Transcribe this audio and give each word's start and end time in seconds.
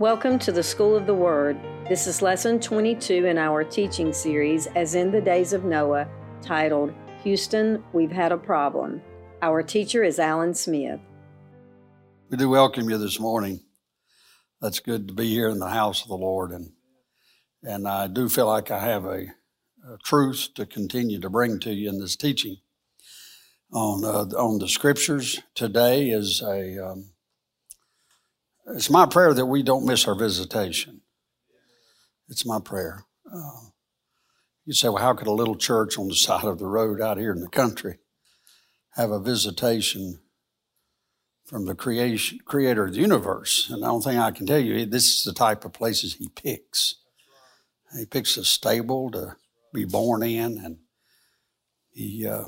Welcome 0.00 0.38
to 0.40 0.52
the 0.52 0.62
School 0.62 0.94
of 0.94 1.06
the 1.06 1.14
Word. 1.14 1.58
This 1.88 2.06
is 2.06 2.22
lesson 2.22 2.60
22 2.60 3.26
in 3.26 3.36
our 3.36 3.64
teaching 3.64 4.12
series, 4.12 4.68
As 4.76 4.94
in 4.94 5.10
the 5.10 5.20
Days 5.20 5.52
of 5.52 5.64
Noah, 5.64 6.06
titled 6.40 6.94
Houston, 7.24 7.82
We've 7.92 8.12
Had 8.12 8.30
a 8.30 8.36
Problem. 8.36 9.02
Our 9.42 9.60
teacher 9.60 10.04
is 10.04 10.20
Alan 10.20 10.54
Smith. 10.54 11.00
We 12.30 12.36
do 12.36 12.48
welcome 12.48 12.88
you 12.88 12.96
this 12.96 13.18
morning. 13.18 13.58
That's 14.60 14.78
good 14.78 15.08
to 15.08 15.14
be 15.14 15.30
here 15.30 15.48
in 15.48 15.58
the 15.58 15.70
house 15.70 16.02
of 16.02 16.08
the 16.10 16.14
Lord. 16.14 16.52
And, 16.52 16.70
and 17.64 17.88
I 17.88 18.06
do 18.06 18.28
feel 18.28 18.46
like 18.46 18.70
I 18.70 18.78
have 18.78 19.04
a, 19.04 19.26
a 19.84 19.98
truth 20.04 20.50
to 20.54 20.64
continue 20.64 21.18
to 21.18 21.28
bring 21.28 21.58
to 21.58 21.72
you 21.74 21.88
in 21.88 21.98
this 21.98 22.14
teaching 22.14 22.58
on, 23.72 24.04
uh, 24.04 24.38
on 24.38 24.60
the 24.60 24.68
scriptures. 24.68 25.42
Today 25.56 26.10
is 26.10 26.40
a. 26.40 26.86
Um, 26.86 27.10
it's 28.74 28.90
my 28.90 29.06
prayer 29.06 29.34
that 29.34 29.46
we 29.46 29.62
don't 29.62 29.86
miss 29.86 30.06
our 30.06 30.14
visitation. 30.14 31.00
It's 32.28 32.44
my 32.46 32.60
prayer. 32.60 33.04
Uh, 33.32 33.68
you 34.64 34.74
say, 34.74 34.88
well, 34.88 35.02
how 35.02 35.14
could 35.14 35.26
a 35.26 35.32
little 35.32 35.56
church 35.56 35.98
on 35.98 36.08
the 36.08 36.14
side 36.14 36.44
of 36.44 36.58
the 36.58 36.66
road 36.66 37.00
out 37.00 37.18
here 37.18 37.32
in 37.32 37.40
the 37.40 37.48
country 37.48 37.98
have 38.96 39.10
a 39.10 39.20
visitation 39.20 40.20
from 41.46 41.64
the 41.64 41.74
creation, 41.74 42.38
creator 42.44 42.84
of 42.84 42.92
the 42.92 43.00
universe? 43.00 43.70
And 43.70 43.82
the 43.82 43.86
only 43.86 44.04
thing 44.04 44.18
I 44.18 44.30
can 44.30 44.46
tell 44.46 44.58
you, 44.58 44.84
this 44.84 45.18
is 45.18 45.24
the 45.24 45.32
type 45.32 45.64
of 45.64 45.72
places 45.72 46.14
he 46.14 46.28
picks. 46.28 46.96
He 47.96 48.04
picks 48.04 48.36
a 48.36 48.44
stable 48.44 49.10
to 49.12 49.36
be 49.72 49.86
born 49.86 50.22
in, 50.22 50.58
and 50.58 50.78
he, 51.90 52.26
uh, 52.26 52.44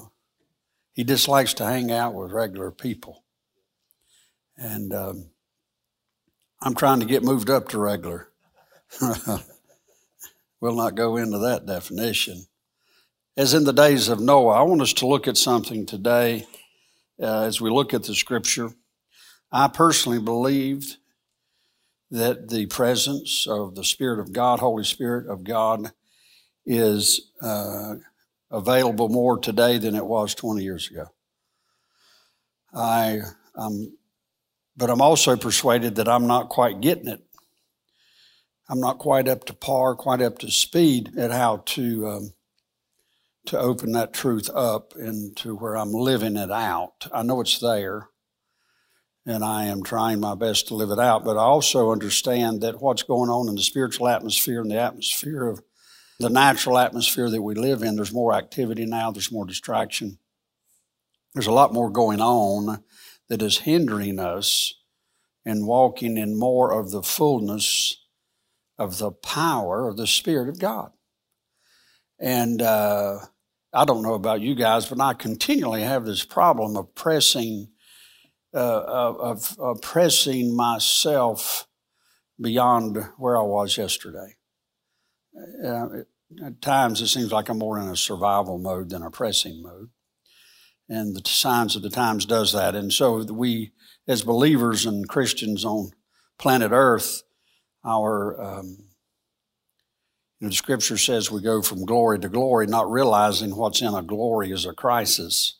he 0.93 1.03
dislikes 1.03 1.55
to 1.55 1.65
hang 1.65 1.91
out 1.91 2.15
with 2.15 2.33
regular 2.33 2.71
people. 2.71 3.25
And 4.59 4.93
um, 4.93 5.31
I'm 6.63 6.75
trying 6.75 7.01
to 7.01 7.07
get 7.07 7.23
moved 7.23 7.49
up 7.49 7.69
to 7.71 7.79
regular. 7.79 8.29
we'll 10.61 10.77
not 10.77 10.95
go 10.95 11.17
into 11.17 11.39
that 11.39 11.65
definition. 11.65 12.45
As 13.37 13.55
in 13.55 13.65
the 13.65 13.73
days 13.73 14.09
of 14.09 14.21
Noah, 14.21 14.61
I 14.61 14.63
want 14.63 14.83
us 14.83 14.93
to 14.95 15.07
look 15.07 15.27
at 15.27 15.39
something 15.39 15.87
today 15.87 16.47
uh, 17.21 17.45
as 17.45 17.63
we 17.63 17.71
look 17.71 17.95
at 17.95 18.03
the 18.03 18.15
scripture. 18.15 18.73
I 19.51 19.69
personally 19.69 20.19
believed 20.19 20.99
that 22.11 22.51
the 22.51 22.67
presence 22.67 23.47
of 23.49 23.75
the 23.75 23.85
Spirit 23.85 24.21
of 24.21 24.33
God, 24.33 24.59
Holy 24.59 24.85
Spirit 24.85 25.29
of 25.29 25.45
God, 25.45 25.93
is 26.67 27.33
uh, 27.41 27.95
available 28.51 29.09
more 29.09 29.39
today 29.39 29.79
than 29.79 29.95
it 29.95 30.05
was 30.05 30.35
20 30.35 30.63
years 30.63 30.91
ago. 30.91 31.07
I, 32.75 33.21
I'm 33.57 33.95
but 34.77 34.91
I'm 34.91 35.01
also 35.01 35.37
persuaded 35.37 35.97
that 35.97 36.09
I'm 36.09 36.27
not 36.27 36.49
quite 36.49 36.81
getting 36.81 37.09
it. 37.09 37.23
I'm 38.69 38.81
not 38.81 38.99
quite 38.99 39.29
up 39.29 39.45
to 39.47 39.53
par, 39.53 39.97
quite 39.97 40.23
up 40.23 40.39
to 40.39 40.51
speed 40.51 41.19
at 41.19 41.33
how 41.33 41.59
to 41.67 42.09
um, 42.09 42.35
to 43.47 43.59
open 43.59 43.93
that 43.93 44.13
truth 44.13 44.49
up 44.55 44.95
into 44.97 45.57
where 45.57 45.77
I'm 45.77 45.93
living 45.93 46.37
it 46.37 46.53
out. 46.53 47.09
I 47.13 47.23
know 47.23 47.41
it's 47.41 47.59
there, 47.59 48.09
and 49.27 49.45
I 49.45 49.65
am 49.65 49.83
trying 49.83 50.21
my 50.21 50.35
best 50.37 50.69
to 50.69 50.75
live 50.75 50.91
it 50.91 51.01
out. 51.01 51.25
But 51.25 51.37
I 51.37 51.43
also 51.43 51.91
understand 51.91 52.61
that 52.61 52.81
what's 52.81 53.03
going 53.03 53.29
on 53.29 53.49
in 53.49 53.57
the 53.57 53.63
spiritual 53.63 54.09
atmosphere 54.09 54.61
and 54.61 54.71
the 54.71 54.81
atmosphere 54.81 55.49
of 55.49 55.63
the 56.21 56.31
natural 56.31 56.79
atmosphere 56.79 57.31
that 57.31 57.43
we 57.43 57.55
live 57.55 57.83
in, 57.83 57.97
there's 57.97 58.13
more 58.13 58.35
activity 58.35 58.85
now. 58.87 59.11
There's 59.11 59.33
more 59.33 59.47
distraction. 59.47 60.19
There's 61.35 61.47
a 61.47 61.53
lot 61.53 61.73
more 61.73 61.91
going 61.91 62.21
on 62.21 62.85
that 63.31 63.41
is 63.41 63.59
hindering 63.59 64.19
us 64.19 64.75
in 65.47 65.65
walking 65.65 66.19
in 66.19 66.39
more 66.39 66.73
of 66.73 66.91
the 66.91 67.03
fullness 67.03 67.97
of 68.77 68.99
the 68.99 69.13
power 69.13 69.89
of 69.89 69.97
the 69.97 70.07
Spirit 70.07 70.49
of 70.49 70.59
God. 70.59 70.91
And 72.19 72.61
uh, 72.61 73.21
I 73.73 73.85
don't 73.85 74.03
know 74.03 74.15
about 74.15 74.41
you 74.41 74.55
guys, 74.55 74.87
but 74.87 75.01
I 75.01 75.15
continually 75.15 75.83
have 75.83 76.05
this 76.05 76.25
problem 76.25 76.77
of 76.77 76.95
pressing, 76.95 77.69
uh, 78.53 78.83
of, 78.83 79.57
of 79.59 79.81
pressing 79.81 80.55
myself 80.55 81.69
beyond 82.39 82.99
where 83.17 83.39
I 83.39 83.43
was 83.43 83.79
yesterday. 83.79 84.37
Uh, 85.65 85.87
at 86.45 86.61
times, 86.61 87.01
it 87.01 87.09
seems 87.09 87.31
like 87.31 87.49
I'm 87.49 87.59
more 87.59 87.79
in 87.79 87.89
a 87.89 87.97
survival 87.97 88.59
mode 88.59 88.91
than 88.91 89.03
a 89.03 89.11
pressing 89.11 89.63
mode 89.63 89.91
and 90.91 91.15
the 91.15 91.23
signs 91.27 91.77
of 91.77 91.83
the 91.83 91.89
times 91.89 92.27
does 92.27 92.53
that. 92.53 92.75
And 92.75 92.93
so 92.93 93.23
we, 93.23 93.73
as 94.09 94.23
believers 94.23 94.85
and 94.85 95.09
Christians 95.09 95.65
on 95.65 95.93
planet 96.37 96.73
Earth, 96.73 97.23
our 97.85 98.39
um, 98.39 98.79
you 100.41 100.47
know, 100.47 100.49
the 100.49 100.57
Scripture 100.57 100.99
says 100.99 101.31
we 101.31 101.43
go 101.43 101.63
from 101.63 101.87
glory 101.87 102.19
to 102.19 102.29
glory, 102.29 102.67
not 102.67 102.91
realizing 102.91 103.55
what's 103.55 103.81
in 103.81 103.95
a 103.95 104.03
glory 104.03 104.51
is 104.51 104.67
a 104.67 104.73
crisis, 104.73 105.59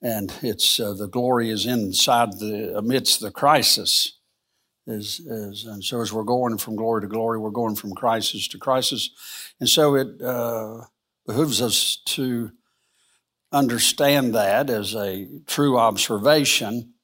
and 0.00 0.32
it's 0.40 0.78
uh, 0.78 0.92
the 0.92 1.08
glory 1.08 1.50
is 1.50 1.66
inside 1.66 2.38
the 2.38 2.74
amidst 2.76 3.20
the 3.20 3.32
crisis. 3.32 4.18
Is, 4.86 5.20
is, 5.20 5.64
and 5.64 5.82
so 5.82 6.02
as 6.02 6.12
we're 6.12 6.24
going 6.24 6.58
from 6.58 6.76
glory 6.76 7.00
to 7.00 7.08
glory, 7.08 7.38
we're 7.38 7.48
going 7.48 7.74
from 7.74 7.94
crisis 7.94 8.46
to 8.48 8.58
crisis, 8.58 9.10
and 9.58 9.68
so 9.68 9.94
it 9.94 10.20
uh, 10.22 10.82
behooves 11.26 11.62
us 11.62 12.02
to 12.04 12.52
understand 13.54 14.34
that 14.34 14.68
as 14.68 14.94
a 14.94 15.28
true 15.46 15.78
observation, 15.78 16.94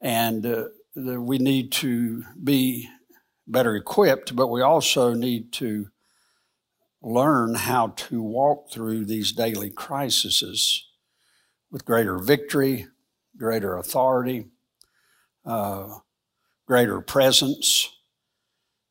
and 0.00 0.46
uh, 0.46 0.64
we 0.94 1.38
need 1.38 1.72
to 1.72 2.24
be 2.42 2.88
better 3.46 3.74
equipped, 3.74 4.36
but 4.36 4.46
we 4.46 4.62
also 4.62 5.12
need 5.12 5.52
to 5.52 5.88
learn 7.02 7.54
how 7.54 7.88
to 7.88 8.22
walk 8.22 8.70
through 8.70 9.04
these 9.04 9.32
daily 9.32 9.70
crises 9.70 10.86
with 11.70 11.84
greater 11.84 12.18
victory, 12.18 12.86
greater 13.36 13.76
authority, 13.76 14.46
uh, 15.44 15.88
greater 16.66 17.00
presence, 17.00 17.90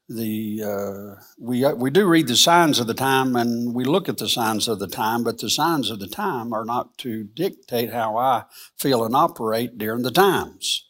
the 0.10 0.64
uh, 0.64 1.22
we 1.38 1.64
uh, 1.64 1.76
we 1.76 1.92
do 1.92 2.08
read 2.08 2.28
the 2.28 2.36
signs 2.36 2.80
of 2.80 2.88
the 2.88 2.96
time 2.96 3.36
and 3.36 3.76
we 3.76 3.86
look 3.86 4.10
at 4.10 4.18
the 4.18 4.28
signs 4.28 4.68
of 4.68 4.80
the 4.80 4.88
time, 4.88 5.24
but 5.24 5.38
the 5.38 5.50
signs 5.50 5.92
of 5.92 6.00
the 6.00 6.08
time 6.08 6.52
are 6.52 6.66
not 6.66 6.98
to 7.00 7.24
dictate 7.24 7.94
how 7.94 8.18
I 8.18 8.46
feel 8.78 9.06
and 9.06 9.16
operate 9.16 9.78
during 9.78 10.02
the 10.02 10.12
times. 10.12 10.88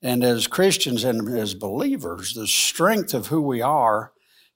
And 0.00 0.24
as 0.24 0.46
Christians 0.46 1.04
and 1.04 1.36
as 1.36 1.54
believers, 1.54 2.32
the 2.32 2.46
strength 2.46 3.12
of 3.12 3.26
who 3.26 3.42
we 3.42 3.60
are 3.60 4.12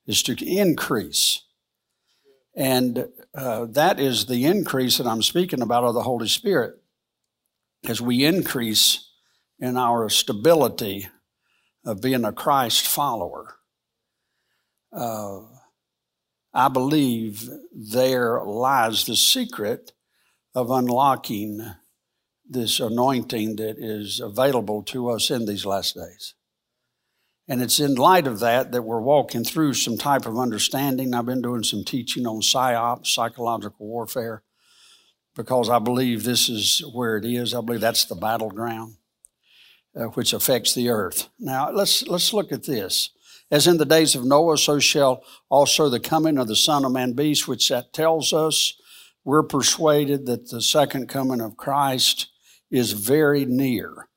is 0.06 0.22
to 0.22 0.36
increase. 0.44 1.42
And 2.54 3.08
uh, 3.34 3.66
that 3.66 4.00
is 4.00 4.26
the 4.26 4.44
increase 4.44 4.98
that 4.98 5.06
I'm 5.06 5.22
speaking 5.22 5.60
about 5.60 5.84
of 5.84 5.94
the 5.94 6.02
Holy 6.02 6.28
Spirit. 6.28 6.74
As 7.86 8.00
we 8.00 8.24
increase 8.24 9.10
in 9.58 9.76
our 9.76 10.08
stability 10.08 11.08
of 11.84 12.00
being 12.00 12.24
a 12.24 12.32
Christ 12.32 12.86
follower. 12.86 13.56
Uh, 14.92 15.40
I 16.54 16.68
believe 16.68 17.48
there 17.72 18.42
lies 18.44 19.04
the 19.04 19.16
secret 19.16 19.92
of 20.54 20.70
unlocking 20.70 21.74
this 22.48 22.78
anointing 22.78 23.56
that 23.56 23.76
is 23.78 24.20
available 24.20 24.82
to 24.82 25.08
us 25.08 25.30
in 25.30 25.46
these 25.46 25.64
last 25.64 25.94
days. 25.94 26.34
And 27.48 27.62
it's 27.62 27.80
in 27.80 27.94
light 27.94 28.26
of 28.26 28.40
that 28.40 28.70
that 28.72 28.82
we're 28.82 29.00
walking 29.00 29.44
through 29.44 29.74
some 29.74 29.96
type 29.96 30.26
of 30.26 30.38
understanding. 30.38 31.14
I've 31.14 31.26
been 31.26 31.42
doing 31.42 31.64
some 31.64 31.84
teaching 31.84 32.26
on 32.26 32.40
psyops, 32.40 33.06
psychological 33.06 33.86
warfare, 33.86 34.42
because 35.34 35.68
I 35.68 35.78
believe 35.78 36.22
this 36.22 36.48
is 36.48 36.84
where 36.92 37.16
it 37.16 37.24
is. 37.24 37.54
I 37.54 37.60
believe 37.62 37.80
that's 37.80 38.04
the 38.04 38.14
battleground 38.14 38.96
uh, 39.96 40.04
which 40.04 40.32
affects 40.32 40.74
the 40.74 40.88
earth. 40.88 41.28
Now, 41.38 41.70
let's, 41.70 42.06
let's 42.06 42.32
look 42.32 42.52
at 42.52 42.64
this. 42.64 43.10
As 43.50 43.66
in 43.66 43.76
the 43.76 43.84
days 43.84 44.14
of 44.14 44.24
Noah, 44.24 44.56
so 44.56 44.78
shall 44.78 45.22
also 45.50 45.88
the 45.88 46.00
coming 46.00 46.38
of 46.38 46.48
the 46.48 46.56
Son 46.56 46.84
of 46.84 46.92
Man 46.92 47.12
be, 47.12 47.36
which 47.46 47.68
that 47.68 47.92
tells 47.92 48.32
us 48.32 48.74
we're 49.24 49.42
persuaded 49.42 50.26
that 50.26 50.50
the 50.50 50.62
second 50.62 51.08
coming 51.08 51.40
of 51.40 51.56
Christ 51.56 52.28
is 52.70 52.92
very 52.92 53.44
near. 53.44 54.08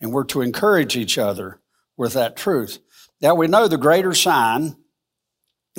And 0.00 0.12
we're 0.12 0.24
to 0.24 0.42
encourage 0.42 0.96
each 0.96 1.18
other 1.18 1.60
with 1.96 2.12
that 2.12 2.36
truth. 2.36 2.78
Now, 3.20 3.34
we 3.34 3.48
know 3.48 3.66
the 3.66 3.78
greater 3.78 4.14
sign 4.14 4.76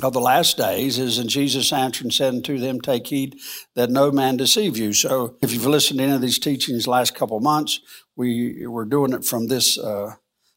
of 0.02 0.12
the 0.12 0.20
last 0.20 0.56
days 0.56 0.98
is, 0.98 1.18
and 1.18 1.28
Jesus 1.28 1.72
answered 1.72 2.04
and 2.04 2.14
said 2.14 2.34
unto 2.34 2.58
them, 2.58 2.80
Take 2.80 3.08
heed 3.08 3.36
that 3.74 3.90
no 3.90 4.12
man 4.12 4.36
deceive 4.36 4.76
you. 4.76 4.92
So, 4.92 5.36
if 5.42 5.52
you've 5.52 5.66
listened 5.66 5.98
to 5.98 6.04
any 6.04 6.12
of 6.12 6.20
these 6.20 6.38
teachings 6.38 6.84
the 6.84 6.90
last 6.90 7.14
couple 7.14 7.36
of 7.36 7.42
months, 7.42 7.80
we 8.14 8.66
were 8.66 8.84
doing 8.84 9.12
it 9.12 9.24
from 9.24 9.48
this 9.48 9.76
uh, 9.76 10.14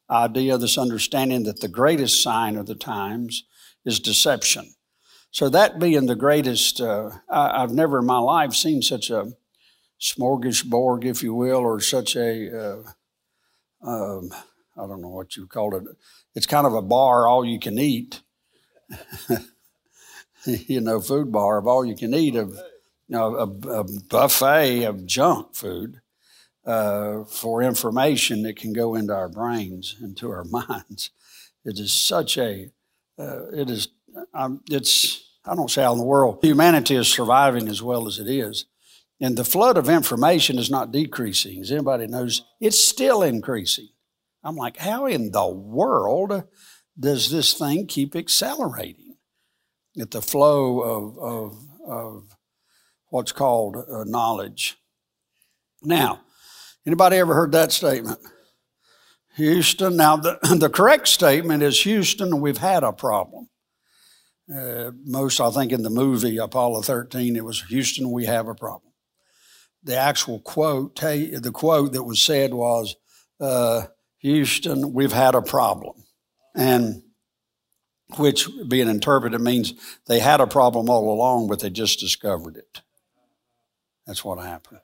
idea, 0.09 0.57
this 0.57 0.77
understanding 0.77 1.43
that 1.43 1.59
the 1.59 1.67
greatest 1.67 2.21
sign 2.21 2.55
of 2.55 2.67
the 2.67 2.75
times 2.75 3.43
is 3.83 3.99
deception. 3.99 4.75
So, 5.31 5.49
that 5.49 5.79
being 5.79 6.05
the 6.05 6.15
greatest, 6.15 6.79
uh, 6.79 7.09
I, 7.27 7.61
have 7.61 7.71
never 7.71 7.99
in 7.99 8.05
my 8.05 8.19
life 8.19 8.53
seen 8.53 8.83
such 8.83 9.09
a 9.09 9.33
smorgasbord, 9.99 11.03
if 11.03 11.23
you 11.23 11.33
will, 11.33 11.59
or 11.61 11.79
such 11.79 12.15
a 12.15 12.83
uh, 12.83 12.83
um, 13.83 14.29
I 14.77 14.87
don't 14.87 15.01
know 15.01 15.09
what 15.09 15.35
you 15.35 15.47
call 15.47 15.75
it. 15.75 15.83
It's 16.35 16.45
kind 16.45 16.65
of 16.65 16.73
a 16.73 16.81
bar, 16.81 17.27
all 17.27 17.43
you 17.43 17.59
can 17.59 17.77
eat. 17.77 18.21
you 20.45 20.81
know, 20.81 20.99
food 20.99 21.31
bar 21.31 21.57
of 21.57 21.67
all 21.67 21.85
you 21.85 21.95
can 21.95 22.13
eat 22.13 22.35
of 22.35 22.49
you 23.07 23.17
know, 23.17 23.35
a, 23.35 23.69
a 23.79 23.83
buffet 23.83 24.83
of 24.83 25.05
junk 25.05 25.53
food 25.53 26.01
uh, 26.65 27.23
for 27.25 27.61
information 27.61 28.43
that 28.43 28.55
can 28.55 28.71
go 28.73 28.95
into 28.95 29.13
our 29.13 29.29
brains, 29.29 29.97
into 30.01 30.31
our 30.31 30.43
minds. 30.49 31.11
It 31.65 31.79
is 31.79 31.93
such 31.93 32.37
a, 32.37 32.71
uh, 33.19 33.47
it 33.51 33.69
is, 33.69 33.89
um, 34.33 34.61
it's, 34.69 35.37
I 35.45 35.55
don't 35.55 35.69
say 35.69 35.83
how 35.83 35.93
in 35.93 35.99
the 35.99 36.05
world, 36.05 36.39
humanity 36.41 36.95
is 36.95 37.07
surviving 37.07 37.67
as 37.67 37.81
well 37.81 38.07
as 38.07 38.19
it 38.19 38.27
is. 38.27 38.65
And 39.19 39.37
the 39.37 39.43
flood 39.43 39.77
of 39.77 39.89
information 39.89 40.57
is 40.57 40.71
not 40.71 40.91
decreasing. 40.91 41.61
As 41.61 41.71
anybody 41.71 42.07
knows, 42.07 42.43
it's 42.59 42.83
still 42.83 43.21
increasing. 43.21 43.89
I'm 44.43 44.55
like, 44.55 44.77
how 44.77 45.05
in 45.05 45.31
the 45.31 45.47
world 45.47 46.43
does 46.99 47.31
this 47.31 47.53
thing 47.53 47.87
keep 47.87 48.15
accelerating? 48.15 49.15
At 49.99 50.11
the 50.11 50.21
flow 50.21 50.79
of, 50.81 51.17
of, 51.19 51.67
of 51.85 52.37
what's 53.09 53.33
called 53.33 53.75
uh, 53.75 54.05
knowledge. 54.05 54.77
Now, 55.83 56.21
anybody 56.85 57.17
ever 57.17 57.33
heard 57.33 57.51
that 57.51 57.71
statement? 57.71 58.19
Houston. 59.35 59.95
Now, 59.95 60.17
the, 60.17 60.39
the 60.59 60.69
correct 60.69 61.07
statement 61.07 61.63
is 61.63 61.81
Houston, 61.83 62.41
we've 62.41 62.57
had 62.57 62.83
a 62.83 62.93
problem. 62.93 63.49
Uh, 64.53 64.91
most, 65.05 65.39
I 65.39 65.49
think, 65.51 65.71
in 65.71 65.83
the 65.83 65.89
movie 65.89 66.37
Apollo 66.37 66.81
13, 66.81 67.35
it 67.35 67.45
was 67.45 67.63
Houston, 67.63 68.11
we 68.11 68.25
have 68.25 68.47
a 68.47 68.55
problem. 68.55 68.91
The 69.83 69.97
actual 69.97 70.39
quote, 70.39 70.95
the 70.99 71.51
quote 71.53 71.93
that 71.93 72.03
was 72.03 72.21
said 72.21 72.53
was, 72.53 72.95
uh, 73.39 73.83
Houston, 74.19 74.93
we've 74.93 75.13
had 75.13 75.35
a 75.35 75.41
problem. 75.41 76.03
And 76.55 77.03
which, 78.17 78.49
being 78.67 78.89
interpreted, 78.89 79.39
means 79.39 79.73
they 80.07 80.19
had 80.19 80.41
a 80.41 80.47
problem 80.47 80.89
all 80.89 81.13
along, 81.13 81.47
but 81.47 81.59
they 81.59 81.69
just 81.69 81.99
discovered 81.99 82.57
it. 82.57 82.81
That's 84.05 84.25
what 84.25 84.43
happened. 84.43 84.81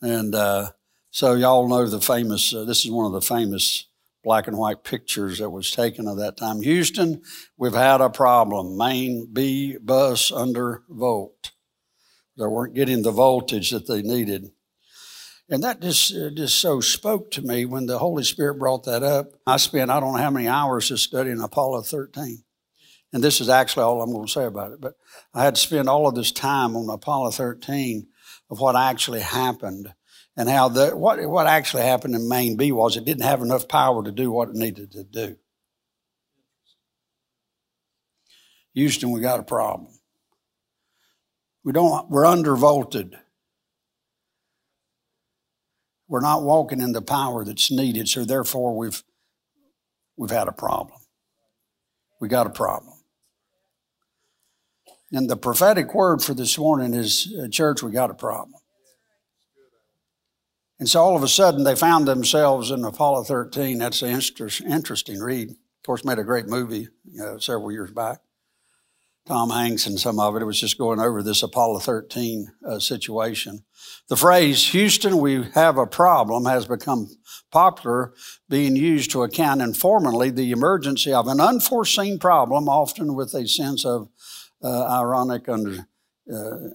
And 0.00 0.34
uh, 0.34 0.70
so 1.10 1.34
y'all 1.34 1.68
know 1.68 1.86
the 1.86 2.00
famous, 2.00 2.54
uh, 2.54 2.64
this 2.64 2.84
is 2.84 2.90
one 2.90 3.06
of 3.06 3.12
the 3.12 3.20
famous 3.20 3.86
black 4.22 4.46
and 4.48 4.58
white 4.58 4.84
pictures 4.84 5.38
that 5.38 5.50
was 5.50 5.70
taken 5.70 6.08
of 6.08 6.16
that 6.18 6.36
time. 6.36 6.60
Houston, 6.62 7.22
we've 7.56 7.74
had 7.74 8.00
a 8.00 8.10
problem. 8.10 8.76
Main 8.76 9.28
B 9.32 9.76
bus 9.78 10.32
under 10.32 10.82
volt. 10.88 11.52
They 12.36 12.46
weren't 12.46 12.74
getting 12.74 13.02
the 13.02 13.12
voltage 13.12 13.70
that 13.70 13.86
they 13.86 14.02
needed. 14.02 14.50
And 15.48 15.62
that 15.62 15.80
just, 15.80 16.12
uh, 16.14 16.30
just 16.30 16.58
so 16.58 16.80
spoke 16.80 17.30
to 17.32 17.42
me 17.42 17.64
when 17.64 17.86
the 17.86 17.98
Holy 17.98 18.24
Spirit 18.24 18.58
brought 18.58 18.84
that 18.84 19.02
up. 19.02 19.32
I 19.46 19.58
spent, 19.58 19.90
I 19.90 20.00
don't 20.00 20.14
know 20.14 20.22
how 20.22 20.30
many 20.30 20.48
hours 20.48 20.88
just 20.88 21.04
studying 21.04 21.40
Apollo 21.40 21.82
13. 21.82 22.42
And 23.12 23.22
this 23.22 23.40
is 23.40 23.48
actually 23.48 23.84
all 23.84 24.02
I'm 24.02 24.12
going 24.12 24.26
to 24.26 24.32
say 24.32 24.44
about 24.44 24.72
it. 24.72 24.80
But 24.80 24.94
I 25.32 25.44
had 25.44 25.54
to 25.54 25.60
spend 25.60 25.88
all 25.88 26.08
of 26.08 26.16
this 26.16 26.32
time 26.32 26.76
on 26.76 26.90
Apollo 26.90 27.30
13 27.30 28.08
of 28.50 28.58
what 28.58 28.74
actually 28.74 29.20
happened 29.20 29.92
and 30.36 30.48
how 30.48 30.68
the, 30.68 30.96
what, 30.96 31.24
what 31.28 31.46
actually 31.46 31.84
happened 31.84 32.14
in 32.14 32.28
Main 32.28 32.56
B 32.56 32.72
was 32.72 32.96
it 32.96 33.04
didn't 33.04 33.22
have 33.22 33.40
enough 33.40 33.68
power 33.68 34.02
to 34.02 34.12
do 34.12 34.32
what 34.32 34.48
it 34.48 34.54
needed 34.54 34.92
to 34.92 35.04
do. 35.04 35.36
Houston, 38.74 39.12
we 39.12 39.20
got 39.20 39.40
a 39.40 39.44
problem. 39.44 39.92
We 41.64 41.72
don't, 41.72 42.10
we're 42.10 42.24
undervolted. 42.24 43.14
We're 46.08 46.20
not 46.20 46.42
walking 46.42 46.80
in 46.80 46.92
the 46.92 47.02
power 47.02 47.44
that's 47.44 47.70
needed, 47.70 48.08
so 48.08 48.24
therefore 48.24 48.76
we've, 48.76 49.02
we've 50.16 50.30
had 50.30 50.48
a 50.48 50.52
problem. 50.52 51.00
We 52.20 52.28
got 52.28 52.46
a 52.46 52.50
problem. 52.50 52.94
And 55.12 55.28
the 55.30 55.36
prophetic 55.36 55.94
word 55.94 56.22
for 56.22 56.34
this 56.34 56.58
morning 56.58 56.94
is 56.94 57.32
uh, 57.40 57.48
church, 57.48 57.82
we 57.82 57.92
got 57.92 58.10
a 58.10 58.14
problem. 58.14 58.60
And 60.78 60.88
so 60.88 61.02
all 61.02 61.16
of 61.16 61.22
a 61.22 61.28
sudden 61.28 61.64
they 61.64 61.74
found 61.74 62.06
themselves 62.06 62.70
in 62.70 62.84
Apollo 62.84 63.24
13. 63.24 63.78
That's 63.78 64.02
an 64.02 64.20
interesting 64.66 65.20
read. 65.20 65.50
Of 65.50 65.86
course, 65.86 66.04
made 66.04 66.18
a 66.18 66.24
great 66.24 66.46
movie 66.46 66.88
uh, 67.22 67.38
several 67.38 67.72
years 67.72 67.90
back. 67.92 68.20
Tom 69.26 69.50
Hanks 69.50 69.86
and 69.86 69.98
some 69.98 70.20
of 70.20 70.36
it. 70.36 70.42
It 70.42 70.46
was 70.46 70.60
just 70.60 70.78
going 70.78 71.00
over 71.00 71.20
this 71.20 71.42
Apollo 71.42 71.80
13 71.80 72.46
uh, 72.64 72.78
situation. 72.78 73.64
The 74.08 74.16
phrase, 74.16 74.68
Houston, 74.68 75.18
we 75.18 75.42
have 75.54 75.78
a 75.78 75.86
problem, 75.86 76.44
has 76.44 76.66
become 76.66 77.10
popular, 77.50 78.14
being 78.48 78.76
used 78.76 79.10
to 79.10 79.24
account 79.24 79.62
informally 79.62 80.30
the 80.30 80.52
emergency 80.52 81.12
of 81.12 81.26
an 81.26 81.40
unforeseen 81.40 82.20
problem, 82.20 82.68
often 82.68 83.14
with 83.16 83.34
a 83.34 83.48
sense 83.48 83.84
of 83.84 84.08
uh, 84.62 84.86
ironic 84.86 85.48
under, 85.48 85.88
uh, 86.32 86.68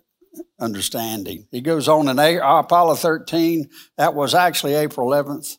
understanding. 0.59 1.47
He 1.51 1.61
goes 1.61 1.87
on 1.87 2.09
in 2.09 2.19
Apollo 2.19 2.95
13, 2.95 3.69
that 3.95 4.13
was 4.13 4.35
actually 4.35 4.73
April 4.73 5.09
11th 5.09 5.57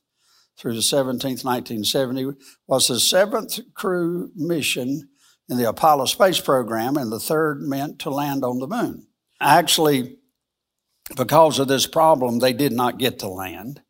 through 0.59 0.75
the 0.75 0.81
17th, 0.81 1.43
1970, 1.43 2.33
was 2.67 2.89
the 2.89 3.01
seventh 3.01 3.61
crew 3.75 4.31
mission 4.37 5.09
in 5.49 5.57
the 5.57 5.69
Apollo 5.69 6.07
space 6.07 6.41
program, 6.41 6.97
and 6.97 7.11
the 7.11 7.21
third 7.21 7.63
meant 7.63 7.99
to 8.01 8.11
land 8.11 8.45
on 8.45 8.59
the 8.59 8.67
moon. 8.67 9.07
Actually, 9.41 10.19
because 11.17 11.59
of 11.59 11.69
this 11.69 11.87
problem, 11.87 12.39
they 12.39 12.53
did 12.53 12.73
not 12.73 12.99
get 12.99 13.19
to 13.19 13.29
land. 13.29 13.83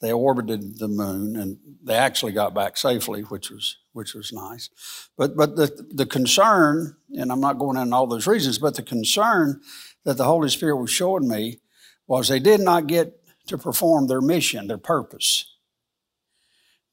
They 0.00 0.12
orbited 0.12 0.78
the 0.78 0.88
moon, 0.88 1.36
and 1.36 1.58
they 1.82 1.94
actually 1.94 2.32
got 2.32 2.54
back 2.54 2.76
safely, 2.76 3.22
which 3.22 3.50
was 3.50 3.76
which 3.92 4.14
was 4.14 4.32
nice. 4.32 4.68
But 5.16 5.36
but 5.36 5.56
the 5.56 5.86
the 5.94 6.06
concern, 6.06 6.96
and 7.10 7.30
I'm 7.30 7.40
not 7.40 7.58
going 7.58 7.78
into 7.78 7.94
all 7.94 8.06
those 8.06 8.26
reasons, 8.26 8.58
but 8.58 8.74
the 8.74 8.82
concern 8.82 9.60
that 10.04 10.16
the 10.16 10.24
Holy 10.24 10.48
Spirit 10.48 10.76
was 10.76 10.90
showing 10.90 11.28
me 11.28 11.60
was 12.06 12.28
they 12.28 12.40
did 12.40 12.60
not 12.60 12.86
get 12.86 13.18
to 13.46 13.56
perform 13.56 14.06
their 14.06 14.20
mission, 14.20 14.66
their 14.66 14.78
purpose. 14.78 15.50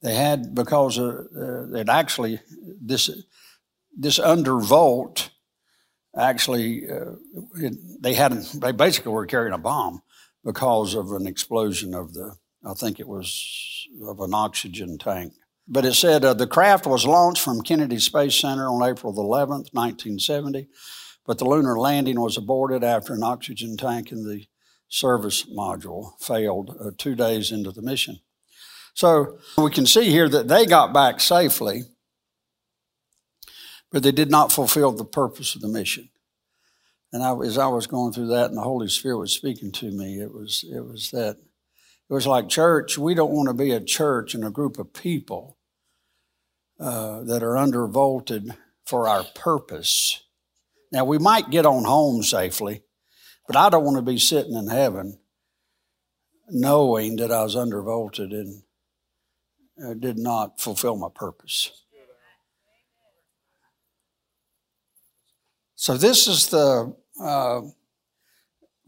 They 0.01 0.15
had 0.15 0.55
because 0.55 0.97
of, 0.97 1.27
uh, 1.35 1.73
it 1.73 1.89
actually 1.89 2.39
this 2.81 3.09
this 3.97 4.19
undervolt 4.19 5.29
actually 6.15 6.89
uh, 6.89 7.13
it, 7.55 7.73
they 8.01 8.13
had 8.13 8.33
they 8.33 8.71
basically 8.71 9.11
were 9.11 9.25
carrying 9.25 9.53
a 9.53 9.57
bomb 9.57 10.01
because 10.43 10.95
of 10.95 11.11
an 11.11 11.27
explosion 11.27 11.93
of 11.93 12.13
the 12.13 12.35
I 12.65 12.73
think 12.73 12.99
it 12.99 13.07
was 13.07 13.87
of 14.05 14.19
an 14.19 14.33
oxygen 14.33 14.97
tank. 14.97 15.33
But 15.67 15.85
it 15.85 15.93
said 15.93 16.25
uh, 16.25 16.33
the 16.33 16.47
craft 16.47 16.85
was 16.85 17.05
launched 17.05 17.41
from 17.41 17.61
Kennedy 17.61 17.99
Space 17.99 18.35
Center 18.35 18.67
on 18.67 18.87
April 18.87 19.13
the 19.13 19.21
11th, 19.21 19.73
1970, 19.73 20.67
but 21.25 21.37
the 21.37 21.45
lunar 21.45 21.79
landing 21.79 22.19
was 22.19 22.37
aborted 22.37 22.83
after 22.83 23.13
an 23.13 23.23
oxygen 23.23 23.77
tank 23.77 24.11
in 24.11 24.27
the 24.27 24.45
service 24.89 25.45
module 25.45 26.19
failed 26.19 26.75
uh, 26.79 26.91
two 26.97 27.15
days 27.15 27.51
into 27.51 27.71
the 27.71 27.81
mission. 27.81 28.19
So 28.93 29.37
we 29.57 29.71
can 29.71 29.85
see 29.85 30.09
here 30.09 30.27
that 30.27 30.49
they 30.49 30.65
got 30.65 30.93
back 30.93 31.21
safely, 31.21 31.83
but 33.91 34.03
they 34.03 34.11
did 34.11 34.31
not 34.31 34.51
fulfill 34.51 34.91
the 34.91 35.05
purpose 35.05 35.55
of 35.55 35.61
the 35.61 35.67
mission. 35.67 36.09
And 37.13 37.23
I, 37.23 37.35
as 37.39 37.57
I 37.57 37.67
was 37.67 37.87
going 37.87 38.13
through 38.13 38.27
that, 38.27 38.47
and 38.47 38.57
the 38.57 38.61
Holy 38.61 38.87
Spirit 38.87 39.17
was 39.17 39.33
speaking 39.33 39.71
to 39.73 39.91
me, 39.91 40.19
it 40.21 40.33
was 40.33 40.63
it 40.63 40.85
was 40.85 41.11
that 41.11 41.37
it 42.09 42.13
was 42.13 42.25
like 42.25 42.47
church. 42.47 42.97
We 42.97 43.13
don't 43.13 43.31
want 43.31 43.47
to 43.47 43.53
be 43.53 43.71
a 43.71 43.81
church 43.81 44.33
and 44.33 44.45
a 44.45 44.49
group 44.49 44.79
of 44.79 44.93
people 44.93 45.57
uh, 46.79 47.21
that 47.23 47.43
are 47.43 47.55
undervolted 47.55 48.55
for 48.85 49.07
our 49.07 49.23
purpose. 49.35 50.23
Now, 50.91 51.05
we 51.05 51.17
might 51.17 51.51
get 51.51 51.65
on 51.65 51.85
home 51.85 52.23
safely, 52.23 52.83
but 53.47 53.55
I 53.55 53.69
don't 53.69 53.83
want 53.85 53.97
to 53.97 54.01
be 54.01 54.17
sitting 54.17 54.55
in 54.55 54.67
heaven 54.67 55.19
knowing 56.49 57.15
that 57.17 57.31
I 57.31 57.43
was 57.43 57.55
undervolted 57.55 58.31
and 58.31 58.63
uh, 59.83 59.93
did 59.93 60.17
not 60.17 60.59
fulfill 60.59 60.97
my 60.97 61.07
purpose. 61.13 61.71
So, 65.81 65.97
this 65.97 66.27
is 66.27 66.49
the 66.49 66.95
uh, 67.19 67.61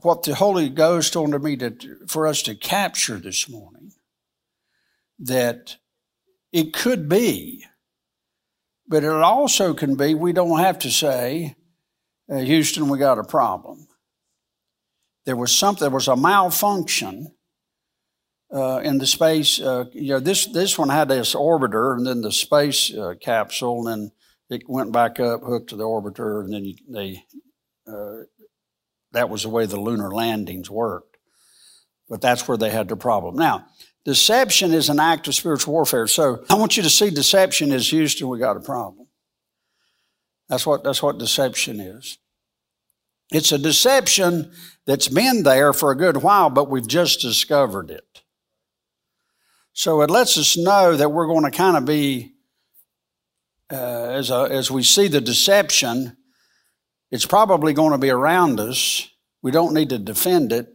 what 0.02 0.22
the 0.22 0.36
Holy 0.36 0.70
Ghost 0.70 1.16
wanted 1.16 1.42
me 1.42 1.58
to, 1.58 1.76
for 2.08 2.28
us 2.28 2.44
to 2.44 2.54
capture 2.54 3.18
this 3.18 3.50
morning 3.50 3.94
that 5.18 5.78
it 6.52 6.72
could 6.72 7.10
be, 7.10 7.66
but 8.88 9.04
it 9.04 9.10
also 9.10 9.74
can 9.74 9.96
be, 9.96 10.14
we 10.14 10.34
don't 10.34 10.60
have 10.60 10.78
to 10.80 10.92
say, 10.92 11.56
uh, 12.32 12.38
Houston, 12.38 12.90
we 12.90 13.00
got 13.00 13.18
a 13.18 13.24
problem. 13.24 13.88
There 15.26 15.36
was 15.36 15.52
something, 15.52 15.82
there 15.82 15.90
was 15.90 16.08
a 16.08 16.16
malfunction 16.16 17.34
uh, 18.54 18.82
in 18.84 19.00
the 19.00 19.08
space. 19.08 19.60
Uh, 19.60 19.86
you 19.94 20.10
know, 20.10 20.20
this, 20.20 20.46
this 20.46 20.78
one 20.78 20.90
had 20.90 21.08
this 21.08 21.34
orbiter 21.34 21.98
and 21.98 22.06
then 22.06 22.22
the 22.22 22.32
space 22.32 22.94
uh, 22.94 23.16
capsule, 23.20 23.88
and 23.88 24.12
it 24.54 24.70
went 24.70 24.92
back 24.92 25.20
up, 25.20 25.42
hooked 25.44 25.70
to 25.70 25.76
the 25.76 25.84
orbiter, 25.84 26.44
and 26.44 26.54
then 26.54 26.66
you, 26.66 26.76
they 26.90 27.24
uh, 27.88 28.24
that 29.12 29.30
was 29.30 29.44
the 29.44 29.50
way 29.50 29.66
the 29.66 29.80
lunar 29.80 30.12
landings 30.12 30.70
worked. 30.70 31.18
But 32.10 32.22
that's 32.22 32.48
where 32.48 32.58
they 32.58 32.70
had 32.70 32.90
the 32.90 32.96
problem. 32.96 33.36
Now, 33.36 33.68
Deception 34.06 34.74
is 34.74 34.90
an 34.90 35.00
act 35.00 35.28
of 35.28 35.36
spiritual 35.36 35.74
warfare. 35.74 36.08
So 36.08 36.44
I 36.50 36.56
want 36.56 36.76
you 36.76 36.84
to 36.84 36.90
see 36.90 37.10
deception 37.10 37.72
as 37.72 37.90
Houston, 37.90 38.28
we 38.28 38.38
got 38.38 38.58
a 38.58 38.62
problem. 38.62 39.08
That's 40.50 40.66
what, 40.66 40.84
that's 40.84 41.02
what 41.02 41.18
deception 41.18 41.80
is. 41.80 42.18
It's 43.32 43.54
a 43.54 43.58
deception 43.58 44.52
that's 44.86 45.08
been 45.08 45.44
there 45.44 45.72
for 45.72 45.92
a 45.92 45.98
good 45.98 46.18
while, 46.18 46.50
but 46.50 46.70
we've 46.70 46.88
just 46.88 47.22
discovered 47.22 47.90
it. 47.90 48.24
So 49.72 50.02
it 50.02 50.12
lets 50.12 50.38
us 50.38 50.58
know 50.58 50.98
that 50.98 51.10
we're 51.10 51.28
going 51.28 51.46
to 51.46 51.58
kind 51.58 51.78
of 51.78 51.86
be, 51.86 52.33
uh, 53.74 54.12
as, 54.12 54.30
a, 54.30 54.48
as 54.52 54.70
we 54.70 54.84
see 54.84 55.08
the 55.08 55.22
deception, 55.22 56.16
it's 57.12 57.26
probably 57.26 57.74
going 57.74 57.92
to 57.92 57.98
be 57.98 58.10
around 58.10 58.60
us. 58.60 59.10
We 59.42 59.52
don't 59.52 59.74
need 59.74 59.90
to 59.90 59.98
defend 59.98 60.54
it, 60.54 60.68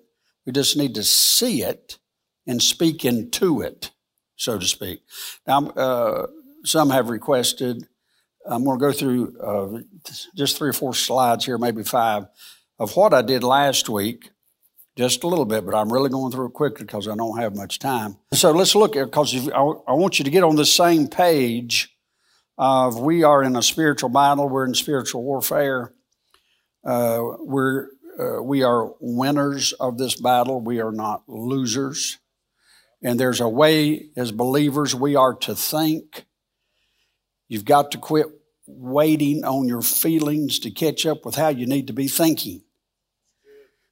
we 0.45 0.53
just 0.53 0.77
need 0.77 0.95
to 0.97 1.05
see 1.05 1.63
it 1.63 1.99
and 2.47 2.63
speak 2.63 3.05
into 3.05 3.61
it, 3.61 3.91
so 4.37 4.59
to 4.59 4.67
speak. 4.67 5.01
Now, 5.47 5.69
uh, 5.69 6.27
some 6.65 6.91
have 6.91 7.09
requested, 7.09 7.87
I'm 8.47 8.65
going 8.65 8.79
to 8.79 8.85
go 8.85 8.93
through 8.93 9.39
uh, 9.39 9.81
just 10.35 10.57
three 10.57 10.71
or 10.71 10.75
four 10.75 10.95
slides 10.95 11.45
here, 11.45 11.59
maybe 11.59 11.83
five, 11.83 12.27
of 12.79 12.97
what 12.97 13.15
I 13.15 13.23
did 13.23 13.43
last 13.43 13.89
week, 13.89 14.31
just 14.97 15.23
a 15.23 15.29
little 15.29 15.45
bit, 15.45 15.65
but 15.65 15.75
I'm 15.75 15.93
really 15.93 16.11
going 16.11 16.33
through 16.33 16.47
it 16.47 16.55
quickly 16.55 16.85
because 16.85 17.07
I 17.07 17.15
don't 17.15 17.39
have 17.39 17.55
much 17.55 17.79
time. 17.79 18.17
So 18.33 18.51
let's 18.51 18.75
look 18.75 18.97
at, 18.97 19.07
because 19.07 19.49
I, 19.51 19.61
I 19.61 19.93
want 19.93 20.19
you 20.19 20.25
to 20.25 20.31
get 20.31 20.43
on 20.43 20.57
the 20.57 20.65
same 20.65 21.07
page 21.07 21.95
of 22.59 22.99
we 22.99 23.23
are 23.23 23.43
in 23.43 23.55
a 23.55 23.63
spiritual 23.63 24.09
battle, 24.09 24.49
we're 24.49 24.67
in 24.67 24.75
spiritual 24.75 25.23
warfare. 25.23 25.95
Uh, 26.85 27.23
we're, 27.39 27.89
uh, 28.19 28.43
we 28.43 28.63
are 28.63 28.93
winners 29.01 29.73
of 29.75 29.97
this 29.97 30.21
battle, 30.21 30.61
we 30.61 30.81
are 30.81 30.93
not 30.93 31.23
losers. 31.29 32.19
And 33.01 33.19
there's 33.19 33.41
a 33.41 33.49
way, 33.49 34.11
as 34.17 34.33
believers, 34.33 34.95
we 34.95 35.15
are 35.15 35.35
to 35.35 35.55
think. 35.55 36.25
You've 37.47 37.65
got 37.65 37.93
to 37.93 37.99
quit 37.99 38.27
waiting 38.67 39.45
on 39.45 39.69
your 39.69 39.83
feelings 39.83 40.59
to 40.61 40.71
catch 40.71 41.07
up 41.07 41.25
with 41.25 41.37
how 41.37 41.49
you 41.49 41.67
need 41.67 41.87
to 41.87 41.93
be 41.93 42.09
thinking. 42.09 42.63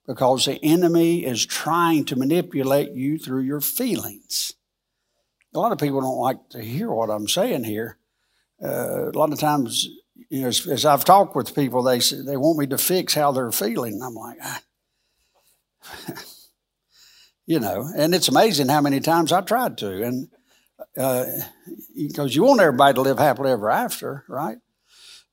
Because 0.07 0.45
the 0.45 0.63
enemy 0.63 1.25
is 1.25 1.47
trying 1.47 2.05
to 2.07 2.17
manipulate 2.17 2.93
you 2.93 3.19
through 3.19 3.43
your 3.43 3.61
feelings. 3.61 4.53
A 5.55 5.59
lot 5.59 5.73
of 5.73 5.79
people 5.79 6.01
don't 6.01 6.19
like 6.19 6.49
to 6.51 6.63
hear 6.63 6.91
what 6.91 7.11
I'm 7.11 7.29
saying 7.29 7.65
here. 7.65 7.99
Uh, 8.63 9.11
a 9.11 9.19
lot 9.19 9.33
of 9.33 9.39
times, 9.39 9.89
you 10.31 10.43
know, 10.43 10.49
as, 10.49 10.67
as, 10.67 10.85
I've 10.85 11.05
talked 11.05 11.37
with 11.37 11.55
people, 11.55 11.83
they 11.83 11.99
they 11.99 12.37
want 12.37 12.59
me 12.59 12.67
to 12.69 12.79
fix 12.79 13.15
how 13.15 13.33
they're 13.33 13.53
feeling. 13.53 14.01
I'm 14.03 14.15
like, 14.15 14.39
ah. 14.43 14.63
you 17.47 17.61
know, 17.61 17.89
and 17.97 18.15
it's 18.15 18.29
amazing 18.29 18.69
how 18.69 18.81
many 18.81 19.01
times 19.01 19.31
I 19.31 19.43
tried 19.43 19.79
to. 19.79 20.03
And 20.03 20.29
because 20.95 22.19
uh, 22.19 22.25
you 22.25 22.45
want 22.45 22.61
everybody 22.61 22.95
to 22.95 23.03
live 23.03 23.19
happily 23.19 23.51
ever 23.51 23.71
after, 23.71 24.25
right? 24.29 24.59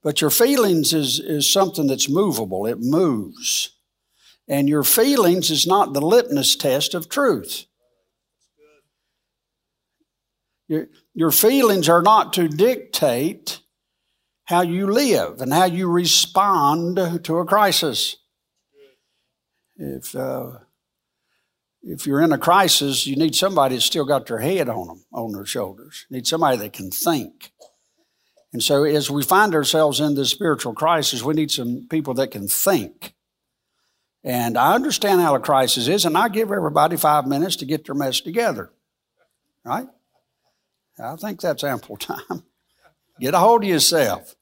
But 0.02 0.20
your 0.20 0.30
feelings 0.30 0.94
is, 0.94 1.20
is 1.20 1.52
something 1.52 1.88
that's 1.88 2.10
movable, 2.10 2.66
it 2.66 2.80
moves. 2.80 3.72
And 4.48 4.68
your 4.68 4.84
feelings 4.84 5.50
is 5.50 5.66
not 5.66 5.94
the 5.94 6.02
litmus 6.02 6.58
test 6.58 6.94
of 6.94 7.08
truth. 7.08 7.66
Your 11.14 11.32
feelings 11.32 11.90
are 11.90 12.02
not 12.02 12.34
to 12.34 12.48
dictate 12.48 13.60
how 14.46 14.62
you 14.62 14.88
live 14.88 15.42
and 15.42 15.54
how 15.54 15.66
you 15.66 15.88
respond 15.88 17.24
to 17.24 17.38
a 17.38 17.46
crisis. 17.46 18.18
If 19.78 20.16
uh, 20.16 20.52
if 21.84 22.08
you're 22.08 22.22
in 22.22 22.32
a 22.32 22.38
crisis, 22.38 23.06
you 23.06 23.16
need 23.16 23.36
somebody 23.36 23.76
that's 23.76 23.86
still 23.86 24.06
got 24.06 24.26
their 24.26 24.40
head 24.40 24.70
on 24.70 24.88
them, 24.88 25.06
on 25.12 25.34
their 25.34 25.46
shoulders. 25.46 26.06
You 26.10 26.18
need 26.18 26.28
somebody 26.28 26.58
that 26.58 26.72
can 26.74 26.92
think. 26.92 27.52
And 28.54 28.64
so, 28.64 28.84
as 28.84 29.10
we 29.10 29.24
find 29.24 29.54
ourselves 29.54 30.00
in 30.00 30.16
this 30.16 30.30
spiritual 30.30 30.74
crisis, 30.74 31.24
we 31.24 31.34
need 31.34 31.52
some 31.52 31.88
people 31.90 32.14
that 32.16 32.32
can 32.32 32.48
think. 32.48 33.14
And 34.24 34.58
I 34.58 34.76
understand 34.76 35.22
how 35.22 35.36
a 35.36 35.40
crisis 35.40 35.88
is, 35.88 36.06
and 36.06 36.18
I 36.18 36.30
give 36.30 36.52
everybody 36.52 36.96
five 36.96 37.28
minutes 37.28 37.58
to 37.58 37.66
get 37.66 37.86
their 37.86 37.96
mess 37.96 38.22
together. 38.22 38.72
Right? 39.66 39.88
I 41.00 41.16
think 41.16 41.42
that's 41.42 41.64
ample 41.64 41.98
time. 41.98 42.44
Get 43.20 43.34
a 43.34 43.40
hold 43.40 43.64
of 43.64 43.70
yourself. 43.70 44.36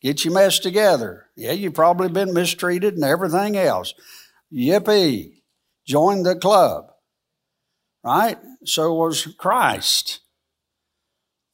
Get 0.00 0.24
your 0.24 0.34
mess 0.34 0.58
together. 0.58 1.26
Yeah, 1.36 1.52
you've 1.52 1.74
probably 1.74 2.08
been 2.08 2.32
mistreated 2.32 2.94
and 2.94 3.04
everything 3.04 3.56
else. 3.56 3.94
Yippee 4.52 5.38
Join 5.88 6.22
the 6.22 6.36
club, 6.36 6.92
right? 8.04 8.36
So 8.66 8.92
was 8.92 9.34
Christ. 9.38 10.20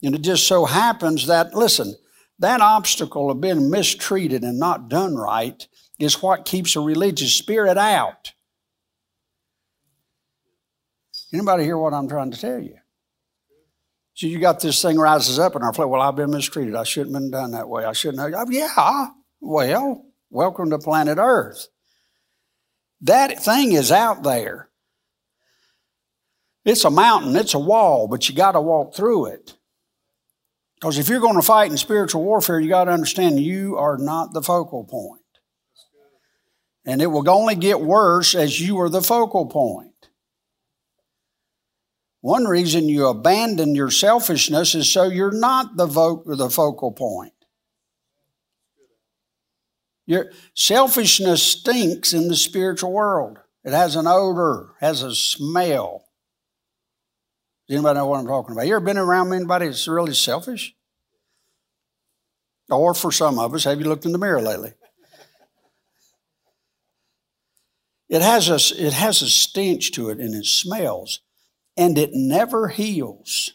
And 0.02 0.16
it 0.16 0.22
just 0.22 0.48
so 0.48 0.64
happens 0.64 1.28
that, 1.28 1.54
listen, 1.54 1.94
that 2.40 2.60
obstacle 2.60 3.30
of 3.30 3.40
being 3.40 3.70
mistreated 3.70 4.42
and 4.42 4.58
not 4.58 4.88
done 4.88 5.14
right 5.14 5.68
is 6.00 6.20
what 6.20 6.44
keeps 6.44 6.74
a 6.74 6.80
religious 6.80 7.32
spirit 7.32 7.78
out. 7.78 8.32
Anybody 11.32 11.62
hear 11.62 11.78
what 11.78 11.94
I'm 11.94 12.08
trying 12.08 12.32
to 12.32 12.40
tell 12.40 12.58
you? 12.58 12.78
So 14.14 14.28
you 14.28 14.38
got 14.38 14.60
this 14.60 14.80
thing 14.80 14.96
rises 14.96 15.40
up 15.40 15.56
in 15.56 15.62
our 15.62 15.72
flesh. 15.72 15.88
Well, 15.88 16.00
I've 16.00 16.14
been 16.14 16.30
mistreated. 16.30 16.76
I 16.76 16.84
shouldn't 16.84 17.14
have 17.14 17.22
been 17.22 17.30
done 17.32 17.50
that 17.50 17.68
way. 17.68 17.84
I 17.84 17.92
shouldn't 17.92 18.20
have. 18.20 18.32
Oh, 18.32 18.50
yeah. 18.50 19.14
Well, 19.40 20.06
welcome 20.30 20.70
to 20.70 20.78
planet 20.78 21.18
Earth. 21.18 21.66
That 23.00 23.42
thing 23.42 23.72
is 23.72 23.90
out 23.90 24.22
there. 24.22 24.70
It's 26.64 26.84
a 26.84 26.90
mountain, 26.90 27.36
it's 27.36 27.52
a 27.52 27.58
wall, 27.58 28.08
but 28.08 28.26
you 28.26 28.34
got 28.34 28.52
to 28.52 28.60
walk 28.60 28.94
through 28.94 29.26
it. 29.26 29.54
Because 30.76 30.96
if 30.96 31.08
you're 31.08 31.20
going 31.20 31.34
to 31.34 31.42
fight 31.42 31.70
in 31.70 31.76
spiritual 31.76 32.22
warfare, 32.22 32.58
you 32.58 32.68
got 32.68 32.84
to 32.84 32.92
understand 32.92 33.40
you 33.40 33.76
are 33.76 33.98
not 33.98 34.32
the 34.32 34.40
focal 34.40 34.84
point. 34.84 35.20
And 36.86 37.02
it 37.02 37.06
will 37.08 37.28
only 37.28 37.54
get 37.54 37.80
worse 37.80 38.34
as 38.34 38.60
you 38.60 38.80
are 38.80 38.88
the 38.88 39.02
focal 39.02 39.46
point. 39.46 40.08
One 42.24 42.46
reason 42.46 42.88
you 42.88 43.08
abandon 43.08 43.74
your 43.74 43.90
selfishness 43.90 44.74
is 44.74 44.90
so 44.90 45.04
you're 45.04 45.30
not 45.30 45.76
the, 45.76 45.84
vo- 45.84 46.22
the 46.24 46.48
focal 46.48 46.90
point. 46.90 47.34
Your 50.06 50.30
selfishness 50.54 51.42
stinks 51.42 52.14
in 52.14 52.28
the 52.28 52.34
spiritual 52.34 52.94
world. 52.94 53.40
It 53.62 53.72
has 53.72 53.94
an 53.94 54.06
odor, 54.06 54.70
has 54.80 55.02
a 55.02 55.14
smell. 55.14 56.06
Does 57.68 57.76
anybody 57.76 57.98
know 57.98 58.06
what 58.06 58.20
I'm 58.20 58.26
talking 58.26 58.52
about? 58.52 58.68
You 58.68 58.76
ever 58.76 58.86
been 58.86 58.96
around 58.96 59.30
anybody 59.34 59.66
that's 59.66 59.86
really 59.86 60.14
selfish? 60.14 60.74
Or 62.70 62.94
for 62.94 63.12
some 63.12 63.38
of 63.38 63.52
us, 63.52 63.64
have 63.64 63.78
you 63.78 63.84
looked 63.84 64.06
in 64.06 64.12
the 64.12 64.18
mirror 64.18 64.40
lately? 64.40 64.72
It 68.08 68.22
has 68.22 68.48
a, 68.48 68.82
it 68.82 68.94
has 68.94 69.20
a 69.20 69.28
stench 69.28 69.92
to 69.92 70.08
it 70.08 70.20
and 70.20 70.34
it 70.34 70.46
smells, 70.46 71.20
and 71.76 71.98
it 71.98 72.10
never 72.12 72.68
heals. 72.68 73.54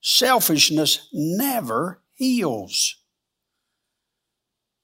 Selfishness 0.00 1.08
never 1.12 2.00
heals. 2.14 2.96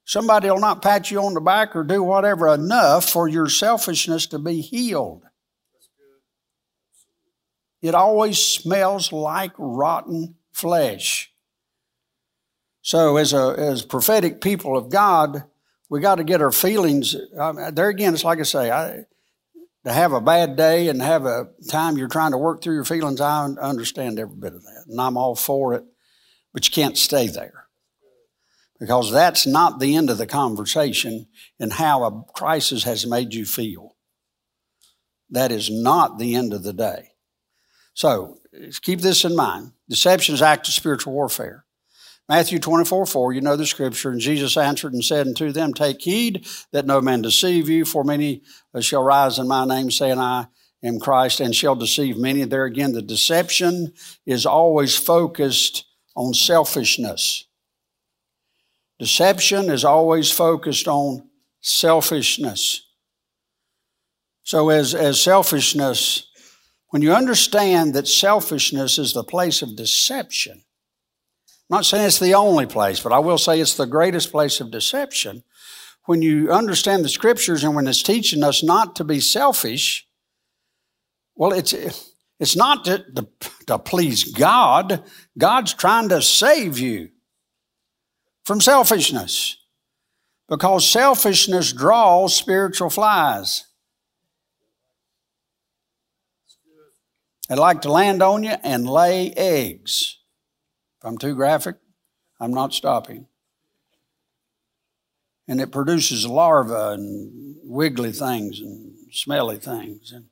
Somebody 0.05 0.49
will 0.49 0.61
not 0.61 0.81
pat 0.81 1.11
you 1.11 1.21
on 1.21 1.35
the 1.35 1.41
back 1.41 1.77
or 1.77 1.85
do 1.85 2.03
whatever 2.03 2.49
enough 2.49 3.09
for 3.09 3.29
your 3.29 3.49
selfishness 3.49 4.27
to 4.29 4.39
be 4.39 4.61
healed. 4.61 5.23
It 7.83 7.95
always 7.95 8.39
smells 8.39 9.13
like 9.13 9.53
rotten 9.59 10.37
flesh. 10.51 11.33
So, 12.81 13.19
as 13.19 13.33
a 13.33 13.55
as 13.59 13.83
prophetic 13.83 14.41
people 14.41 14.77
of 14.77 14.89
God, 14.89 15.45
we 15.91 16.01
got 16.01 16.15
to 16.17 16.25
get 16.25 16.41
our 16.41 16.53
feelings. 16.53 17.15
There 17.73 17.89
again, 17.89 18.15
it's 18.15 18.25
like 18.25 18.41
I 18.41 18.45
say, 18.45 18.71
I, 18.71 19.05
to 19.89 19.95
have 19.95 20.13
a 20.13 20.21
bad 20.21 20.57
day 20.57 20.89
and 20.89 21.01
have 21.01 21.25
a 21.25 21.49
time 21.69 21.97
you're 21.97 22.09
trying 22.09 22.33
to 22.33 22.39
work 22.39 22.63
through 22.63 22.75
your 22.75 22.85
feelings. 22.85 23.21
I 23.21 23.47
understand 23.47 24.19
every 24.19 24.37
bit 24.37 24.55
of 24.55 24.63
that, 24.63 24.85
and 24.87 25.01
I'm 25.01 25.17
all 25.17 25.35
for 25.35 25.75
it. 25.75 25.85
But 26.53 26.67
you 26.67 26.73
can't 26.73 26.97
stay 26.97 27.27
there 27.29 27.67
because 28.81 29.11
that's 29.11 29.47
not 29.47 29.81
the 29.81 29.97
end 29.97 30.11
of 30.11 30.19
the 30.19 30.27
conversation 30.27 31.27
and 31.59 31.73
how 31.73 32.05
a 32.05 32.25
crisis 32.33 32.85
has 32.85 33.07
made 33.07 33.35
you 33.35 33.45
feel. 33.45 33.97
That 35.31 35.53
is 35.53 35.71
not 35.71 36.19
the 36.19 36.35
end 36.35 36.53
of 36.53 36.63
the 36.63 36.73
day. 36.73 37.11
So 37.93 38.39
keep 38.83 39.01
this 39.01 39.25
in 39.25 39.37
mind. 39.37 39.73
Deception 39.89 40.35
is 40.35 40.43
of 40.43 40.67
spiritual 40.67 41.13
warfare. 41.13 41.65
Matthew 42.29 42.59
24, 42.59 43.07
4, 43.07 43.33
you 43.33 43.41
know 43.41 43.57
the 43.57 43.65
scripture. 43.65 44.11
And 44.11 44.21
Jesus 44.21 44.57
answered 44.57 44.93
and 44.93 45.05
said 45.05 45.27
unto 45.27 45.51
them, 45.51 45.73
Take 45.73 46.03
heed 46.03 46.47
that 46.73 46.87
no 46.87 47.01
man 47.01 47.23
deceive 47.23 47.69
you, 47.69 47.85
for 47.85 48.05
many 48.05 48.43
shall 48.81 49.03
rise 49.03 49.39
in 49.39 49.49
my 49.49 49.65
name, 49.65 49.91
saying, 49.91 50.19
I 50.19 50.49
am 50.83 51.01
Christ, 51.01 51.41
and 51.41 51.55
shall 51.55 51.75
deceive 51.75 52.19
many. 52.19 52.45
There 52.45 52.67
again, 52.67 52.93
the 52.93 53.01
deception 53.01 53.95
is 54.27 54.45
always 54.45 54.97
focused 54.97 55.87
on 56.15 56.35
selfishness. 56.35 57.47
Deception 58.99 59.71
is 59.71 59.85
always 59.85 60.31
focused 60.31 60.87
on 60.87 61.29
selfishness. 61.61 62.83
So, 64.43 64.69
as, 64.69 64.95
as 64.95 65.23
selfishness 65.23 66.29
when 66.91 67.03
you 67.03 67.13
understand 67.13 67.95
that 67.95 68.09
selfishness 68.09 68.99
is 68.99 69.13
the 69.13 69.25
place 69.25 69.61
of 69.61 69.77
deception, 69.77 70.63
I'm 71.71 71.77
not 71.77 71.87
saying 71.87 72.07
it's 72.07 72.19
the 72.19 72.35
only 72.35 72.65
place, 72.65 73.01
but 73.01 73.13
I 73.13 73.19
will 73.19 73.37
say 73.37 73.61
it's 73.61 73.75
the 73.75 73.87
greatest 73.87 74.31
place 74.31 74.61
of 74.61 74.71
deception. 74.71 75.43
When 76.07 76.23
you 76.23 76.51
understand 76.51 77.05
the 77.05 77.11
scriptures 77.11 77.63
and 77.63 77.75
when 77.75 77.87
it's 77.87 78.03
teaching 78.03 78.43
us 78.43 78.63
not 78.63 78.97
to 78.97 79.05
be 79.05 79.21
selfish, 79.21 80.07
well, 81.35 81.53
it's, 81.53 81.75
it's 82.41 82.57
not 82.57 82.87
to, 82.87 83.05
to, 83.15 83.29
to 83.67 83.79
please 83.79 84.25
God. 84.33 85.05
God's 85.37 85.75
trying 85.75 86.09
to 86.09 86.23
save 86.23 86.79
you 86.79 87.11
from 88.47 88.63
selfishness 88.63 89.59
because 90.49 90.89
selfishness 90.89 91.75
draws 91.75 92.35
spiritual 92.35 92.89
flies. 92.89 93.67
They 97.49 97.57
like 97.57 97.83
to 97.83 97.93
land 97.93 98.23
on 98.23 98.43
you 98.43 98.55
and 98.63 98.89
lay 98.89 99.33
eggs. 99.33 100.18
If 100.99 101.05
I'm 101.05 101.19
too 101.19 101.35
graphic, 101.35 101.77
I'm 102.41 102.53
not 102.53 102.75
stopping. 102.75 103.27
And 105.47 105.61
it 105.61 105.73
produces 105.73 106.27
larvae 106.27 106.95
and 106.95 107.57
wiggly 107.63 108.13
things 108.13 108.61
and 108.61 108.95
smelly 109.13 109.59
things. 109.59 110.13
And, 110.13 110.27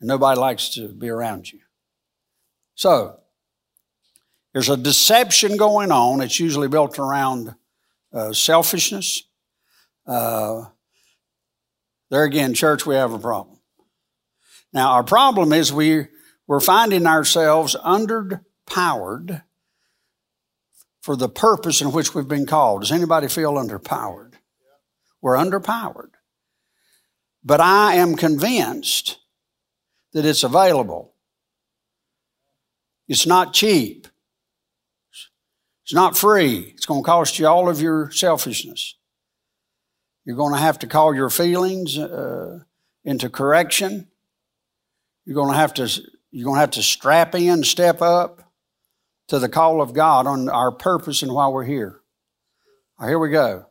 and 0.00 0.08
nobody 0.08 0.40
likes 0.40 0.70
to 0.70 0.88
be 0.88 1.08
around 1.08 1.52
you. 1.52 1.60
So, 2.74 3.20
there's 4.52 4.70
a 4.70 4.76
deception 4.76 5.58
going 5.58 5.92
on. 5.92 6.22
It's 6.22 6.40
usually 6.40 6.68
built 6.68 6.98
around 6.98 7.54
uh, 8.12 8.32
selfishness. 8.32 9.24
Uh, 10.06 10.64
there 12.10 12.24
again, 12.24 12.54
church, 12.54 12.86
we 12.86 12.94
have 12.94 13.12
a 13.12 13.18
problem. 13.18 13.58
Now, 14.72 14.92
our 14.92 15.04
problem 15.04 15.52
is 15.52 15.72
we 15.72 16.08
we're 16.46 16.60
finding 16.60 17.06
ourselves 17.06 17.76
underpowered 17.84 19.42
for 21.06 21.14
the 21.14 21.28
purpose 21.28 21.80
in 21.80 21.92
which 21.92 22.16
we've 22.16 22.26
been 22.26 22.46
called. 22.46 22.80
Does 22.80 22.90
anybody 22.90 23.28
feel 23.28 23.52
underpowered? 23.52 24.32
We're 25.22 25.36
underpowered. 25.36 26.10
But 27.44 27.60
I 27.60 27.94
am 27.94 28.16
convinced 28.16 29.18
that 30.14 30.26
it's 30.26 30.42
available. 30.42 31.14
It's 33.06 33.24
not 33.24 33.54
cheap. 33.54 34.08
It's 35.84 35.94
not 35.94 36.18
free. 36.18 36.72
It's 36.74 36.86
going 36.86 37.04
to 37.04 37.06
cost 37.06 37.38
you 37.38 37.46
all 37.46 37.68
of 37.68 37.80
your 37.80 38.10
selfishness. 38.10 38.96
You're 40.24 40.34
going 40.34 40.54
to 40.54 40.60
have 40.60 40.80
to 40.80 40.88
call 40.88 41.14
your 41.14 41.30
feelings 41.30 41.96
uh, 41.96 42.58
into 43.04 43.30
correction. 43.30 44.08
You're 45.24 45.36
going 45.36 45.52
to 45.52 45.56
have 45.56 45.74
to 45.74 45.88
you're 46.32 46.46
going 46.46 46.56
to 46.56 46.62
have 46.62 46.72
to 46.72 46.82
strap 46.82 47.36
in, 47.36 47.62
step 47.62 48.02
up 48.02 48.45
to 49.28 49.38
the 49.38 49.48
call 49.48 49.80
of 49.80 49.92
God 49.92 50.26
on 50.26 50.48
our 50.48 50.72
purpose 50.72 51.22
and 51.22 51.32
why 51.32 51.48
we're 51.48 51.64
here. 51.64 52.00
Right, 52.98 53.08
here 53.08 53.18
we 53.18 53.30
go. 53.30 53.66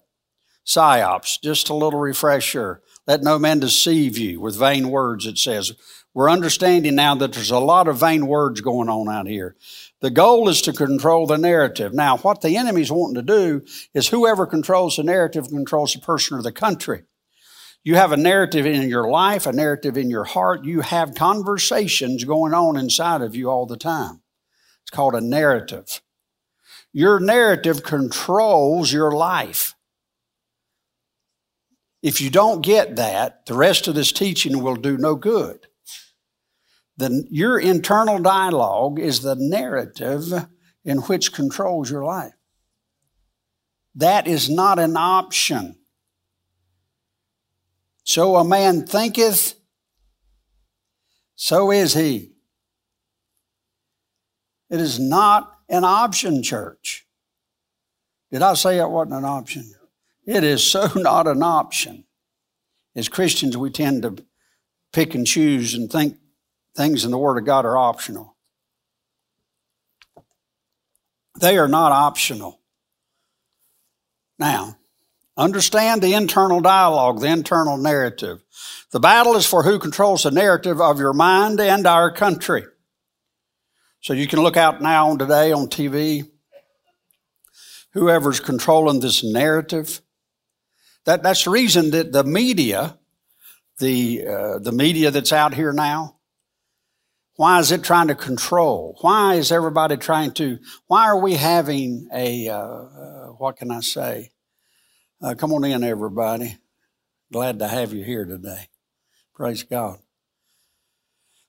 Psyops, 0.66 1.42
just 1.42 1.70
a 1.70 1.76
little 1.76 2.00
refresher. 2.00 2.82
Let 3.08 3.22
no 3.22 3.38
man 3.38 3.60
deceive 3.60 4.18
you 4.18 4.40
with 4.40 4.58
vain 4.58 4.90
words, 4.90 5.26
it 5.26 5.38
says. 5.38 5.74
We're 6.14 6.30
understanding 6.30 6.96
now 6.96 7.14
that 7.16 7.34
there's 7.34 7.52
a 7.52 7.60
lot 7.60 7.88
of 7.88 8.00
vain 8.00 8.28
words 8.28 8.62
going 8.62 8.90
on 8.90 9.10
out 9.10 9.28
here. 9.28 9.56
The 10.00 10.10
goal 10.10 10.50
is 10.50 10.62
to 10.64 10.74
control 10.74 11.28
the 11.28 11.38
narrative. 11.38 11.94
Now, 11.94 12.18
what 12.18 12.42
the 12.42 12.58
enemy's 12.58 12.92
wanting 12.92 13.16
to 13.16 13.22
do 13.22 13.66
is 13.94 14.08
whoever 14.08 14.46
controls 14.46 14.96
the 14.96 15.04
narrative 15.04 15.50
controls 15.50 15.94
the 15.94 16.00
person 16.00 16.38
or 16.38 16.42
the 16.42 16.52
country. 16.52 17.04
You 17.84 17.96
have 17.96 18.12
a 18.12 18.18
narrative 18.18 18.66
in 18.66 18.90
your 18.90 19.10
life, 19.10 19.46
a 19.46 19.52
narrative 19.52 19.98
in 19.98 20.10
your 20.10 20.24
heart. 20.24 20.66
You 20.66 20.82
have 20.82 21.14
conversations 21.14 22.24
going 22.24 22.54
on 22.54 22.78
inside 22.78 23.22
of 23.22 23.36
you 23.36 23.50
all 23.50 23.68
the 23.68 23.78
time. 23.78 24.22
It's 24.86 24.96
called 24.96 25.16
a 25.16 25.22
narrative. 25.22 26.02
Your 26.94 27.20
narrative 27.20 27.84
controls 27.84 28.94
your 28.94 29.12
life. 29.12 29.74
If 32.04 32.22
you 32.22 32.30
don't 32.30 32.62
get 32.62 32.98
that, 32.98 33.48
the 33.48 33.56
rest 33.56 33.88
of 33.88 33.96
this 33.96 34.12
teaching 34.12 34.62
will 34.62 34.76
do 34.76 34.96
no 34.96 35.16
good. 35.16 35.66
The, 36.98 37.26
your 37.32 37.60
internal 37.60 38.20
dialogue 38.20 39.00
is 39.00 39.22
the 39.22 39.36
narrative 39.36 40.48
in 40.84 41.00
which 41.00 41.34
controls 41.34 41.90
your 41.90 42.06
life. 42.06 42.34
That 43.96 44.28
is 44.28 44.50
not 44.50 44.78
an 44.78 44.96
option. 44.96 45.78
So 48.04 48.36
a 48.36 48.46
man 48.46 48.86
thinketh, 48.86 49.56
so 51.36 51.72
is 51.72 51.96
he. 51.96 52.35
It 54.70 54.80
is 54.80 55.00
not 55.00 55.58
an 55.70 55.84
option, 55.84 56.44
church. 56.44 57.06
Did 58.32 58.42
I 58.42 58.54
say 58.56 58.80
it 58.80 58.90
wasn't 58.90 59.16
an 59.16 59.26
option? 59.26 59.74
It 60.26 60.44
is 60.44 60.64
so 60.64 60.88
not 60.96 61.28
an 61.28 61.44
option. 61.44 62.06
As 62.96 63.10
Christians, 63.10 63.58
we 63.58 63.70
tend 63.70 64.04
to 64.04 64.24
pick 64.94 65.16
and 65.16 65.28
choose 65.28 65.74
and 65.74 65.92
think 65.92 66.18
things 66.76 67.06
in 67.06 67.12
the 67.12 67.18
Word 67.18 67.38
of 67.38 67.46
God 67.46 67.66
are 67.66 67.78
optional. 67.78 68.36
They 71.40 71.58
are 71.58 71.68
not 71.68 71.92
optional. 71.92 72.62
Now, 74.40 74.78
Understand 75.38 76.02
the 76.02 76.14
internal 76.14 76.62
dialogue, 76.62 77.20
the 77.20 77.28
internal 77.28 77.78
narrative. 77.78 78.42
The 78.92 79.02
battle 79.02 79.36
is 79.36 79.46
for 79.46 79.64
who 79.64 79.80
controls 79.80 80.24
the 80.24 80.32
narrative 80.32 80.80
of 80.80 80.98
your 80.98 81.12
mind 81.12 81.60
and 81.60 81.86
our 81.86 82.10
country. 82.10 82.64
So 84.06 84.14
you 84.14 84.28
can 84.28 84.40
look 84.44 84.56
out 84.56 84.84
now 84.84 85.10
on 85.10 85.18
today 85.18 85.52
on 85.52 85.66
TV. 85.66 86.30
Whoever's 87.94 88.40
controlling 88.40 89.00
this 89.00 89.24
narrative. 89.24 90.00
That, 91.06 91.24
that's 91.24 91.46
the 91.46 91.50
reason 91.50 91.90
that 91.90 92.12
the 92.12 92.24
media, 92.24 93.00
the, 93.80 94.28
uh, 94.28 94.60
the 94.60 94.72
media 94.72 95.10
that's 95.10 95.34
out 95.34 95.56
here 95.56 95.74
now, 95.74 96.18
why 97.38 97.58
is 97.58 97.72
it 97.72 97.84
trying 97.84 98.10
to 98.10 98.14
control? 98.14 98.96
Why 99.02 99.34
is 99.34 99.52
everybody 99.52 99.98
trying 99.98 100.34
to, 100.34 100.60
why 100.86 101.06
are 101.06 101.20
we 101.20 101.34
having 101.34 102.08
a, 102.14 102.48
uh, 102.48 102.58
uh, 102.58 103.28
what 103.40 103.58
can 103.58 103.72
I 103.72 103.80
say? 103.80 104.30
Uh, 105.20 105.34
come 105.34 105.52
on 105.52 105.64
in, 105.64 105.84
everybody. 105.84 106.60
Glad 107.34 107.58
to 107.58 107.68
have 107.68 107.92
you 107.92 108.04
here 108.04 108.26
today. 108.26 108.70
Praise 109.34 109.64
God. 109.64 109.98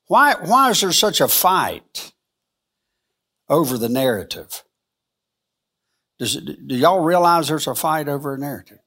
Why, 0.07 0.37
why 0.43 0.71
is 0.71 0.81
there 0.81 0.93
such 0.93 1.21
a 1.21 1.29
fight 1.29 2.15
over 3.49 3.79
the 3.79 3.89
narrative? 3.89 4.65
Does, 6.19 6.37
do 6.37 6.75
y'all 6.75 7.01
realize 7.01 7.49
there's 7.49 7.67
a 7.67 7.75
fight 7.75 8.09
over 8.09 8.35
a 8.35 8.39
narrative? 8.39 8.79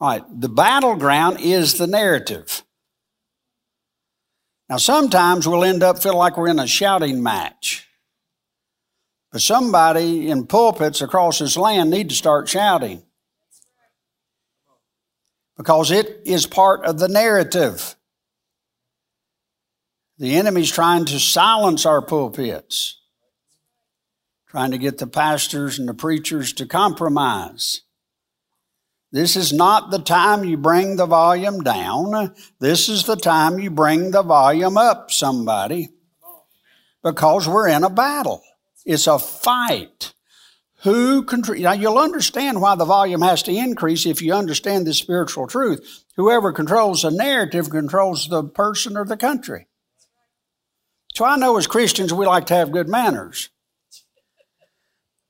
All 0.00 0.08
right, 0.10 0.40
the 0.40 0.48
battleground 0.48 1.40
is 1.40 1.74
the 1.74 1.88
narrative. 1.88 2.62
Now, 4.68 4.76
sometimes 4.76 5.48
we'll 5.48 5.64
end 5.64 5.82
up 5.82 6.00
feeling 6.00 6.18
like 6.18 6.36
we're 6.36 6.48
in 6.48 6.58
a 6.58 6.66
shouting 6.66 7.22
match. 7.22 7.88
But 9.32 9.42
somebody 9.42 10.30
in 10.30 10.46
pulpits 10.46 11.00
across 11.00 11.38
this 11.38 11.56
land 11.56 11.90
need 11.90 12.10
to 12.10 12.14
start 12.14 12.48
shouting. 12.48 13.02
Because 15.56 15.90
it 15.90 16.22
is 16.24 16.46
part 16.46 16.84
of 16.84 16.98
the 16.98 17.08
narrative. 17.08 17.96
The 20.18 20.34
enemy's 20.34 20.72
trying 20.72 21.04
to 21.06 21.20
silence 21.20 21.86
our 21.86 22.02
pulpits, 22.02 23.00
trying 24.48 24.72
to 24.72 24.78
get 24.78 24.98
the 24.98 25.06
pastors 25.06 25.78
and 25.78 25.88
the 25.88 25.94
preachers 25.94 26.52
to 26.54 26.66
compromise. 26.66 27.82
This 29.12 29.36
is 29.36 29.52
not 29.52 29.92
the 29.92 30.00
time 30.00 30.44
you 30.44 30.56
bring 30.56 30.96
the 30.96 31.06
volume 31.06 31.62
down. 31.62 32.34
This 32.58 32.88
is 32.88 33.04
the 33.04 33.14
time 33.16 33.60
you 33.60 33.70
bring 33.70 34.10
the 34.10 34.24
volume 34.24 34.76
up, 34.76 35.12
somebody, 35.12 35.90
because 37.04 37.48
we're 37.48 37.68
in 37.68 37.84
a 37.84 37.90
battle. 37.90 38.42
It's 38.84 39.06
a 39.06 39.20
fight. 39.20 40.14
Who 40.82 41.22
control? 41.22 41.60
Now 41.60 41.72
you'll 41.72 41.98
understand 41.98 42.60
why 42.60 42.74
the 42.74 42.84
volume 42.84 43.22
has 43.22 43.44
to 43.44 43.52
increase 43.52 44.04
if 44.04 44.20
you 44.20 44.34
understand 44.34 44.84
the 44.84 44.94
spiritual 44.94 45.46
truth. 45.46 46.04
Whoever 46.16 46.52
controls 46.52 47.02
the 47.02 47.10
narrative 47.12 47.70
controls 47.70 48.28
the 48.28 48.42
person 48.42 48.96
or 48.96 49.04
the 49.04 49.16
country. 49.16 49.67
So 51.18 51.24
I 51.24 51.36
know 51.36 51.56
as 51.56 51.66
Christians 51.66 52.14
we 52.14 52.26
like 52.26 52.46
to 52.46 52.54
have 52.54 52.70
good 52.70 52.88
manners. 52.88 53.50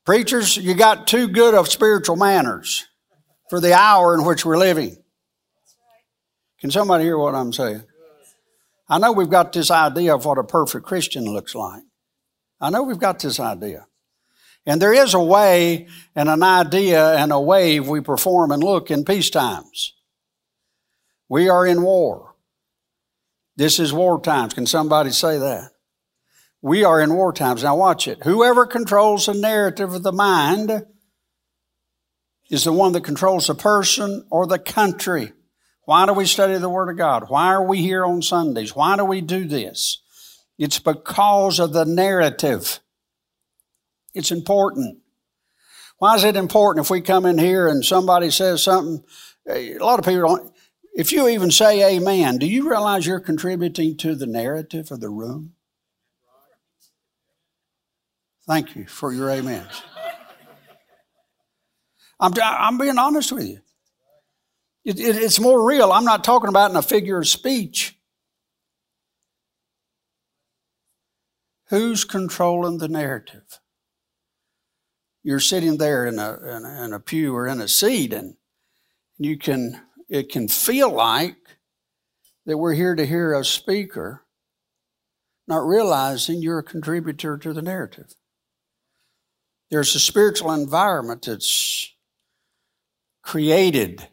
Preachers, 0.05 0.55
you 0.55 0.75
got 0.75 1.07
too 1.07 1.29
good 1.29 1.55
of 1.55 1.67
spiritual 1.67 2.17
manners 2.17 2.87
for 3.49 3.59
the 3.59 3.73
hour 3.73 4.13
in 4.13 4.23
which 4.23 4.45
we're 4.45 4.59
living. 4.59 4.99
Can 6.61 6.71
somebody 6.71 7.05
hear 7.05 7.17
what 7.17 7.35
I'm 7.35 7.55
saying? 7.55 7.85
I 8.87 8.99
know 8.99 9.13
we've 9.13 9.31
got 9.31 9.55
this 9.55 9.71
idea 9.71 10.15
of 10.15 10.27
what 10.27 10.37
a 10.37 10.45
perfect 10.45 10.85
Christian 10.85 11.25
looks 11.25 11.55
like. 11.55 11.85
I 12.61 12.69
know 12.69 12.83
we've 12.83 12.99
got 12.99 13.21
this 13.21 13.41
idea. 13.41 13.87
And 14.67 14.83
there 14.83 14.93
is 14.93 15.15
a 15.15 15.23
way 15.23 15.89
and 16.15 16.29
an 16.29 16.43
idea 16.43 17.17
and 17.17 17.33
a 17.33 17.41
wave 17.41 17.89
we 17.89 18.03
perform 18.03 18.51
and 18.51 18.63
look 18.63 18.91
in 18.91 19.07
peace 19.07 19.31
times. 19.31 19.95
We 21.31 21.49
are 21.49 21.67
in 21.67 21.81
war. 21.81 22.35
This 23.57 23.81
is 23.81 23.91
war 23.91 24.21
times. 24.21 24.53
Can 24.53 24.67
somebody 24.67 25.13
say 25.13 25.39
that? 25.39 25.71
We 26.61 26.85
are 26.85 27.01
in 27.01 27.15
war 27.15 27.33
times. 27.33 27.63
Now 27.63 27.77
watch 27.77 28.09
it. 28.09 28.25
Whoever 28.25 28.67
controls 28.67 29.27
the 29.27 29.35
narrative 29.35 29.95
of 29.95 30.03
the 30.03 30.13
mind 30.13 30.85
is 32.51 32.65
the 32.65 32.73
one 32.73 32.93
that 32.93 33.05
controls 33.05 33.47
the 33.47 33.55
person 33.55 34.27
or 34.31 34.47
the 34.47 34.59
country. 34.59 35.33
Why 35.85 36.05
do 36.07 36.13
we 36.13 36.27
study 36.27 36.59
the 36.59 36.69
Word 36.69 36.91
of 36.91 36.97
God? 36.97 37.29
Why 37.29 37.47
are 37.47 37.65
we 37.65 37.79
here 37.79 38.05
on 38.05 38.23
Sundays? 38.23 38.75
Why 38.75 38.97
do 38.97 39.05
we 39.05 39.21
do 39.21 39.47
this? 39.47 40.03
It's 40.59 40.79
because 40.79 41.61
of 41.61 41.73
the 41.73 41.85
narrative. 41.85 42.81
It's 44.13 44.33
important. 44.33 44.99
Why 45.99 46.17
is 46.17 46.25
it 46.25 46.37
important 46.37 46.85
if 46.85 46.91
we 46.91 47.01
come 47.01 47.25
in 47.25 47.39
here 47.39 47.69
and 47.69 47.85
somebody 47.85 48.31
says 48.31 48.63
something? 48.63 49.05
A 49.49 49.79
lot 49.79 49.99
of 49.99 50.05
people 50.05 50.29
don't. 50.29 50.53
If 50.95 51.13
you 51.13 51.29
even 51.29 51.51
say 51.51 51.97
amen, 51.97 52.39
do 52.39 52.47
you 52.47 52.69
realize 52.69 53.07
you're 53.07 53.21
contributing 53.21 53.97
to 53.99 54.15
the 54.15 54.27
narrative 54.27 54.91
of 54.91 55.01
the 55.01 55.09
room? 55.09 55.55
Thank 58.49 58.75
you 58.75 58.87
for 58.87 59.13
your 59.13 59.31
amens. 59.31 59.83
I'm, 62.19 62.33
I'm 62.43 62.79
being 62.79 62.97
honest 62.97 63.31
with 63.31 63.47
you. 63.47 63.61
It, 64.87 64.99
it, 64.99 65.17
it's 65.17 65.39
more 65.39 65.69
real. 65.69 65.93
I'm 65.93 66.07
not 66.07 66.25
talking 66.25 66.49
about 66.49 66.71
in 66.71 66.77
a 66.77 66.83
figure 66.83 67.19
of 67.19 67.29
speech. 67.29 67.99
Who's 71.69 72.05
controlling 72.05 72.79
the 72.79 72.89
narrative? 72.89 73.61
You're 75.23 75.41
sitting 75.41 75.77
there 75.77 76.07
in 76.07 76.19
a, 76.19 76.57
in 76.57 76.65
a, 76.65 76.85
in 76.85 76.93
a 76.95 77.01
pew 77.01 77.37
or 77.37 77.47
in 77.47 77.61
a 77.61 77.69
seat, 77.69 78.15
and 78.15 78.37
you 79.19 79.37
can 79.37 79.83
it 80.09 80.31
can 80.31 80.49
feel 80.49 80.91
like 80.91 81.37
that 82.47 82.57
we're 82.57 82.73
here 82.73 82.95
to 82.95 83.05
hear 83.05 83.35
a 83.35 83.45
speaker, 83.45 84.25
not 85.47 85.67
realizing 85.67 86.41
you're 86.41 86.61
a 86.61 86.63
contributor 86.63 87.37
to 87.37 87.53
the 87.53 87.61
narrative. 87.61 88.15
There's 89.71 89.95
a 89.95 90.01
spiritual 90.01 90.53
environment 90.53 91.27
that's 91.27 91.93
created 93.23 94.09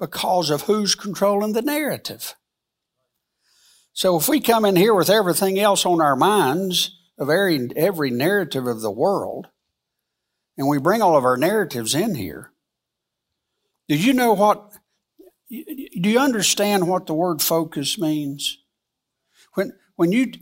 because 0.00 0.50
of 0.50 0.62
who's 0.62 0.94
controlling 0.94 1.52
the 1.52 1.62
narrative. 1.62 2.34
So 3.92 4.16
if 4.18 4.28
we 4.28 4.40
come 4.40 4.64
in 4.64 4.76
here 4.76 4.94
with 4.94 5.08
everything 5.08 5.58
else 5.58 5.86
on 5.86 6.02
our 6.02 6.16
minds 6.16 6.98
of 7.18 7.30
every, 7.30 7.70
every 7.76 8.10
narrative 8.10 8.66
of 8.66 8.80
the 8.82 8.90
world, 8.90 9.46
and 10.58 10.68
we 10.68 10.78
bring 10.78 11.00
all 11.00 11.16
of 11.16 11.24
our 11.24 11.36
narratives 11.36 11.94
in 11.94 12.14
here, 12.14 12.50
do 13.88 13.96
you 13.96 14.12
know 14.12 14.34
what? 14.34 14.72
Do 15.48 16.10
you 16.10 16.18
understand 16.18 16.88
what 16.88 17.06
the 17.06 17.14
word 17.14 17.40
focus 17.40 17.98
means? 17.98 18.58
When, 19.54 19.72
when 19.94 20.12
you, 20.12 20.32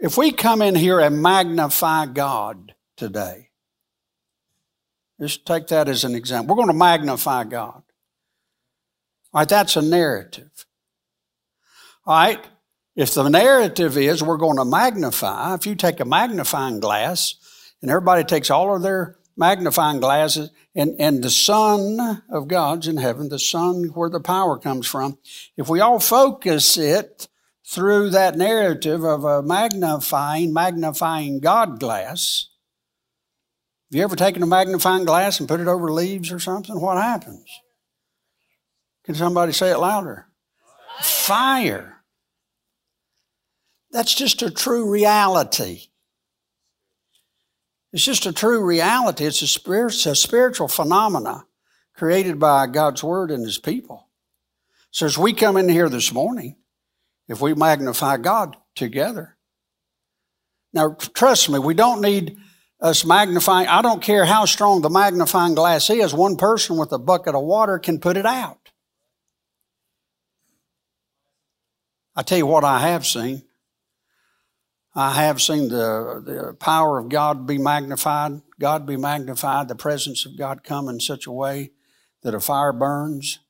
if 0.00 0.16
we 0.16 0.32
come 0.32 0.62
in 0.62 0.74
here 0.74 0.98
and 0.98 1.22
magnify 1.22 2.06
God 2.06 2.73
today, 2.96 3.50
just 5.20 5.46
take 5.46 5.68
that 5.68 5.88
as 5.88 6.04
an 6.04 6.14
example. 6.14 6.54
We're 6.54 6.62
going 6.62 6.74
to 6.74 6.78
magnify 6.78 7.44
God. 7.44 7.82
All 9.32 9.40
right, 9.40 9.48
that's 9.48 9.76
a 9.76 9.82
narrative. 9.82 10.66
All 12.06 12.14
right, 12.14 12.44
if 12.96 13.14
the 13.14 13.28
narrative 13.28 13.96
is 13.96 14.22
we're 14.22 14.36
going 14.36 14.58
to 14.58 14.64
magnify, 14.64 15.54
if 15.54 15.66
you 15.66 15.74
take 15.74 16.00
a 16.00 16.04
magnifying 16.04 16.80
glass 16.80 17.34
and 17.82 17.90
everybody 17.90 18.24
takes 18.24 18.50
all 18.50 18.74
of 18.74 18.82
their 18.82 19.16
magnifying 19.36 20.00
glasses 20.00 20.50
and, 20.74 20.94
and 21.00 21.22
the 21.22 21.30
sun 21.30 22.22
of 22.30 22.46
God's 22.46 22.86
in 22.86 22.98
heaven, 22.98 23.28
the 23.28 23.38
sun 23.38 23.84
where 23.94 24.10
the 24.10 24.20
power 24.20 24.58
comes 24.58 24.86
from, 24.86 25.18
if 25.56 25.68
we 25.68 25.80
all 25.80 25.98
focus 25.98 26.76
it 26.76 27.28
through 27.66 28.10
that 28.10 28.36
narrative 28.36 29.02
of 29.02 29.24
a 29.24 29.42
magnifying, 29.42 30.52
magnifying 30.52 31.40
God 31.40 31.80
glass, 31.80 32.50
have 33.90 33.96
you 33.96 34.02
ever 34.02 34.16
taken 34.16 34.42
a 34.42 34.46
magnifying 34.46 35.04
glass 35.04 35.38
and 35.38 35.48
put 35.48 35.60
it 35.60 35.68
over 35.68 35.92
leaves 35.92 36.32
or 36.32 36.38
something? 36.38 36.80
What 36.80 36.96
happens? 36.96 37.46
Can 39.04 39.14
somebody 39.14 39.52
say 39.52 39.70
it 39.70 39.78
louder? 39.78 40.26
Fire. 41.00 42.02
That's 43.90 44.14
just 44.14 44.42
a 44.42 44.50
true 44.50 44.90
reality. 44.90 45.88
It's 47.92 48.04
just 48.04 48.26
a 48.26 48.32
true 48.32 48.64
reality. 48.64 49.24
It's 49.24 49.40
a, 49.40 49.72
it's 49.72 50.06
a 50.06 50.16
spiritual 50.16 50.66
phenomena 50.66 51.44
created 51.94 52.40
by 52.40 52.66
God's 52.66 53.04
Word 53.04 53.30
and 53.30 53.44
His 53.44 53.58
people. 53.58 54.08
So 54.90 55.06
as 55.06 55.16
we 55.16 55.32
come 55.32 55.56
in 55.56 55.68
here 55.68 55.88
this 55.88 56.12
morning, 56.12 56.56
if 57.28 57.40
we 57.40 57.54
magnify 57.54 58.16
God 58.16 58.56
together, 58.74 59.36
now 60.72 60.96
trust 61.14 61.48
me, 61.48 61.60
we 61.60 61.74
don't 61.74 62.00
need 62.00 62.36
us 62.84 63.02
magnifying. 63.04 63.66
I 63.66 63.80
don't 63.80 64.02
care 64.02 64.26
how 64.26 64.44
strong 64.44 64.82
the 64.82 64.90
magnifying 64.90 65.54
glass 65.54 65.88
is, 65.88 66.12
one 66.12 66.36
person 66.36 66.76
with 66.76 66.92
a 66.92 66.98
bucket 66.98 67.34
of 67.34 67.42
water 67.42 67.78
can 67.78 67.98
put 67.98 68.18
it 68.18 68.26
out. 68.26 68.70
I 72.14 72.22
tell 72.22 72.38
you 72.38 72.46
what, 72.46 72.62
I 72.62 72.80
have 72.80 73.06
seen. 73.06 73.42
I 74.94 75.14
have 75.14 75.40
seen 75.40 75.70
the, 75.70 76.22
the 76.24 76.54
power 76.60 76.98
of 76.98 77.08
God 77.08 77.46
be 77.46 77.58
magnified, 77.58 78.42
God 78.60 78.86
be 78.86 78.98
magnified, 78.98 79.66
the 79.66 79.74
presence 79.74 80.26
of 80.26 80.36
God 80.36 80.62
come 80.62 80.88
in 80.88 81.00
such 81.00 81.26
a 81.26 81.32
way 81.32 81.72
that 82.22 82.34
a 82.34 82.38
fire 82.38 82.72
burns. 82.72 83.40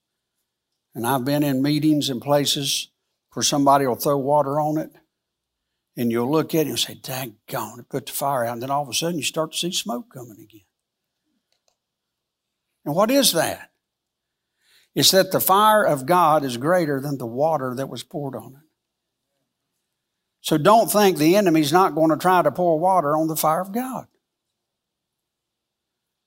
And 0.94 1.04
I've 1.04 1.24
been 1.24 1.42
in 1.42 1.60
meetings 1.60 2.08
and 2.08 2.22
places 2.22 2.88
where 3.32 3.42
somebody 3.42 3.84
will 3.84 3.96
throw 3.96 4.16
water 4.16 4.60
on 4.60 4.78
it 4.78 4.92
and 5.96 6.10
you'll 6.10 6.30
look 6.30 6.54
at 6.54 6.66
it 6.66 6.70
and 6.70 6.78
say, 6.78 6.94
daggone, 6.94 7.78
it 7.78 7.88
put 7.88 8.06
the 8.06 8.12
fire 8.12 8.44
out. 8.44 8.54
And 8.54 8.62
then 8.62 8.70
all 8.70 8.82
of 8.82 8.88
a 8.88 8.94
sudden 8.94 9.18
you 9.18 9.22
start 9.22 9.52
to 9.52 9.58
see 9.58 9.72
smoke 9.72 10.12
coming 10.12 10.40
again. 10.40 10.66
And 12.84 12.94
what 12.94 13.10
is 13.10 13.32
that? 13.32 13.70
It's 14.94 15.10
that 15.12 15.32
the 15.32 15.40
fire 15.40 15.84
of 15.84 16.06
God 16.06 16.44
is 16.44 16.56
greater 16.56 17.00
than 17.00 17.18
the 17.18 17.26
water 17.26 17.74
that 17.74 17.88
was 17.88 18.02
poured 18.02 18.36
on 18.36 18.54
it. 18.54 18.68
So 20.40 20.58
don't 20.58 20.90
think 20.90 21.16
the 21.16 21.36
enemy's 21.36 21.72
not 21.72 21.94
going 21.94 22.10
to 22.10 22.16
try 22.16 22.42
to 22.42 22.52
pour 22.52 22.78
water 22.78 23.16
on 23.16 23.28
the 23.28 23.36
fire 23.36 23.62
of 23.62 23.72
God. 23.72 24.06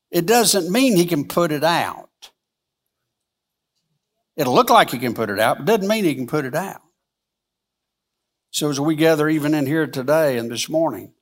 It 0.09 0.25
doesn't 0.25 0.71
mean 0.71 0.95
he 0.95 1.05
can 1.05 1.27
put 1.27 1.51
it 1.51 1.63
out. 1.63 2.09
It'll 4.35 4.55
look 4.55 4.69
like 4.69 4.89
he 4.89 4.97
can 4.97 5.13
put 5.13 5.29
it 5.29 5.39
out, 5.39 5.57
but 5.57 5.65
doesn't 5.65 5.87
mean 5.87 6.03
he 6.03 6.15
can 6.15 6.27
put 6.27 6.45
it 6.45 6.55
out. 6.55 6.81
So 8.57 8.71
as 8.71 8.79
we 8.79 8.95
gather 8.95 9.29
even 9.29 9.53
in 9.53 9.67
here 9.67 9.85
today 9.85 10.39
and 10.39 10.49
this 10.49 10.67
morning, 10.67 11.13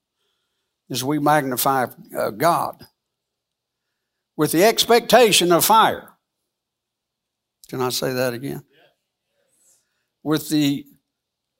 as 0.90 1.04
we 1.04 1.20
magnify 1.20 1.88
uh, 2.18 2.30
God 2.30 2.88
with 4.38 4.54
the 4.54 4.64
expectation 4.64 5.52
of 5.52 5.66
fire. 5.66 6.14
Can 7.68 7.82
I 7.82 7.90
say 7.90 8.14
that 8.14 8.34
again? 8.34 8.64
With 10.24 10.48
the 10.48 10.86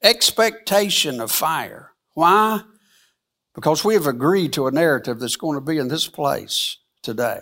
expectation 0.02 1.20
of 1.20 1.30
fire. 1.30 1.92
Why? 2.14 2.62
Because 3.54 3.84
we 3.84 3.92
have 3.92 4.06
agreed 4.06 4.54
to 4.54 4.68
a 4.68 4.72
narrative 4.72 5.20
that's 5.20 5.36
going 5.36 5.56
to 5.56 5.60
be 5.60 5.76
in 5.76 5.88
this 5.88 6.08
place 6.08 6.78
today. 7.02 7.40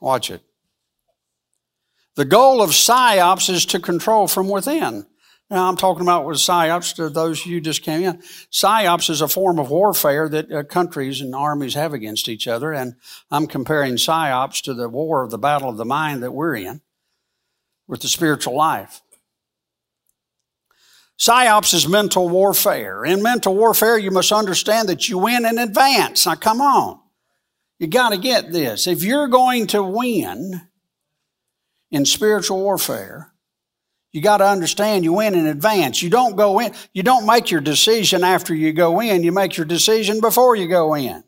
Watch 0.00 0.30
it. 0.30 0.44
The 2.20 2.26
goal 2.26 2.60
of 2.60 2.68
psyops 2.68 3.48
is 3.48 3.64
to 3.64 3.80
control 3.80 4.28
from 4.28 4.50
within. 4.50 5.06
Now, 5.48 5.70
I'm 5.70 5.76
talking 5.78 6.02
about 6.02 6.26
with 6.26 6.36
psyops 6.36 6.94
to 6.96 7.08
those 7.08 7.46
you 7.46 7.62
just 7.62 7.82
came 7.82 8.02
in. 8.02 8.18
Psyops 8.52 9.08
is 9.08 9.22
a 9.22 9.26
form 9.26 9.58
of 9.58 9.70
warfare 9.70 10.28
that 10.28 10.52
uh, 10.52 10.62
countries 10.64 11.22
and 11.22 11.34
armies 11.34 11.72
have 11.72 11.94
against 11.94 12.28
each 12.28 12.46
other, 12.46 12.74
and 12.74 12.96
I'm 13.30 13.46
comparing 13.46 13.94
psyops 13.94 14.60
to 14.64 14.74
the 14.74 14.86
war 14.86 15.24
of 15.24 15.30
the 15.30 15.38
battle 15.38 15.70
of 15.70 15.78
the 15.78 15.86
mind 15.86 16.22
that 16.22 16.32
we're 16.32 16.56
in 16.56 16.82
with 17.88 18.02
the 18.02 18.08
spiritual 18.08 18.54
life. 18.54 19.00
Psyops 21.18 21.72
is 21.72 21.88
mental 21.88 22.28
warfare. 22.28 23.02
In 23.02 23.22
mental 23.22 23.54
warfare, 23.56 23.96
you 23.96 24.10
must 24.10 24.30
understand 24.30 24.90
that 24.90 25.08
you 25.08 25.16
win 25.16 25.46
in 25.46 25.56
advance. 25.56 26.26
Now, 26.26 26.34
come 26.34 26.60
on. 26.60 27.00
You 27.78 27.86
got 27.86 28.10
to 28.10 28.18
get 28.18 28.52
this. 28.52 28.86
If 28.86 29.04
you're 29.04 29.28
going 29.28 29.68
to 29.68 29.82
win, 29.82 30.68
in 31.90 32.04
spiritual 32.04 32.60
warfare, 32.60 33.32
you 34.12 34.20
got 34.20 34.38
to 34.38 34.46
understand 34.46 35.04
you 35.04 35.12
win 35.12 35.34
in 35.34 35.46
advance. 35.46 36.02
You 36.02 36.10
don't 36.10 36.36
go 36.36 36.58
in, 36.58 36.72
you 36.92 37.02
don't 37.02 37.26
make 37.26 37.50
your 37.50 37.60
decision 37.60 38.24
after 38.24 38.54
you 38.54 38.72
go 38.72 39.00
in, 39.00 39.22
you 39.22 39.32
make 39.32 39.56
your 39.56 39.66
decision 39.66 40.20
before 40.20 40.56
you 40.56 40.68
go 40.68 40.94
in. 40.94 41.22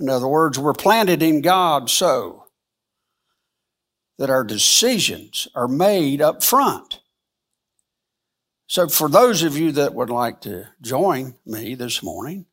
In 0.00 0.08
other 0.08 0.28
words, 0.28 0.58
we're 0.58 0.74
planted 0.74 1.22
in 1.22 1.40
God 1.40 1.88
so 1.88 2.44
that 4.18 4.30
our 4.30 4.44
decisions 4.44 5.48
are 5.54 5.68
made 5.68 6.20
up 6.20 6.42
front. 6.42 7.00
So, 8.66 8.88
for 8.88 9.08
those 9.08 9.42
of 9.42 9.56
you 9.56 9.72
that 9.72 9.94
would 9.94 10.10
like 10.10 10.40
to 10.42 10.68
join 10.80 11.34
me 11.46 11.74
this 11.74 12.02
morning, 12.02 12.46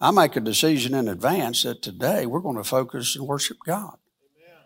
I 0.00 0.10
make 0.10 0.36
a 0.36 0.40
decision 0.40 0.94
in 0.94 1.08
advance 1.08 1.62
that 1.62 1.82
today 1.82 2.26
we're 2.26 2.40
going 2.40 2.56
to 2.56 2.64
focus 2.64 3.16
and 3.16 3.26
worship 3.26 3.58
God. 3.64 3.96
Amen. 4.36 4.60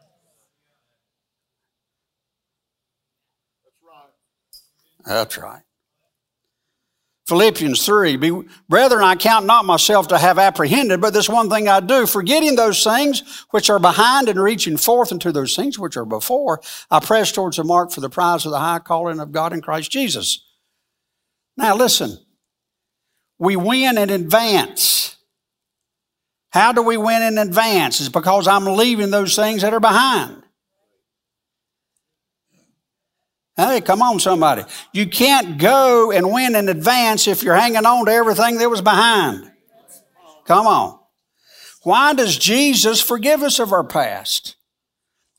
That's 3.64 3.76
right. 3.84 4.12
That's 5.06 5.38
right. 5.38 5.62
Philippians 7.28 7.84
3, 7.84 8.16
Be, 8.16 8.42
Brethren, 8.70 9.04
I 9.04 9.14
count 9.14 9.44
not 9.44 9.66
myself 9.66 10.08
to 10.08 10.16
have 10.16 10.38
apprehended, 10.38 11.02
but 11.02 11.12
this 11.12 11.28
one 11.28 11.50
thing 11.50 11.68
I 11.68 11.80
do, 11.80 12.06
forgetting 12.06 12.56
those 12.56 12.82
things 12.82 13.44
which 13.50 13.68
are 13.68 13.78
behind 13.78 14.30
and 14.30 14.40
reaching 14.40 14.78
forth 14.78 15.12
unto 15.12 15.30
those 15.30 15.54
things 15.54 15.78
which 15.78 15.98
are 15.98 16.06
before, 16.06 16.62
I 16.90 17.00
press 17.00 17.30
towards 17.30 17.58
the 17.58 17.64
mark 17.64 17.92
for 17.92 18.00
the 18.00 18.08
prize 18.08 18.46
of 18.46 18.52
the 18.52 18.58
high 18.58 18.78
calling 18.78 19.20
of 19.20 19.30
God 19.30 19.52
in 19.52 19.60
Christ 19.60 19.90
Jesus. 19.90 20.42
Now 21.54 21.76
listen, 21.76 22.16
we 23.38 23.56
win 23.56 23.98
in 23.98 24.08
advance. 24.08 25.17
How 26.50 26.72
do 26.72 26.82
we 26.82 26.96
win 26.96 27.22
in 27.22 27.38
advance? 27.38 28.00
It's 28.00 28.08
because 28.08 28.48
I'm 28.48 28.64
leaving 28.64 29.10
those 29.10 29.36
things 29.36 29.62
that 29.62 29.74
are 29.74 29.80
behind. 29.80 30.42
Hey, 33.56 33.80
come 33.80 34.02
on, 34.02 34.20
somebody. 34.20 34.62
You 34.92 35.08
can't 35.08 35.58
go 35.58 36.12
and 36.12 36.32
win 36.32 36.54
in 36.54 36.68
advance 36.68 37.26
if 37.26 37.42
you're 37.42 37.56
hanging 37.56 37.84
on 37.84 38.06
to 38.06 38.12
everything 38.12 38.58
that 38.58 38.70
was 38.70 38.80
behind. 38.80 39.50
Come 40.46 40.66
on. 40.66 40.98
Why 41.82 42.14
does 42.14 42.38
Jesus 42.38 43.00
forgive 43.00 43.42
us 43.42 43.58
of 43.58 43.72
our 43.72 43.84
past? 43.84 44.56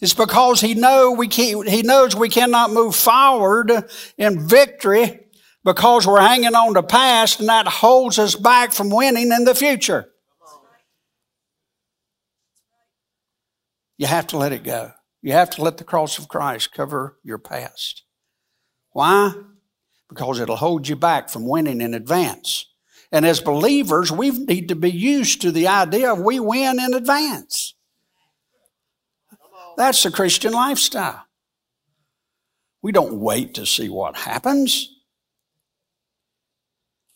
It's 0.01 0.13
because 0.13 0.61
he, 0.61 0.73
know 0.73 1.11
we 1.11 1.27
can't. 1.27 1.67
he 1.67 1.81
knows 1.81 2.15
we 2.15 2.29
cannot 2.29 2.71
move 2.71 2.95
forward 2.95 3.71
in 4.17 4.47
victory 4.47 5.21
because 5.63 6.05
we're 6.05 6.21
hanging 6.21 6.55
on 6.55 6.73
to 6.73 6.83
past 6.83 7.39
and 7.39 7.49
that 7.49 7.67
holds 7.67 8.19
us 8.19 8.35
back 8.35 8.73
from 8.73 8.89
winning 8.89 9.31
in 9.31 9.45
the 9.45 9.55
future. 9.55 10.09
You 13.99 14.07
have 14.07 14.27
to 14.27 14.37
let 14.37 14.53
it 14.53 14.63
go. 14.63 14.93
You 15.21 15.33
have 15.33 15.49
to 15.51 15.61
let 15.61 15.77
the 15.77 15.83
cross 15.83 16.17
of 16.17 16.29
Christ 16.29 16.71
cover 16.73 17.17
your 17.21 17.37
past. 17.37 18.03
Why? 18.91 19.33
Because 20.07 20.39
it'll 20.39 20.55
hold 20.55 20.87
you 20.87 20.95
back 20.95 21.29
from 21.29 21.45
winning 21.45 21.81
in 21.81 21.93
advance. 21.93 22.65
And 23.11 23.25
as 23.25 23.41
believers, 23.41 24.09
we 24.09 24.29
need 24.31 24.69
to 24.69 24.75
be 24.75 24.89
used 24.89 25.41
to 25.41 25.51
the 25.51 25.67
idea 25.67 26.13
of 26.13 26.21
we 26.21 26.39
win 26.39 26.79
in 26.79 26.93
advance. 26.93 27.75
That's 29.75 30.01
the 30.01 30.11
Christian 30.11 30.53
lifestyle. 30.53 31.25
We 32.81 32.93
don't 32.93 33.19
wait 33.19 33.55
to 33.55 33.65
see 33.65 33.89
what 33.89 34.15
happens. 34.15 34.95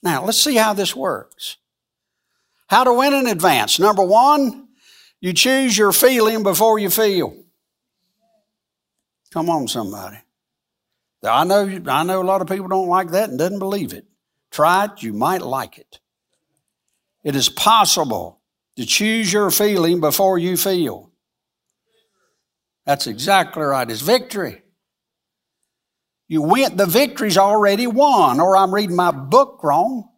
Now, 0.02 0.26
let's 0.26 0.38
see 0.38 0.56
how 0.56 0.74
this 0.74 0.94
works. 0.94 1.56
How 2.68 2.84
to 2.84 2.94
win 2.94 3.14
in 3.14 3.28
advance. 3.28 3.80
Number 3.80 4.04
one, 4.04 4.63
you 5.24 5.32
choose 5.32 5.78
your 5.78 5.94
feeling 5.94 6.44
before 6.44 6.78
you 6.78 6.90
feel. 6.90 7.34
Come 9.32 9.50
on, 9.50 9.70
somebody. 9.70 10.18
I 11.24 11.46
know, 11.46 11.80
I 11.88 12.04
know 12.04 12.22
a 12.22 12.26
lot 12.26 12.42
of 12.42 12.50
people 12.50 12.68
don't 12.68 12.90
like 12.90 13.12
that 13.12 13.30
and 13.30 13.40
doesn't 13.40 13.60
believe 13.60 13.94
it. 13.94 14.06
Try 14.52 14.84
it, 14.84 15.02
you 15.02 15.14
might 15.14 15.42
like 15.42 15.78
it. 15.78 16.02
It 17.24 17.38
is 17.38 17.48
possible 17.48 18.42
to 18.76 18.86
choose 18.86 19.32
your 19.32 19.50
feeling 19.50 20.02
before 20.02 20.38
you 20.38 20.58
feel. 20.58 21.10
That's 22.86 23.08
exactly 23.08 23.64
right. 23.64 23.90
It's 23.90 24.02
victory. 24.02 24.62
You 26.28 26.42
win, 26.42 26.76
the 26.76 26.86
victory's 26.86 27.38
already 27.38 27.88
won, 27.88 28.42
or 28.42 28.58
I'm 28.58 28.76
reading 28.76 28.98
my 28.98 29.12
book 29.12 29.62
wrong. 29.64 30.10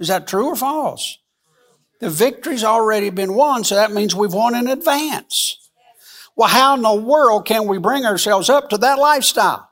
Is 0.00 0.08
that 0.08 0.26
true 0.26 0.46
or 0.46 0.56
false? 0.56 1.18
The 2.04 2.10
victory's 2.10 2.64
already 2.64 3.08
been 3.08 3.32
won, 3.32 3.64
so 3.64 3.76
that 3.76 3.90
means 3.90 4.14
we've 4.14 4.34
won 4.34 4.54
in 4.54 4.68
advance. 4.68 5.70
Well, 6.36 6.50
how 6.50 6.74
in 6.74 6.82
the 6.82 6.94
world 6.94 7.46
can 7.46 7.66
we 7.66 7.78
bring 7.78 8.04
ourselves 8.04 8.50
up 8.50 8.68
to 8.68 8.76
that 8.76 8.98
lifestyle? 8.98 9.70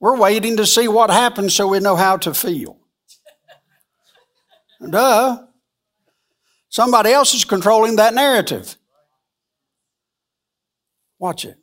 We're 0.00 0.18
waiting 0.18 0.56
to 0.56 0.66
see 0.66 0.88
what 0.88 1.10
happens 1.10 1.54
so 1.54 1.68
we 1.68 1.78
know 1.78 1.94
how 1.94 2.16
to 2.16 2.34
feel. 2.34 2.76
Duh. 4.90 5.46
Somebody 6.70 7.12
else 7.12 7.32
is 7.32 7.44
controlling 7.44 7.94
that 7.94 8.12
narrative. 8.12 8.74
Watch 11.20 11.44
it. 11.44 11.58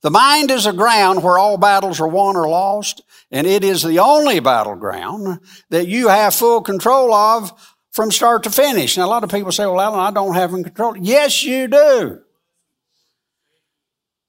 The 0.00 0.10
mind 0.10 0.50
is 0.50 0.66
a 0.66 0.72
ground 0.72 1.22
where 1.22 1.38
all 1.38 1.58
battles 1.58 2.00
are 2.00 2.08
won 2.08 2.34
or 2.34 2.48
lost, 2.48 3.02
and 3.30 3.46
it 3.46 3.64
is 3.64 3.82
the 3.82 3.98
only 3.98 4.40
battleground 4.40 5.40
that 5.70 5.86
you 5.86 6.08
have 6.08 6.34
full 6.34 6.62
control 6.62 7.12
of 7.12 7.52
from 7.90 8.10
start 8.10 8.44
to 8.44 8.50
finish. 8.50 8.96
Now, 8.96 9.06
a 9.06 9.08
lot 9.08 9.24
of 9.24 9.30
people 9.30 9.52
say, 9.52 9.66
well, 9.66 9.80
Alan, 9.80 10.00
I 10.00 10.10
don't 10.10 10.34
have 10.34 10.50
control. 10.50 10.96
Yes, 10.96 11.42
you 11.42 11.68
do. 11.68 12.20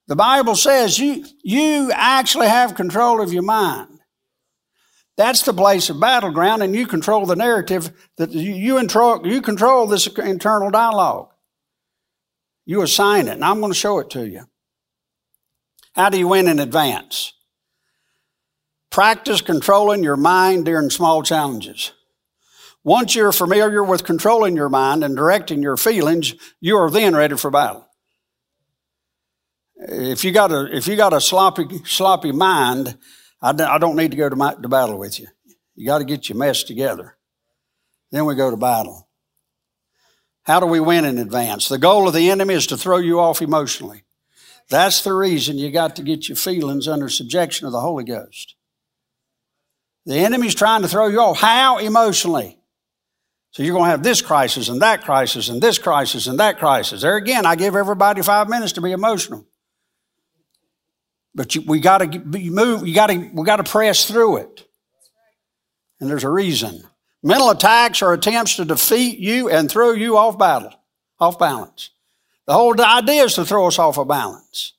The 0.08 0.16
Bible 0.16 0.56
says 0.56 0.98
you, 0.98 1.24
you 1.44 1.92
actually 1.94 2.48
have 2.48 2.74
control 2.76 3.22
of 3.22 3.32
your 3.32 3.44
mind. 3.44 4.00
That's 5.18 5.44
the 5.44 5.54
place 5.54 5.90
of 5.90 6.00
battleground, 6.00 6.64
and 6.64 6.74
you 6.74 6.88
control 6.88 7.26
the 7.26 7.36
narrative 7.36 7.92
that 8.18 8.32
you, 8.32 8.54
you, 8.54 8.80
intro, 8.80 9.24
you 9.24 9.42
control 9.42 9.86
this 9.86 10.08
internal 10.08 10.72
dialogue. 10.72 11.30
You 12.66 12.82
assign 12.82 13.28
it, 13.28 13.34
and 13.34 13.44
I'm 13.44 13.60
going 13.60 13.72
to 13.72 13.78
show 13.78 14.00
it 14.00 14.10
to 14.12 14.28
you. 14.28 14.46
How 15.94 16.10
do 16.10 16.18
you 16.18 16.28
win 16.28 16.48
in 16.48 16.60
advance? 16.60 17.34
Practice 18.92 19.42
controlling 19.42 20.04
your 20.04 20.18
mind 20.18 20.66
during 20.66 20.90
small 20.90 21.24
challenges. 21.24 21.92
Once 22.84 23.16
you're 23.16 23.32
familiar 23.32 23.84
with 23.84 24.04
controlling 24.04 24.56
your 24.56 24.70
mind 24.70 25.04
and 25.04 25.16
directing 25.16 25.62
your 25.62 25.78
feelings, 25.78 26.34
you 26.60 26.78
are 26.78 26.90
then 26.90 27.16
ready 27.16 27.38
for 27.38 27.52
battle 27.52 27.90
if 29.80 30.24
you 30.24 30.32
got 30.32 30.52
a 30.52 30.76
if 30.76 30.88
you 30.88 30.96
got 30.96 31.14
a 31.14 31.22
sloppy 31.22 31.82
sloppy 31.86 32.32
mind, 32.32 32.98
I 33.42 33.54
don't, 33.54 33.96
need 33.96 34.12
to 34.12 34.18
go 34.18 34.28
to, 34.28 34.36
my, 34.36 34.54
to 34.54 34.68
battle 34.68 34.98
with 34.98 35.20
you. 35.20 35.28
You 35.76 35.86
got 35.86 36.00
to 36.00 36.04
get 36.04 36.28
your 36.28 36.38
mess 36.38 36.64
together. 36.64 37.16
Then 38.12 38.26
we 38.26 38.36
go 38.36 38.52
to 38.52 38.58
battle. 38.58 39.08
How 40.44 40.60
do 40.60 40.66
we 40.66 40.82
win 40.82 41.06
in 41.06 41.18
advance? 41.18 41.70
The 41.70 41.78
goal 41.78 42.08
of 42.08 42.14
the 42.14 42.30
enemy 42.30 42.56
is 42.56 42.68
to 42.68 42.78
throw 42.78 42.98
you 42.98 43.20
off 43.20 43.42
emotionally. 43.42 44.04
That's 44.70 45.02
the 45.04 45.14
reason 45.14 45.58
you 45.58 45.72
got 45.72 45.96
to 45.96 46.04
get 46.04 46.28
your 46.28 46.36
feelings 46.36 46.88
under 46.88 47.08
subjection 47.08 47.66
of 47.66 47.72
the 47.72 47.80
Holy 47.80 48.04
Ghost. 48.04 48.56
The 50.10 50.18
enemy's 50.18 50.56
trying 50.56 50.82
to 50.82 50.88
throw 50.88 51.06
you 51.06 51.22
off. 51.22 51.38
How? 51.38 51.78
Emotionally. 51.78 52.58
So 53.52 53.62
you're 53.62 53.74
going 53.74 53.86
to 53.86 53.92
have 53.92 54.02
this 54.02 54.24
crisis 54.24 54.68
and 54.68 54.82
that 54.82 55.04
crisis 55.04 55.50
and 55.50 55.62
this 55.62 55.78
crisis 55.78 56.26
and 56.26 56.40
that 56.40 56.58
crisis. 56.58 57.04
There 57.04 57.16
again, 57.16 57.46
I 57.46 57.56
give 57.56 57.76
everybody 57.76 58.24
five 58.24 58.50
minutes 58.50 58.72
to 58.74 58.82
be 58.82 58.92
emotional. 58.92 59.46
But 61.36 61.54
you, 61.54 61.62
we 61.62 61.80
got 61.80 62.00
to 62.00 62.20
move. 62.26 62.88
You 62.88 62.96
got 62.96 63.12
to 63.12 63.30
we 63.34 63.46
got 63.46 63.58
to 63.58 63.64
press 63.64 64.08
through 64.08 64.38
it, 64.38 64.68
and 66.00 66.10
there's 66.10 66.24
a 66.24 66.30
reason. 66.30 66.84
Mental 67.22 67.52
attacks 67.52 68.02
are 68.02 68.12
attempts 68.12 68.56
to 68.56 68.66
defeat 68.66 69.20
you 69.20 69.48
and 69.48 69.70
throw 69.70 69.92
you 69.92 70.18
off 70.18 70.40
battle, 70.40 70.74
off 71.20 71.38
balance. 71.38 71.92
The 72.48 72.54
whole 72.54 72.82
idea 72.82 73.26
is 73.26 73.36
to 73.36 73.46
throw 73.46 73.68
us 73.68 73.78
off 73.78 74.00
of 74.00 74.08
balance. 74.08 74.74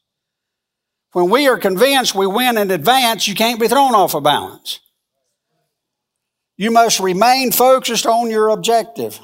When 1.12 1.30
we 1.30 1.46
are 1.46 1.56
convinced 1.56 2.16
we 2.16 2.26
win 2.26 2.58
in 2.58 2.72
advance, 2.72 3.28
you 3.28 3.36
can't 3.36 3.60
be 3.60 3.68
thrown 3.68 3.94
off 3.94 4.16
of 4.16 4.24
balance. 4.24 4.80
You 6.60 6.70
must 6.70 7.00
remain 7.00 7.52
focused 7.52 8.04
on 8.04 8.28
your 8.28 8.50
objective. 8.50 9.18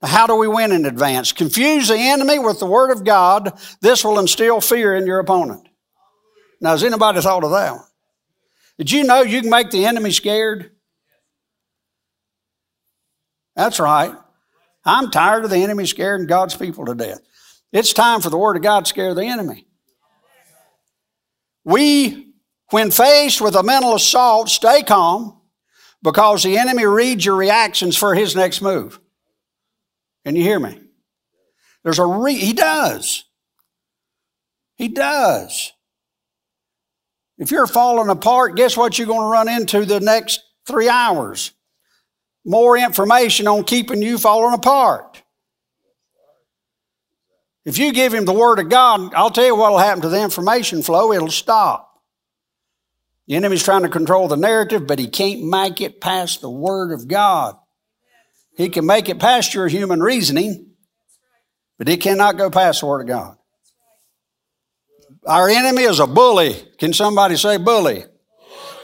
How 0.00 0.28
do 0.28 0.36
we 0.36 0.46
win 0.46 0.70
in 0.70 0.86
advance? 0.86 1.32
Confuse 1.32 1.88
the 1.88 1.98
enemy 1.98 2.38
with 2.38 2.60
the 2.60 2.66
Word 2.66 2.92
of 2.92 3.02
God. 3.02 3.58
This 3.80 4.04
will 4.04 4.20
instill 4.20 4.60
fear 4.60 4.94
in 4.94 5.04
your 5.04 5.18
opponent. 5.18 5.68
Now, 6.60 6.70
has 6.70 6.84
anybody 6.84 7.20
thought 7.20 7.42
of 7.42 7.50
that 7.50 7.72
one? 7.72 7.84
Did 8.78 8.92
you 8.92 9.02
know 9.02 9.22
you 9.22 9.40
can 9.40 9.50
make 9.50 9.72
the 9.72 9.84
enemy 9.84 10.12
scared? 10.12 10.70
That's 13.56 13.80
right. 13.80 14.14
I'm 14.84 15.10
tired 15.10 15.42
of 15.42 15.50
the 15.50 15.64
enemy 15.64 15.86
scaring 15.86 16.28
God's 16.28 16.54
people 16.54 16.84
to 16.84 16.94
death. 16.94 17.18
It's 17.72 17.92
time 17.92 18.20
for 18.20 18.30
the 18.30 18.38
Word 18.38 18.54
of 18.54 18.62
God 18.62 18.84
to 18.84 18.88
scare 18.88 19.12
the 19.12 19.24
enemy. 19.24 19.66
We, 21.64 22.32
when 22.70 22.92
faced 22.92 23.40
with 23.40 23.56
a 23.56 23.64
mental 23.64 23.96
assault, 23.96 24.50
stay 24.50 24.84
calm 24.84 25.39
because 26.02 26.42
the 26.42 26.58
enemy 26.58 26.86
reads 26.86 27.24
your 27.24 27.36
reactions 27.36 27.96
for 27.96 28.14
his 28.14 28.34
next 28.34 28.62
move. 28.62 29.00
Can 30.24 30.36
you 30.36 30.42
hear 30.42 30.60
me? 30.60 30.80
There's 31.82 31.98
a 31.98 32.06
re- 32.06 32.34
he 32.34 32.52
does. 32.52 33.24
He 34.76 34.88
does. 34.88 35.72
If 37.38 37.50
you're 37.50 37.66
falling 37.66 38.10
apart, 38.10 38.56
guess 38.56 38.76
what 38.76 38.98
you're 38.98 39.06
going 39.06 39.20
to 39.20 39.26
run 39.26 39.48
into 39.48 39.84
the 39.84 40.00
next 40.00 40.42
three 40.66 40.88
hours? 40.88 41.52
More 42.44 42.76
information 42.76 43.48
on 43.48 43.64
keeping 43.64 44.02
you 44.02 44.18
falling 44.18 44.54
apart. 44.54 45.22
If 47.64 47.78
you 47.78 47.92
give 47.92 48.14
him 48.14 48.24
the 48.24 48.32
Word 48.32 48.58
of 48.58 48.68
God, 48.68 49.14
I'll 49.14 49.30
tell 49.30 49.44
you 49.44 49.54
what 49.54 49.70
will 49.70 49.78
happen 49.78 50.02
to 50.02 50.08
the 50.08 50.22
information 50.22 50.82
flow. 50.82 51.12
It'll 51.12 51.30
stop. 51.30 51.89
The 53.30 53.36
enemy's 53.36 53.62
trying 53.62 53.82
to 53.82 53.88
control 53.88 54.26
the 54.26 54.36
narrative, 54.36 54.88
but 54.88 54.98
he 54.98 55.06
can't 55.06 55.44
make 55.44 55.80
it 55.80 56.00
past 56.00 56.40
the 56.40 56.50
Word 56.50 56.92
of 56.92 57.06
God. 57.06 57.54
He 58.56 58.68
can 58.68 58.84
make 58.84 59.08
it 59.08 59.20
past 59.20 59.54
your 59.54 59.68
human 59.68 60.02
reasoning, 60.02 60.72
but 61.78 61.86
he 61.86 61.96
cannot 61.96 62.38
go 62.38 62.50
past 62.50 62.80
the 62.80 62.86
Word 62.86 63.02
of 63.02 63.06
God. 63.06 63.36
Our 65.24 65.48
enemy 65.48 65.84
is 65.84 66.00
a 66.00 66.08
bully. 66.08 66.56
Can 66.78 66.92
somebody 66.92 67.36
say 67.36 67.56
bully? 67.56 68.02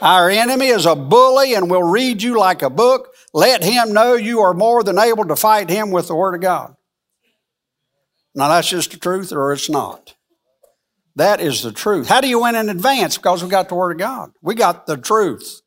Our 0.01 0.29
enemy 0.29 0.67
is 0.67 0.85
a 0.85 0.95
bully 0.95 1.53
and 1.53 1.69
will 1.69 1.83
read 1.83 2.23
you 2.23 2.39
like 2.39 2.61
a 2.61 2.69
book. 2.69 3.09
Let 3.33 3.65
him 3.65 3.91
know 3.91 4.13
you 4.13 4.39
are 4.39 4.53
more 4.53 4.81
than 4.81 4.97
able 4.97 5.25
to 5.25 5.35
fight 5.35 5.69
him 5.69 5.91
with 5.91 6.07
the 6.07 6.15
Word 6.15 6.35
of 6.35 6.41
God. 6.41 6.73
Now, 8.33 8.47
that's 8.47 8.69
just 8.69 8.91
the 8.91 8.97
truth 8.97 9.33
or 9.33 9.51
it's 9.51 9.69
not. 9.69 10.13
That 11.17 11.41
is 11.41 11.63
the 11.63 11.71
truth. 11.71 12.07
How 12.07 12.21
do 12.21 12.27
you 12.27 12.43
win 12.43 12.55
in 12.55 12.69
advance? 12.69 13.17
Because 13.17 13.43
we 13.43 13.49
got 13.49 13.69
the 13.69 13.75
Word 13.75 13.93
of 13.93 13.97
God. 13.97 14.31
We 14.43 14.53
got 14.53 14.85
the 14.85 14.97
truth. 14.97 15.61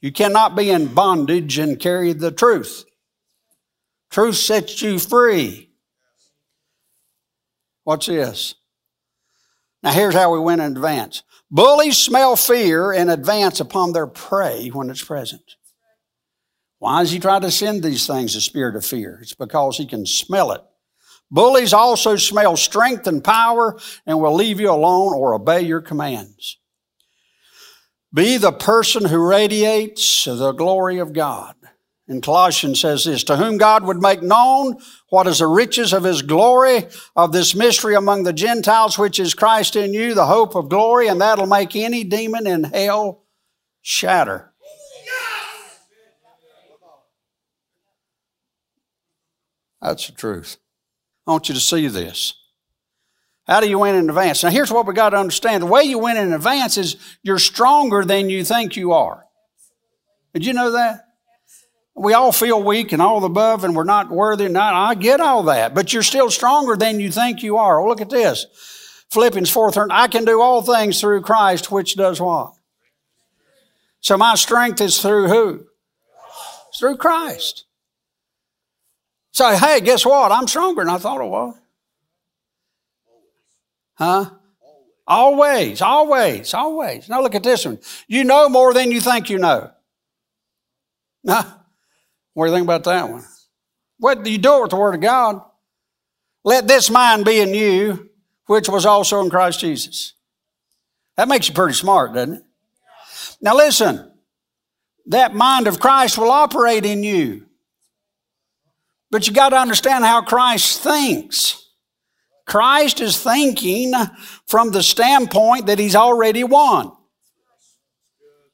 You 0.00 0.12
cannot 0.12 0.56
be 0.56 0.70
in 0.70 0.94
bondage 0.94 1.58
and 1.58 1.78
carry 1.78 2.14
the 2.14 2.30
truth. 2.30 2.86
Truth 4.10 4.36
sets 4.36 4.80
you 4.80 4.98
free. 4.98 5.70
What's 7.82 8.06
this? 8.06 8.54
Now, 9.82 9.92
here's 9.92 10.14
how 10.14 10.32
we 10.32 10.38
win 10.38 10.60
in 10.60 10.72
advance. 10.72 11.22
Bullies 11.50 11.98
smell 11.98 12.36
fear 12.36 12.94
in 12.94 13.10
advance 13.10 13.60
upon 13.60 13.92
their 13.92 14.06
prey 14.06 14.68
when 14.68 14.88
it's 14.88 15.04
present. 15.04 15.56
Why 16.78 17.02
does 17.02 17.10
he 17.10 17.20
try 17.20 17.40
to 17.40 17.50
send 17.50 17.82
these 17.82 18.06
things, 18.06 18.32
the 18.32 18.40
spirit 18.40 18.74
of 18.74 18.86
fear? 18.86 19.18
It's 19.20 19.34
because 19.34 19.76
he 19.76 19.86
can 19.86 20.06
smell 20.06 20.52
it. 20.52 20.62
Bullies 21.34 21.72
also 21.72 22.14
smell 22.14 22.56
strength 22.56 23.08
and 23.08 23.22
power 23.22 23.76
and 24.06 24.20
will 24.20 24.34
leave 24.34 24.60
you 24.60 24.70
alone 24.70 25.12
or 25.14 25.34
obey 25.34 25.62
your 25.62 25.80
commands. 25.80 26.58
Be 28.12 28.36
the 28.36 28.52
person 28.52 29.06
who 29.06 29.18
radiates 29.18 30.26
the 30.26 30.52
glory 30.52 30.98
of 30.98 31.12
God. 31.12 31.56
And 32.06 32.22
Colossians 32.22 32.78
says 32.78 33.04
this, 33.04 33.24
to 33.24 33.36
whom 33.36 33.58
God 33.58 33.82
would 33.82 34.00
make 34.00 34.22
known 34.22 34.76
what 35.08 35.26
is 35.26 35.40
the 35.40 35.48
riches 35.48 35.92
of 35.92 36.04
his 36.04 36.22
glory 36.22 36.86
of 37.16 37.32
this 37.32 37.52
mystery 37.52 37.96
among 37.96 38.22
the 38.22 38.32
Gentiles, 38.32 38.96
which 38.96 39.18
is 39.18 39.34
Christ 39.34 39.74
in 39.74 39.92
you, 39.92 40.14
the 40.14 40.26
hope 40.26 40.54
of 40.54 40.68
glory, 40.68 41.08
and 41.08 41.20
that'll 41.20 41.46
make 41.46 41.74
any 41.74 42.04
demon 42.04 42.46
in 42.46 42.62
hell 42.62 43.24
shatter. 43.82 44.52
That's 49.82 50.06
the 50.06 50.12
truth. 50.12 50.58
I 51.26 51.32
want 51.32 51.48
you 51.48 51.54
to 51.54 51.60
see 51.60 51.86
this. 51.88 52.34
How 53.46 53.60
do 53.60 53.68
you 53.68 53.78
win 53.78 53.94
in 53.94 54.08
advance? 54.08 54.42
Now, 54.42 54.50
here's 54.50 54.72
what 54.72 54.86
we 54.86 54.94
got 54.94 55.10
to 55.10 55.18
understand. 55.18 55.62
The 55.62 55.66
way 55.66 55.82
you 55.82 55.98
win 55.98 56.16
in 56.16 56.32
advance 56.32 56.78
is 56.78 56.96
you're 57.22 57.38
stronger 57.38 58.04
than 58.04 58.30
you 58.30 58.42
think 58.42 58.76
you 58.76 58.92
are. 58.92 59.24
Did 60.32 60.46
you 60.46 60.52
know 60.52 60.72
that? 60.72 61.04
We 61.94 62.12
all 62.12 62.32
feel 62.32 62.62
weak 62.62 62.92
and 62.92 63.00
all 63.00 63.20
the 63.20 63.26
above, 63.26 63.62
and 63.62 63.76
we're 63.76 63.84
not 63.84 64.10
worthy. 64.10 64.48
Not, 64.48 64.74
I 64.74 64.94
get 64.94 65.20
all 65.20 65.44
that, 65.44 65.74
but 65.74 65.92
you're 65.92 66.02
still 66.02 66.30
stronger 66.30 66.76
than 66.76 66.98
you 66.98 67.10
think 67.12 67.42
you 67.42 67.56
are. 67.56 67.80
Well, 67.80 67.88
look 67.88 68.00
at 68.00 68.10
this. 68.10 68.46
Philippians 69.10 69.50
4 69.50 69.70
13, 69.70 69.92
I 69.92 70.08
can 70.08 70.24
do 70.24 70.40
all 70.40 70.62
things 70.62 71.00
through 71.00 71.20
Christ, 71.20 71.70
which 71.70 71.94
does 71.94 72.20
what? 72.20 72.54
So 74.00 74.16
my 74.16 74.34
strength 74.34 74.80
is 74.80 75.00
through 75.00 75.28
who? 75.28 75.66
It's 76.68 76.80
through 76.80 76.96
Christ. 76.96 77.64
So, 79.34 79.50
hey, 79.56 79.80
guess 79.80 80.06
what? 80.06 80.30
I'm 80.30 80.46
stronger 80.46 80.84
than 80.84 80.94
I 80.94 80.98
thought 80.98 81.20
I 81.20 81.24
was. 81.24 81.56
Huh? 83.94 84.30
Always, 85.08 85.82
always, 85.82 86.54
always. 86.54 87.08
Now 87.08 87.20
look 87.20 87.34
at 87.34 87.42
this 87.42 87.64
one. 87.64 87.80
You 88.06 88.22
know 88.22 88.48
more 88.48 88.72
than 88.72 88.92
you 88.92 89.00
think 89.00 89.28
you 89.28 89.38
know. 89.38 89.72
Now, 91.24 91.62
what 92.32 92.46
do 92.46 92.52
you 92.52 92.56
think 92.56 92.64
about 92.64 92.84
that 92.84 93.10
one? 93.10 93.24
What 93.98 94.22
do 94.22 94.30
you 94.30 94.38
do 94.38 94.58
it 94.58 94.62
with 94.62 94.70
the 94.70 94.76
Word 94.76 94.94
of 94.94 95.00
God? 95.00 95.42
Let 96.44 96.68
this 96.68 96.88
mind 96.88 97.24
be 97.24 97.40
in 97.40 97.54
you, 97.54 98.10
which 98.46 98.68
was 98.68 98.86
also 98.86 99.20
in 99.20 99.30
Christ 99.30 99.58
Jesus. 99.58 100.12
That 101.16 101.26
makes 101.26 101.48
you 101.48 101.54
pretty 101.54 101.74
smart, 101.74 102.14
doesn't 102.14 102.34
it? 102.34 102.42
Now 103.40 103.56
listen, 103.56 104.12
that 105.06 105.34
mind 105.34 105.66
of 105.66 105.80
Christ 105.80 106.18
will 106.18 106.30
operate 106.30 106.86
in 106.86 107.02
you. 107.02 107.46
But 109.14 109.28
you 109.28 109.32
got 109.32 109.50
to 109.50 109.56
understand 109.56 110.04
how 110.04 110.22
Christ 110.22 110.80
thinks. 110.82 111.68
Christ 112.46 113.00
is 113.00 113.22
thinking 113.22 113.92
from 114.44 114.72
the 114.72 114.82
standpoint 114.82 115.66
that 115.66 115.78
he's 115.78 115.94
already 115.94 116.42
won. 116.42 116.90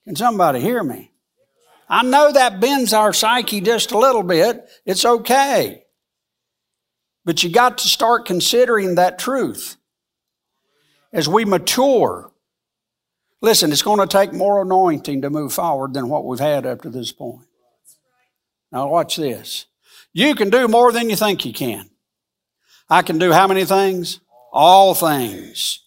Can 0.04 0.16
somebody 0.16 0.60
hear 0.60 0.82
me? 0.82 1.12
I 1.88 2.02
know 2.02 2.30
that 2.30 2.60
bends 2.60 2.92
our 2.92 3.14
psyche 3.14 3.62
just 3.62 3.92
a 3.92 3.98
little 3.98 4.22
bit. 4.22 4.68
It's 4.84 5.06
okay. 5.06 5.84
But 7.24 7.42
you 7.42 7.48
got 7.48 7.78
to 7.78 7.88
start 7.88 8.26
considering 8.26 8.96
that 8.96 9.18
truth 9.18 9.76
as 11.10 11.26
we 11.26 11.46
mature. 11.46 12.30
Listen, 13.40 13.72
it's 13.72 13.80
going 13.80 14.00
to 14.00 14.06
take 14.06 14.34
more 14.34 14.60
anointing 14.60 15.22
to 15.22 15.30
move 15.30 15.54
forward 15.54 15.94
than 15.94 16.10
what 16.10 16.26
we've 16.26 16.38
had 16.38 16.66
up 16.66 16.82
to 16.82 16.90
this 16.90 17.12
point. 17.12 17.46
Now, 18.70 18.88
watch 18.88 19.16
this. 19.16 19.64
You 20.12 20.34
can 20.34 20.50
do 20.50 20.66
more 20.68 20.92
than 20.92 21.08
you 21.08 21.16
think 21.16 21.44
you 21.44 21.52
can. 21.52 21.90
I 22.88 23.02
can 23.02 23.18
do 23.18 23.32
how 23.32 23.46
many 23.46 23.64
things? 23.64 24.20
All 24.52 24.94
things. 24.94 25.84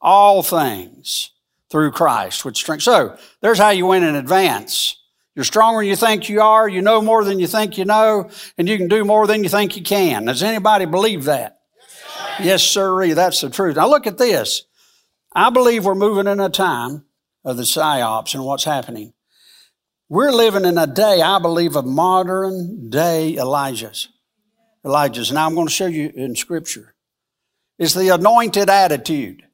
All 0.00 0.42
things 0.42 1.30
through 1.70 1.92
Christ, 1.92 2.44
which 2.44 2.56
strength. 2.56 2.82
So 2.82 3.16
there's 3.40 3.58
how 3.58 3.70
you 3.70 3.86
win 3.86 4.02
in 4.02 4.16
advance. 4.16 4.96
You're 5.36 5.44
stronger 5.44 5.80
than 5.80 5.88
you 5.88 5.96
think 5.96 6.28
you 6.28 6.40
are. 6.40 6.68
You 6.68 6.82
know 6.82 7.00
more 7.00 7.22
than 7.22 7.38
you 7.38 7.46
think 7.46 7.78
you 7.78 7.84
know, 7.84 8.28
and 8.58 8.68
you 8.68 8.76
can 8.76 8.88
do 8.88 9.04
more 9.04 9.26
than 9.26 9.44
you 9.44 9.48
think 9.48 9.76
you 9.76 9.82
can. 9.82 10.24
Does 10.24 10.42
anybody 10.42 10.86
believe 10.86 11.24
that? 11.24 11.60
Yes, 12.40 12.62
sir. 12.62 13.14
That's 13.14 13.40
the 13.40 13.50
truth. 13.50 13.76
Now 13.76 13.88
look 13.88 14.06
at 14.06 14.18
this. 14.18 14.64
I 15.32 15.50
believe 15.50 15.84
we're 15.84 15.94
moving 15.94 16.26
in 16.26 16.40
a 16.40 16.48
time 16.48 17.04
of 17.44 17.56
the 17.56 17.62
psyops 17.62 18.34
and 18.34 18.44
what's 18.44 18.64
happening. 18.64 19.12
We're 20.10 20.32
living 20.32 20.64
in 20.64 20.76
a 20.76 20.88
day, 20.88 21.22
I 21.22 21.38
believe, 21.38 21.76
of 21.76 21.86
modern 21.86 22.90
day 22.90 23.36
Elijah's. 23.36 24.08
Elijah's. 24.84 25.30
Now 25.30 25.46
I'm 25.46 25.54
going 25.54 25.68
to 25.68 25.72
show 25.72 25.86
you 25.86 26.10
in 26.12 26.34
Scripture. 26.34 26.96
It's 27.78 27.94
the 27.94 28.08
anointed 28.08 28.68
attitude. 28.68 29.44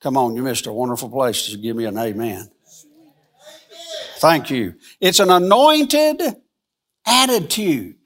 Come 0.00 0.16
on, 0.16 0.34
you 0.34 0.42
missed 0.42 0.66
a 0.66 0.72
wonderful 0.72 1.10
place 1.10 1.50
to 1.50 1.58
give 1.58 1.76
me 1.76 1.84
an 1.84 1.98
amen. 1.98 2.50
Thank 4.16 4.48
you. 4.48 4.76
It's 4.98 5.20
an 5.20 5.28
anointed 5.28 6.22
attitude. 7.06 7.96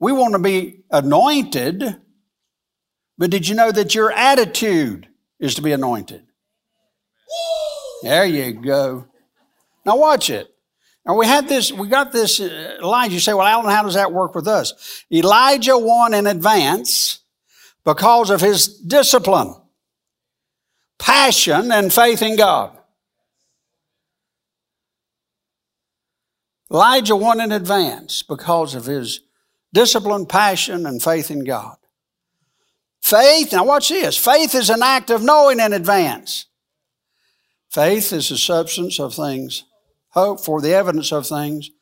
We 0.00 0.12
want 0.12 0.32
to 0.32 0.38
be 0.38 0.84
anointed, 0.90 2.00
but 3.18 3.30
did 3.30 3.46
you 3.46 3.56
know 3.56 3.70
that 3.70 3.94
your 3.94 4.10
attitude 4.10 5.08
is 5.38 5.54
to 5.56 5.62
be 5.62 5.72
anointed? 5.72 6.22
There 8.04 8.26
you 8.26 8.52
go. 8.52 9.06
Now 9.86 9.96
watch 9.96 10.28
it. 10.28 10.54
Now 11.06 11.16
we 11.16 11.26
had 11.26 11.48
this, 11.48 11.72
we 11.72 11.88
got 11.88 12.12
this, 12.12 12.38
uh, 12.38 12.76
Elijah, 12.82 13.14
you 13.14 13.20
say, 13.20 13.32
well, 13.32 13.46
Alan, 13.46 13.70
how 13.70 13.82
does 13.82 13.94
that 13.94 14.12
work 14.12 14.34
with 14.34 14.46
us? 14.46 15.04
Elijah 15.10 15.78
won 15.78 16.12
in 16.12 16.26
advance 16.26 17.20
because 17.82 18.28
of 18.28 18.42
his 18.42 18.68
discipline, 18.68 19.54
passion, 20.98 21.72
and 21.72 21.90
faith 21.90 22.20
in 22.20 22.36
God. 22.36 22.76
Elijah 26.70 27.16
won 27.16 27.40
in 27.40 27.52
advance 27.52 28.22
because 28.22 28.74
of 28.74 28.84
his 28.84 29.20
discipline, 29.72 30.26
passion, 30.26 30.84
and 30.84 31.02
faith 31.02 31.30
in 31.30 31.44
God. 31.44 31.76
Faith, 33.00 33.52
now 33.52 33.64
watch 33.64 33.88
this. 33.88 34.16
Faith 34.16 34.54
is 34.54 34.68
an 34.68 34.82
act 34.82 35.08
of 35.08 35.22
knowing 35.22 35.58
in 35.58 35.72
advance. 35.72 36.46
Faith 37.74 38.12
is 38.12 38.28
the 38.28 38.38
substance 38.38 39.00
of 39.00 39.14
things 39.14 39.64
hope 40.10 40.38
for 40.38 40.60
the 40.60 40.72
evidence 40.72 41.10
of 41.10 41.26
things 41.26 41.72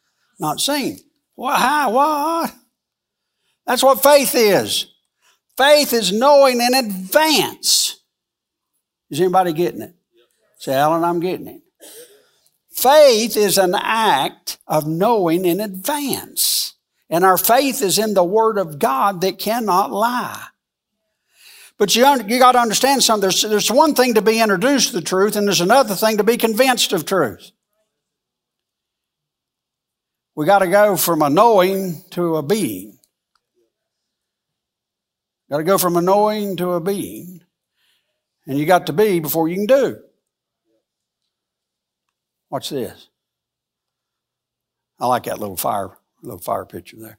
not 0.41 0.59
seen. 0.59 0.99
What? 1.35 1.93
What? 1.93 2.55
That's 3.67 3.83
what 3.83 4.03
faith 4.03 4.35
is. 4.35 4.87
Faith 5.59 5.93
is 5.93 6.11
knowing 6.11 6.63
in 6.63 6.73
advance. 6.73 8.01
Is 9.11 9.21
anybody 9.21 9.53
getting 9.53 9.83
it? 9.83 9.95
Say, 10.59 10.73
Alan, 10.73 11.05
I'm 11.05 11.21
getting 11.21 11.47
it. 11.47 11.61
Faith 12.71 13.37
is 13.37 13.59
an 13.59 13.75
act 13.75 14.57
of 14.67 14.87
knowing 14.87 15.45
in 15.45 15.61
advance. 15.61 16.73
And 17.11 17.23
our 17.23 17.37
faith 17.37 17.83
is 17.83 17.99
in 17.99 18.15
the 18.15 18.25
Word 18.25 18.57
of 18.57 18.79
God 18.79 19.21
that 19.21 19.39
cannot 19.39 19.93
lie. 19.93 20.47
But 21.83 21.97
you, 21.97 22.07
you 22.29 22.39
got 22.39 22.53
to 22.53 22.61
understand 22.61 23.03
something. 23.03 23.23
There's, 23.23 23.43
there's 23.43 23.69
one 23.69 23.97
thing 23.97 24.15
to 24.15 24.23
be 24.23 24.41
introduced 24.41 24.91
to 24.91 24.95
the 24.95 25.03
truth, 25.03 25.35
and 25.35 25.49
there's 25.49 25.61
another 25.61 25.97
thing 25.97 26.19
to 26.19 26.23
be 26.23 26.37
convinced 26.37 26.93
of 26.93 27.05
truth. 27.05 27.51
We 30.37 30.47
got 30.47 30.61
to 30.61 30.69
go 30.69 30.97
from 30.97 31.23
a 31.23 31.29
knowing 31.29 32.05
to 32.11 32.37
a 32.37 32.43
being. 32.45 33.01
Got 35.51 35.57
to 35.57 35.65
go 35.65 35.77
from 35.77 35.97
a 35.97 36.01
knowing 36.01 36.57
to 36.59 36.75
a 36.75 36.81
being. 36.81 37.41
And 38.47 38.57
you 38.57 38.65
got 38.65 38.87
to 38.87 38.93
be 38.93 39.19
before 39.19 39.49
you 39.49 39.57
can 39.57 39.67
do. 39.67 39.99
Watch 42.49 42.71
this. 42.71 43.09
I 45.01 45.09
like 45.09 45.25
that 45.25 45.41
little 45.41 45.57
fire, 45.57 45.99
little 46.23 46.39
fire 46.39 46.65
picture 46.65 46.99
there. 47.01 47.19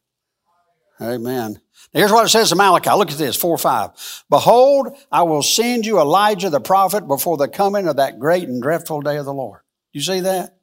Amen. 1.04 1.60
Here's 1.92 2.12
what 2.12 2.26
it 2.26 2.30
says 2.30 2.50
to 2.50 2.56
Malachi. 2.56 2.90
Look 2.92 3.12
at 3.12 3.18
this, 3.18 3.36
4 3.36 3.58
5. 3.58 4.24
Behold, 4.30 4.98
I 5.12 5.24
will 5.24 5.44
send 5.44 5.86
you 5.86 6.00
Elijah 6.00 6.50
the 6.50 6.60
prophet 6.60 7.08
before 7.08 7.38
the 7.38 7.48
coming 7.48 7.88
of 7.88 7.98
that 7.98 8.20
great 8.20 8.44
and 8.48 8.62
dreadful 8.62 9.02
day 9.02 9.18
of 9.18 9.26
the 9.26 9.34
Lord. 9.34 9.62
You 9.92 10.02
see 10.02 10.22
that? 10.22 10.58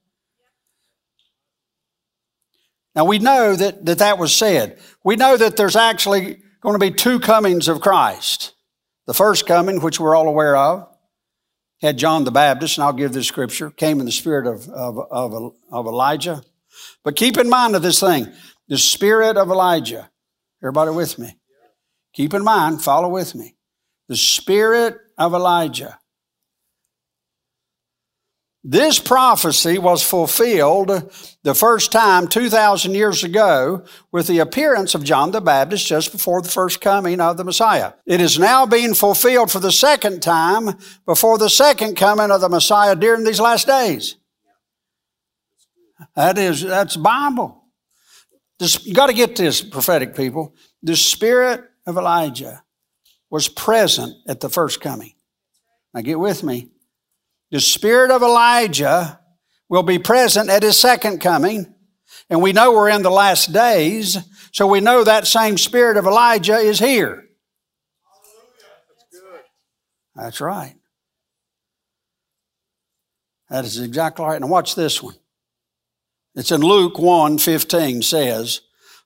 Now 2.97 3.05
we 3.05 3.19
know 3.19 3.55
that, 3.55 3.85
that 3.87 3.99
that 3.99 4.19
was 4.19 4.35
said. 4.35 4.79
We 5.05 5.17
know 5.17 5.37
that 5.37 5.57
there's 5.57 5.77
actually 5.77 6.43
going 6.61 6.79
to 6.79 6.79
be 6.79 6.91
two 6.91 7.21
comings 7.21 7.69
of 7.69 7.81
Christ. 7.81 8.55
The 9.07 9.15
first 9.15 9.47
coming, 9.47 9.81
which 9.81 10.01
we're 10.01 10.17
all 10.17 10.29
aware 10.29 10.57
of, 10.57 10.89
had 11.81 11.97
John 11.97 12.25
the 12.25 12.31
Baptist, 12.31 12.77
and 12.77 12.85
I'll 12.85 12.93
give 12.93 13.13
this 13.13 13.27
scripture, 13.27 13.71
came 13.71 14.01
in 14.01 14.07
the 14.07 14.13
spirit 14.13 14.47
of, 14.47 14.69
of, 14.69 14.99
of, 15.11 15.55
of 15.71 15.87
Elijah. 15.87 16.43
But 17.03 17.17
keep 17.17 17.39
in 17.39 17.49
mind 17.49 17.75
of 17.75 17.83
this 17.83 18.01
thing, 18.01 18.29
the 18.69 18.77
spirit 18.79 19.37
of 19.37 19.49
Elijah. 19.49 20.10
Everybody 20.63 20.91
with 20.91 21.19
me? 21.19 21.39
Keep 22.13 22.35
in 22.35 22.45
mind, 22.45 22.83
follow 22.83 23.09
with 23.09 23.35
me. 23.35 23.57
The 24.09 24.17
spirit 24.17 24.99
of 25.17 25.33
Elijah. 25.33 26.01
This 28.63 28.99
prophecy 28.99 29.79
was 29.79 30.03
fulfilled 30.03 31.11
the 31.43 31.55
first 31.55 31.93
time 31.93 32.29
2,000 32.29 32.93
years 32.95 33.25
ago 33.25 33.85
with 34.13 34.27
the 34.27 34.41
appearance 34.41 34.95
of 34.95 35.03
John 35.03 35.31
the 35.31 35.41
Baptist 35.41 35.87
just 35.87 36.13
before 36.13 36.43
the 36.43 36.51
first 36.51 36.83
coming 36.83 37.23
of 37.23 37.39
the 37.39 37.45
Messiah. 37.45 37.95
It 38.05 38.21
is 38.21 38.39
now 38.39 38.67
being 38.67 38.93
fulfilled 38.93 39.51
for 39.51 39.61
the 39.61 39.73
second 39.73 40.21
time 40.21 40.77
before 41.07 41.39
the 41.39 41.49
second 41.49 41.97
coming 41.97 42.31
of 42.31 42.43
the 42.43 42.51
Messiah 42.51 42.95
during 42.95 43.25
these 43.25 43.41
last 43.41 43.67
days. 43.67 44.17
That 46.15 46.37
is, 46.37 46.61
that's 46.61 46.97
Bible. 46.97 47.60
This, 48.61 48.85
you 48.87 48.93
got 48.93 49.07
to 49.07 49.15
get 49.15 49.37
this, 49.37 49.63
prophetic 49.63 50.15
people. 50.15 50.55
The 50.83 50.95
spirit 50.95 51.65
of 51.87 51.97
Elijah 51.97 52.63
was 53.31 53.49
present 53.49 54.15
at 54.29 54.41
the 54.41 54.51
first 54.51 54.83
coming. 54.83 55.15
Now 55.95 56.03
get 56.03 56.21
with 56.21 56.43
me. 56.45 56.69
The 57.51 57.61
spirit 57.61 58.11
of 58.11 58.23
Elijah 58.23 59.19
will 59.71 59.83
be 59.83 59.99
present 59.99 60.51
at 60.51 60.63
his 60.63 60.77
second 60.77 61.21
coming. 61.21 61.75
And 62.29 62.43
we 62.43 62.53
know 62.53 62.73
we're 62.73 62.91
in 62.91 63.03
the 63.03 63.11
last 63.11 63.51
days, 63.53 64.19
so 64.53 64.67
we 64.67 64.81
know 64.81 65.05
that 65.05 65.27
same 65.27 65.57
spirit 65.57 65.97
of 65.97 66.07
Elijah 66.07 66.57
is 66.57 66.79
here. 66.79 67.25
That's 68.89 69.05
good. 69.11 69.41
That's 70.15 70.41
right. 70.41 70.75
That 73.49 73.65
is 73.65 73.81
exactly 73.81 74.25
right. 74.25 74.41
Now 74.41 74.49
watch 74.49 74.75
this 74.75 75.03
one. 75.03 75.15
It's 76.35 76.53
in 76.53 76.61
Luke 76.61 76.99
1 76.99 77.39
15 77.39 78.03
says, 78.03 78.61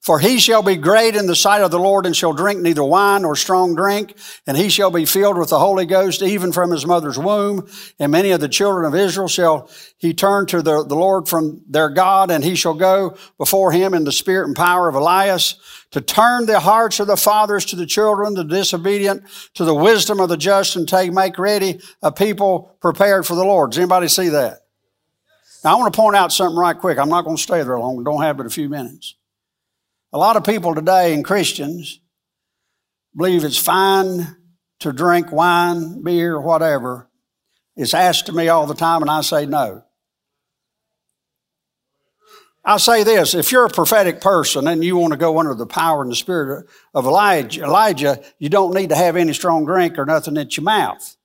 for 0.05 0.18
he 0.18 0.39
shall 0.39 0.62
be 0.62 0.77
great 0.77 1.16
in 1.16 1.27
the 1.27 1.35
sight 1.35 1.62
of 1.62 1.70
the 1.70 1.79
Lord 1.79 2.05
and 2.05 2.14
shall 2.14 2.35
drink 2.35 2.61
neither 2.61 2.85
wine 2.85 3.22
nor 3.22 3.35
strong 3.35 3.75
drink, 3.75 4.14
and 4.47 4.55
he 4.55 4.68
shall 4.68 4.91
be 4.91 5.07
filled 5.07 5.39
with 5.39 5.49
the 5.49 5.59
Holy 5.59 5.87
Ghost 5.87 6.20
even 6.20 6.53
from 6.53 6.70
his 6.70 6.85
mother's 6.85 7.18
womb. 7.18 7.66
And 7.99 8.12
many 8.12 8.31
of 8.33 8.41
the 8.41 8.49
children 8.51 8.85
of 8.85 8.95
Israel 8.95 9.29
shall 9.29 9.70
he 9.97 10.12
turn 10.12 10.45
to 10.49 10.61
the, 10.61 10.85
the 10.85 10.95
Lord 10.95 11.27
from 11.27 11.62
their 11.66 11.89
God, 11.89 12.31
and 12.31 12.45
he 12.45 12.55
shall 12.55 12.75
go 12.75 13.16
before 13.39 13.72
him 13.72 13.95
in 13.95 14.05
the 14.05 14.12
spirit 14.12 14.47
and 14.47 14.55
power 14.55 14.91
of 14.91 14.95
Elias 14.95 15.59
to 15.93 16.03
turn 16.03 16.45
the 16.45 16.61
hearts 16.61 17.01
of 17.01 17.07
the 17.07 17.16
fathers 17.16 17.64
to 17.64 17.77
the 17.77 17.87
children, 17.87 18.35
the 18.35 18.45
disobedient 18.45 19.22
to 19.55 19.64
the 19.64 19.75
wisdom 19.75 20.20
of 20.20 20.29
the 20.29 20.37
just, 20.37 20.77
and 20.77 20.87
take, 20.87 21.14
make 21.14 21.39
ready 21.39 21.81
a 22.03 22.12
people 22.12 22.77
prepared 22.83 23.25
for 23.25 23.37
the 23.37 23.45
Lord. 23.45 23.70
Does 23.70 23.79
anybody 23.79 24.09
see 24.09 24.29
that? 24.29 24.63
Now 25.64 25.72
I 25.72 25.74
want 25.76 25.94
to 25.94 25.98
point 25.98 26.14
out 26.14 26.30
something 26.30 26.58
right 26.58 26.78
quick. 26.78 26.98
I'm 26.98 27.08
not 27.08 27.24
going 27.24 27.36
to 27.36 27.42
stay 27.42 27.62
there 27.62 27.78
long. 27.78 28.04
Don't 28.04 28.22
have 28.22 28.36
but 28.36 28.44
a 28.44 28.50
few 28.50 28.68
minutes. 28.68 29.16
A 30.12 30.18
lot 30.18 30.36
of 30.36 30.44
people 30.44 30.74
today 30.74 31.14
and 31.14 31.24
Christians 31.24 32.00
believe 33.16 33.44
it's 33.44 33.58
fine 33.58 34.36
to 34.80 34.92
drink 34.92 35.32
wine, 35.32 36.02
beer, 36.02 36.38
whatever. 36.38 37.08
It's 37.76 37.94
asked 37.94 38.26
to 38.26 38.32
me 38.32 38.48
all 38.48 38.66
the 38.66 38.74
time, 38.74 39.00
and 39.00 39.10
I 39.10 39.22
say 39.22 39.46
no. 39.46 39.82
I 42.64 42.76
say 42.76 43.02
this 43.02 43.34
if 43.34 43.50
you're 43.50 43.66
a 43.66 43.70
prophetic 43.70 44.20
person 44.20 44.68
and 44.68 44.84
you 44.84 44.96
want 44.96 45.12
to 45.12 45.18
go 45.18 45.38
under 45.38 45.54
the 45.54 45.66
power 45.66 46.02
and 46.02 46.10
the 46.10 46.16
spirit 46.16 46.66
of 46.94 47.04
Elijah, 47.04 47.64
Elijah, 47.64 48.22
you 48.38 48.48
don't 48.48 48.74
need 48.74 48.90
to 48.90 48.96
have 48.96 49.16
any 49.16 49.32
strong 49.32 49.64
drink 49.64 49.98
or 49.98 50.06
nothing 50.06 50.36
at 50.38 50.56
your 50.56 50.64
mouth. 50.64 51.16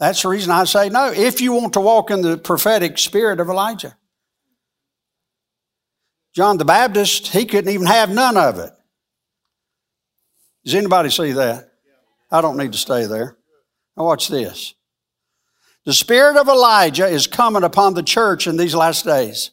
That's 0.00 0.22
the 0.22 0.28
reason 0.28 0.50
I 0.50 0.64
say 0.64 0.88
no. 0.88 1.12
If 1.12 1.42
you 1.42 1.52
want 1.52 1.74
to 1.74 1.80
walk 1.80 2.10
in 2.10 2.22
the 2.22 2.38
prophetic 2.38 2.96
spirit 2.96 3.38
of 3.38 3.50
Elijah, 3.50 3.94
John 6.34 6.56
the 6.56 6.64
Baptist, 6.64 7.28
he 7.28 7.44
couldn't 7.44 7.72
even 7.72 7.86
have 7.86 8.08
none 8.08 8.38
of 8.38 8.58
it. 8.58 8.72
Does 10.64 10.74
anybody 10.74 11.10
see 11.10 11.32
that? 11.32 11.72
I 12.30 12.40
don't 12.40 12.56
need 12.56 12.72
to 12.72 12.78
stay 12.78 13.04
there. 13.04 13.36
Now, 13.94 14.04
watch 14.04 14.28
this. 14.28 14.74
The 15.84 15.92
spirit 15.92 16.38
of 16.38 16.48
Elijah 16.48 17.06
is 17.06 17.26
coming 17.26 17.62
upon 17.62 17.92
the 17.92 18.02
church 18.02 18.46
in 18.46 18.56
these 18.56 18.74
last 18.74 19.04
days. 19.04 19.50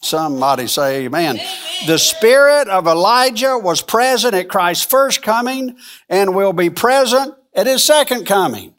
Somebody 0.00 0.66
say 0.66 1.04
amen. 1.06 1.36
amen. 1.36 1.46
The 1.86 1.98
spirit 1.98 2.68
of 2.68 2.86
Elijah 2.86 3.58
was 3.58 3.80
present 3.80 4.34
at 4.34 4.48
Christ's 4.48 4.84
first 4.84 5.22
coming 5.22 5.78
and 6.10 6.34
will 6.34 6.52
be 6.52 6.68
present 6.68 7.34
at 7.54 7.66
his 7.66 7.82
second 7.82 8.26
coming. 8.26 8.74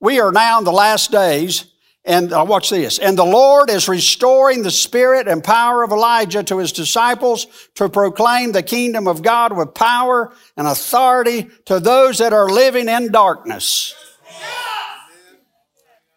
We 0.00 0.20
are 0.20 0.32
now 0.32 0.58
in 0.58 0.64
the 0.64 0.72
last 0.72 1.10
days 1.10 1.66
and 2.04 2.32
uh, 2.32 2.44
watch 2.48 2.70
this. 2.70 2.98
And 2.98 3.16
the 3.16 3.24
Lord 3.24 3.68
is 3.68 3.88
restoring 3.88 4.62
the 4.62 4.70
spirit 4.70 5.28
and 5.28 5.44
power 5.44 5.82
of 5.82 5.92
Elijah 5.92 6.42
to 6.44 6.58
his 6.58 6.72
disciples 6.72 7.46
to 7.74 7.88
proclaim 7.88 8.52
the 8.52 8.62
kingdom 8.62 9.06
of 9.06 9.22
God 9.22 9.56
with 9.56 9.74
power 9.74 10.32
and 10.56 10.66
authority 10.66 11.48
to 11.66 11.78
those 11.78 12.18
that 12.18 12.32
are 12.32 12.48
living 12.48 12.88
in 12.88 13.12
darkness. 13.12 13.94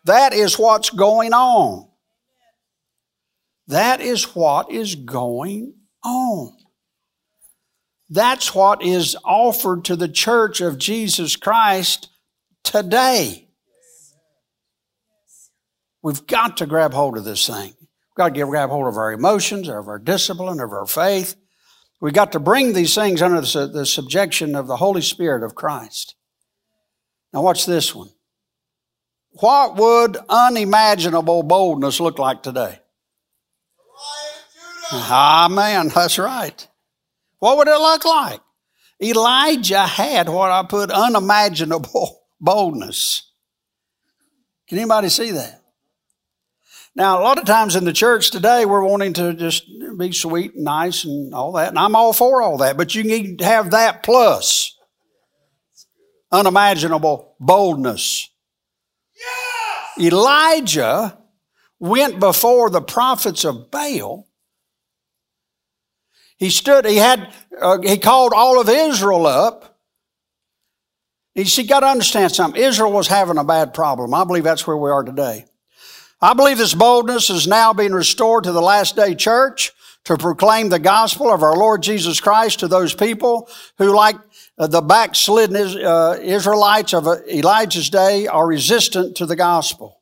That 0.06 0.34
is 0.34 0.58
what's 0.58 0.90
going 0.90 1.34
on. 1.34 1.90
That 3.68 4.02
is 4.02 4.36
what 4.36 4.72
is 4.72 4.96
going 4.96 5.74
on. 6.04 6.56
That's 8.10 8.54
what 8.54 8.84
is 8.84 9.16
offered 9.24 9.86
to 9.86 9.96
the 9.96 10.10
church 10.10 10.62
of 10.62 10.78
Jesus 10.78 11.36
Christ 11.36 12.10
today. 12.64 13.48
We've 16.04 16.28
got 16.28 16.58
to 16.58 16.66
grab 16.66 16.94
hold 16.94 17.18
of 17.18 17.24
this 17.24 17.48
thing. 17.48 17.74
We've 17.80 18.16
got 18.18 18.36
to 18.36 18.46
grab 18.46 18.70
hold 18.70 18.88
of 18.88 18.98
our 18.98 19.14
emotions, 19.14 19.70
of 19.70 19.88
our 19.88 19.98
discipline, 19.98 20.60
of 20.60 20.72
our 20.74 20.86
faith. 20.86 21.36
We've 22.02 22.14
got 22.14 22.34
to 22.34 22.40
bring 22.40 22.74
these 22.74 22.94
things 22.94 23.22
under 23.22 23.40
the, 23.40 23.68
the 23.68 23.86
subjection 23.86 24.56
of 24.56 24.68
the 24.68 24.76
Holy 24.76 25.02
Spirit 25.02 25.44
of 25.44 25.56
Christ. 25.56 26.16
Now, 27.32 27.42
watch 27.42 27.66
this 27.66 27.96
one. 27.96 28.10
What 29.40 29.78
would 29.78 30.18
unimaginable 30.28 31.42
boldness 31.42 32.02
look 32.02 32.20
like 32.20 32.44
today? 32.44 32.80
Ah, 34.92 35.48
man, 35.50 35.88
that's 35.88 36.20
right. 36.20 36.68
What 37.40 37.58
would 37.58 37.68
it 37.70 37.80
look 37.80 38.06
like? 38.06 38.42
Elijah 39.02 39.88
had 39.88 40.30
what 40.30 40.52
I 40.52 40.64
put 40.64 40.92
unimaginable 40.92 42.24
boldness. 42.42 43.32
Can 44.68 44.78
anybody 44.78 45.10
see 45.10 45.32
that? 45.32 45.63
Now, 46.96 47.20
a 47.20 47.24
lot 47.24 47.40
of 47.40 47.46
times 47.46 47.76
in 47.76 47.86
the 47.86 47.94
church 47.94 48.30
today, 48.30 48.66
we're 48.66 48.84
wanting 48.84 49.14
to 49.14 49.34
just 49.34 49.68
be 49.98 50.12
sweet 50.12 50.54
and 50.54 50.64
nice 50.64 51.06
and 51.06 51.34
all 51.34 51.54
that, 51.54 51.70
and 51.70 51.80
I'm 51.80 51.96
all 51.96 52.14
for 52.14 52.42
all 52.42 52.58
that, 52.58 52.78
but 52.78 52.94
you 52.94 53.04
need 53.04 53.40
to 53.40 53.46
have 53.46 53.72
that 53.72 54.04
plus 54.04 54.78
unimaginable 56.32 57.36
boldness. 57.40 58.30
Yes! 59.98 60.12
Elijah 60.14 61.18
went 61.80 62.20
before 62.20 62.70
the 62.70 62.82
prophets 62.82 63.44
of 63.44 63.72
Baal. 63.72 64.28
He 66.38 66.50
stood, 66.50 66.86
he 66.86 66.98
had, 66.98 67.34
uh, 67.60 67.80
he 67.82 67.98
called 67.98 68.34
all 68.36 68.60
of 68.60 68.70
Israel 68.70 69.26
up. 69.26 69.80
You 71.36 71.46
see, 71.46 71.64
got 71.64 71.80
to 71.80 71.88
understand 71.88 72.32
something. 72.32 72.62
Israel 72.62 72.92
was 72.92 73.08
having 73.08 73.38
a 73.38 73.44
bad 73.44 73.74
problem. 73.74 74.14
I 74.14 74.24
believe 74.24 74.44
that's 74.44 74.68
where 74.68 74.78
we 74.78 74.92
are 74.92 75.04
today. 75.04 75.46
I 76.24 76.34
believe 76.34 76.58
this 76.58 76.74
boldness 76.74 77.30
is 77.30 77.48
now 77.48 77.74
being 77.74 77.92
restored 77.92 78.46
to 78.46 78.54
the 78.54 78.62
last 78.62 78.96
day 78.96 79.14
church 79.14 79.74
to 80.06 80.16
proclaim 80.16 80.70
the 80.70 80.80
gospel 80.80 81.30
of 81.30 81.44
our 81.44 81.58
Lord 81.58 81.84
Jesus 81.84 82.22
Christ 82.22 82.62
to 82.62 82.70
those 82.70 82.96
people 82.96 83.50
who, 83.78 83.94
like 83.94 84.16
uh, 84.58 84.68
the 84.68 84.80
backslidden 84.80 85.58
uh, 85.86 86.18
Israelites 86.22 86.94
of 86.94 87.08
uh, 87.08 87.18
Elijah's 87.28 87.90
day, 87.90 88.26
are 88.26 88.48
resistant 88.48 89.18
to 89.18 89.26
the 89.26 89.36
gospel. 89.36 90.00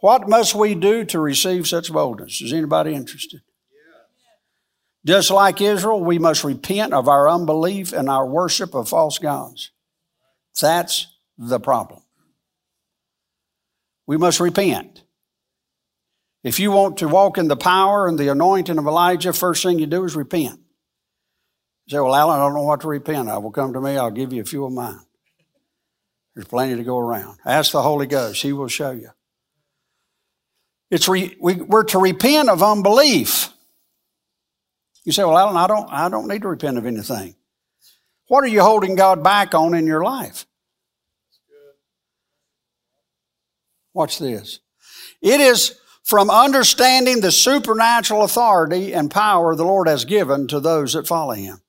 What 0.00 0.28
must 0.28 0.56
we 0.56 0.74
do 0.74 1.04
to 1.04 1.20
receive 1.20 1.68
such 1.68 1.92
boldness? 1.92 2.42
Is 2.42 2.52
anybody 2.52 2.92
interested? 2.92 3.42
Just 5.04 5.30
like 5.30 5.60
Israel, 5.60 6.02
we 6.02 6.18
must 6.18 6.42
repent 6.42 6.92
of 6.92 7.06
our 7.06 7.30
unbelief 7.30 7.92
and 7.92 8.10
our 8.10 8.26
worship 8.26 8.74
of 8.74 8.88
false 8.88 9.20
gods. 9.20 9.70
That's 10.60 11.06
the 11.38 11.60
problem. 11.60 12.02
We 14.06 14.16
must 14.16 14.40
repent. 14.40 15.02
If 16.44 16.60
you 16.60 16.70
want 16.70 16.98
to 16.98 17.08
walk 17.08 17.38
in 17.38 17.48
the 17.48 17.56
power 17.56 18.06
and 18.06 18.18
the 18.18 18.28
anointing 18.28 18.78
of 18.78 18.86
Elijah, 18.86 19.32
first 19.32 19.64
thing 19.64 19.80
you 19.80 19.86
do 19.86 20.04
is 20.04 20.14
repent. 20.14 20.60
You 21.86 21.96
say, 21.96 22.00
Well, 22.00 22.14
Alan, 22.14 22.38
I 22.38 22.44
don't 22.44 22.54
know 22.54 22.62
what 22.62 22.82
to 22.82 22.88
repent 22.88 23.28
of. 23.28 23.42
Well, 23.42 23.52
come 23.52 23.72
to 23.72 23.80
me, 23.80 23.96
I'll 23.96 24.12
give 24.12 24.32
you 24.32 24.42
a 24.42 24.44
few 24.46 24.64
of 24.64 24.72
mine. 24.72 25.00
There's 26.34 26.46
plenty 26.46 26.76
to 26.76 26.84
go 26.84 26.98
around. 26.98 27.38
Ask 27.44 27.72
the 27.72 27.82
Holy 27.82 28.06
Ghost, 28.06 28.42
He 28.42 28.52
will 28.52 28.68
show 28.68 28.92
you. 28.92 29.10
It's 30.90 31.08
re, 31.08 31.36
we, 31.40 31.54
we're 31.54 31.82
to 31.84 31.98
repent 31.98 32.48
of 32.48 32.62
unbelief. 32.62 33.52
You 35.04 35.12
say, 35.12 35.24
Well, 35.24 35.38
Alan, 35.38 35.56
I 35.56 35.66
don't, 35.66 35.92
I 35.92 36.08
don't 36.08 36.28
need 36.28 36.42
to 36.42 36.48
repent 36.48 36.78
of 36.78 36.86
anything. 36.86 37.34
What 38.28 38.44
are 38.44 38.48
you 38.48 38.62
holding 38.62 38.94
God 38.94 39.22
back 39.24 39.54
on 39.54 39.74
in 39.74 39.86
your 39.86 40.04
life? 40.04 40.46
Watch 43.96 44.18
this. 44.18 44.60
It 45.22 45.40
is 45.40 45.78
from 46.04 46.28
understanding 46.28 47.22
the 47.22 47.32
supernatural 47.32 48.24
authority 48.24 48.92
and 48.92 49.10
power 49.10 49.56
the 49.56 49.64
Lord 49.64 49.88
has 49.88 50.04
given 50.04 50.48
to 50.48 50.60
those 50.60 50.92
that 50.92 51.06
follow 51.06 51.32
Him. 51.32 51.62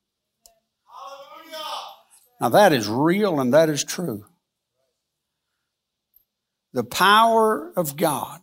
Now 2.41 2.49
that 2.49 2.73
is 2.73 2.89
real 2.89 3.39
and 3.39 3.53
that 3.53 3.69
is 3.69 3.81
true. 3.85 4.25
The 6.73 6.83
power 6.83 7.71
of 7.77 7.95
God 7.95 8.41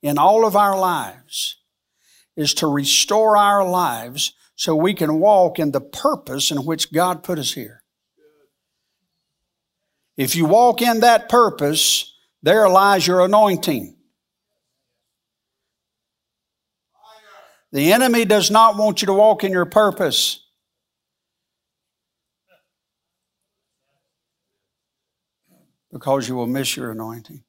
in 0.00 0.16
all 0.16 0.46
of 0.46 0.54
our 0.54 0.78
lives 0.78 1.56
is 2.36 2.54
to 2.54 2.68
restore 2.68 3.36
our 3.36 3.68
lives 3.68 4.34
so 4.54 4.76
we 4.76 4.94
can 4.94 5.18
walk 5.18 5.58
in 5.58 5.72
the 5.72 5.80
purpose 5.80 6.52
in 6.52 6.58
which 6.58 6.92
God 6.92 7.24
put 7.24 7.40
us 7.40 7.54
here. 7.54 7.82
If 10.16 10.36
you 10.36 10.46
walk 10.46 10.80
in 10.80 11.00
that 11.00 11.28
purpose, 11.28 12.13
there 12.44 12.68
lies 12.68 13.06
your 13.06 13.24
anointing. 13.24 13.96
The 17.72 17.90
enemy 17.90 18.26
does 18.26 18.50
not 18.50 18.76
want 18.76 19.00
you 19.00 19.06
to 19.06 19.14
walk 19.14 19.44
in 19.44 19.50
your 19.50 19.64
purpose. 19.64 20.46
Because 25.90 26.28
you 26.28 26.34
will 26.34 26.46
miss 26.46 26.76
your 26.76 26.90
anointing. 26.92 27.42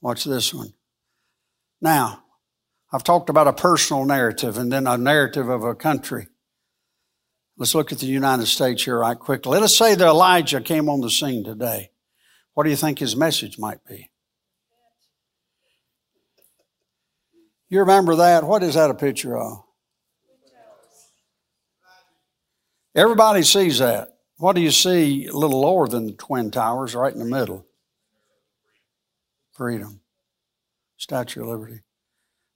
Watch 0.00 0.24
this 0.24 0.54
one. 0.54 0.72
Now, 1.82 2.24
I've 2.90 3.04
talked 3.04 3.28
about 3.28 3.48
a 3.48 3.52
personal 3.52 4.06
narrative 4.06 4.56
and 4.56 4.72
then 4.72 4.86
a 4.86 4.96
narrative 4.96 5.50
of 5.50 5.62
a 5.62 5.74
country. 5.74 6.28
Let's 7.58 7.74
look 7.74 7.90
at 7.90 7.98
the 7.98 8.06
United 8.06 8.46
States 8.46 8.84
here 8.84 8.98
right 8.98 9.18
quickly. 9.18 9.52
Let 9.52 9.62
us 9.62 9.76
say 9.76 9.94
that 9.94 10.06
Elijah 10.06 10.60
came 10.60 10.88
on 10.90 11.00
the 11.00 11.10
scene 11.10 11.42
today. 11.42 11.90
What 12.52 12.64
do 12.64 12.70
you 12.70 12.76
think 12.76 12.98
his 12.98 13.16
message 13.16 13.58
might 13.58 13.84
be? 13.86 14.10
You 17.68 17.80
remember 17.80 18.16
that? 18.16 18.44
What 18.44 18.62
is 18.62 18.74
that 18.74 18.90
a 18.90 18.94
picture 18.94 19.36
of? 19.36 19.62
Everybody 22.94 23.42
sees 23.42 23.78
that. 23.78 24.16
What 24.38 24.54
do 24.54 24.62
you 24.62 24.70
see 24.70 25.26
a 25.26 25.32
little 25.32 25.60
lower 25.60 25.88
than 25.88 26.06
the 26.06 26.12
Twin 26.12 26.50
Towers, 26.50 26.94
right 26.94 27.12
in 27.12 27.18
the 27.18 27.24
middle? 27.24 27.66
Freedom. 29.52 30.00
Statue 30.96 31.42
of 31.42 31.48
Liberty. 31.48 31.80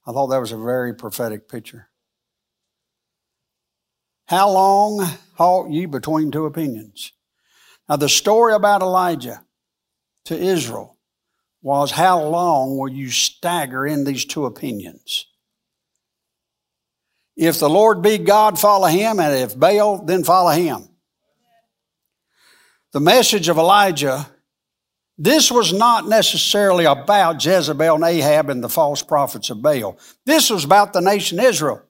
I 0.05 0.11
thought 0.11 0.27
that 0.27 0.39
was 0.39 0.51
a 0.51 0.57
very 0.57 0.93
prophetic 0.93 1.47
picture. 1.47 1.90
How 4.31 4.49
long 4.49 5.05
halt 5.35 5.71
ye 5.71 5.85
between 5.85 6.31
two 6.31 6.45
opinions? 6.45 7.11
Now, 7.89 7.97
the 7.97 8.07
story 8.07 8.53
about 8.53 8.81
Elijah 8.81 9.43
to 10.23 10.39
Israel 10.39 10.97
was 11.61 11.91
how 11.91 12.23
long 12.23 12.77
will 12.77 12.87
you 12.87 13.09
stagger 13.09 13.85
in 13.85 14.05
these 14.05 14.23
two 14.23 14.45
opinions? 14.45 15.27
If 17.35 17.59
the 17.59 17.69
Lord 17.69 18.01
be 18.01 18.19
God, 18.19 18.57
follow 18.57 18.87
him, 18.87 19.19
and 19.19 19.35
if 19.35 19.59
Baal, 19.59 20.01
then 20.05 20.23
follow 20.23 20.51
him. 20.51 20.87
The 22.93 23.01
message 23.01 23.49
of 23.49 23.57
Elijah, 23.57 24.27
this 25.17 25.51
was 25.51 25.73
not 25.73 26.07
necessarily 26.07 26.85
about 26.85 27.43
Jezebel 27.43 27.95
and 27.95 28.05
Ahab 28.05 28.49
and 28.49 28.63
the 28.63 28.69
false 28.69 29.03
prophets 29.03 29.49
of 29.49 29.61
Baal. 29.61 29.99
This 30.25 30.49
was 30.49 30.63
about 30.63 30.93
the 30.93 31.01
nation 31.01 31.37
Israel. 31.37 31.83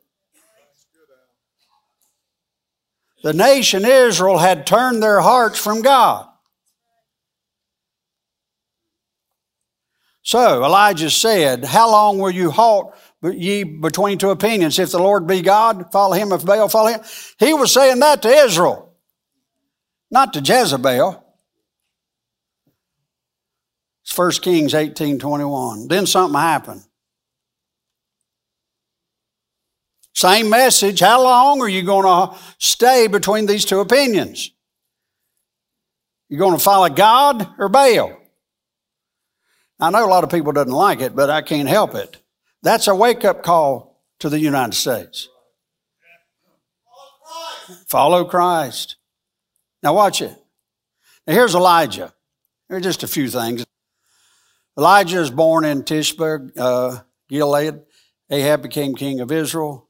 The 3.24 3.34
nation 3.34 3.86
Israel 3.86 4.38
had 4.38 4.66
turned 4.66 5.02
their 5.02 5.22
hearts 5.22 5.60
from 5.60 5.82
God. 5.82 6.28
So 10.24 10.64
Elijah 10.64 11.10
said, 11.10 11.66
How 11.66 11.92
long 11.92 12.20
will 12.20 12.32
you 12.32 12.52
halt 12.52 12.96
ye 13.24 13.64
between 13.64 14.18
two 14.18 14.30
opinions? 14.30 14.80
If 14.80 14.92
the 14.92 15.00
Lord 15.00 15.28
be 15.28 15.42
God, 15.42 15.92
follow 15.92 16.14
him. 16.14 16.32
If 16.32 16.46
Baal, 16.46 16.70
follow 16.70 16.90
him. 16.90 17.02
He 17.40 17.54
was 17.54 17.74
saying 17.74 18.00
that 18.00 18.22
to 18.22 18.30
Israel, 18.30 18.94
not 20.10 20.34
to 20.34 20.40
Jezebel. 20.40 21.26
It's 24.04 24.18
1 24.18 24.32
Kings 24.42 24.74
18 24.74 25.20
21. 25.20 25.88
Then 25.88 26.06
something 26.06 26.40
happened. 26.40 26.84
Same 30.22 30.52
message. 30.52 31.00
How 31.00 31.24
long 31.24 31.62
are 31.62 31.68
you 31.68 31.82
going 31.82 32.06
to 32.06 32.38
stay 32.60 33.08
between 33.08 33.48
these 33.48 33.66
two 33.66 33.80
opinions? 33.80 34.52
You're 36.30 36.38
going 36.38 36.56
to 36.56 36.64
follow 36.64 36.90
God 36.90 37.56
or 37.58 37.70
Baal? 37.70 38.16
I 39.80 39.90
know 39.90 40.06
a 40.06 40.08
lot 40.08 40.24
of 40.24 40.30
people 40.30 40.52
doesn't 40.52 40.72
like 40.72 41.02
it, 41.02 41.16
but 41.16 41.32
I 41.32 41.42
can't 41.42 41.68
help 41.68 41.96
it. 41.96 42.22
That's 42.62 42.88
a 42.88 42.94
wake 42.94 43.26
up 43.26 43.42
call 43.42 44.00
to 44.20 44.30
the 44.30 44.38
United 44.38 44.76
States. 44.76 45.28
Follow 47.88 48.24
Christ. 48.24 48.98
Now 49.82 49.96
watch 49.96 50.22
it. 50.22 50.38
Now 51.26 51.34
here's 51.34 51.56
Elijah. 51.56 52.14
There 52.70 52.78
are 52.78 52.82
just 52.82 53.02
a 53.02 53.08
few 53.08 53.28
things. 53.28 53.66
Elijah 54.78 55.20
is 55.20 55.32
born 55.32 55.66
in 55.66 55.82
Tishbe, 55.82 56.52
uh, 56.56 57.00
Gilead. 57.28 57.82
Ahab 58.30 58.62
became 58.62 58.94
king 58.94 59.20
of 59.20 59.32
Israel. 59.32 59.88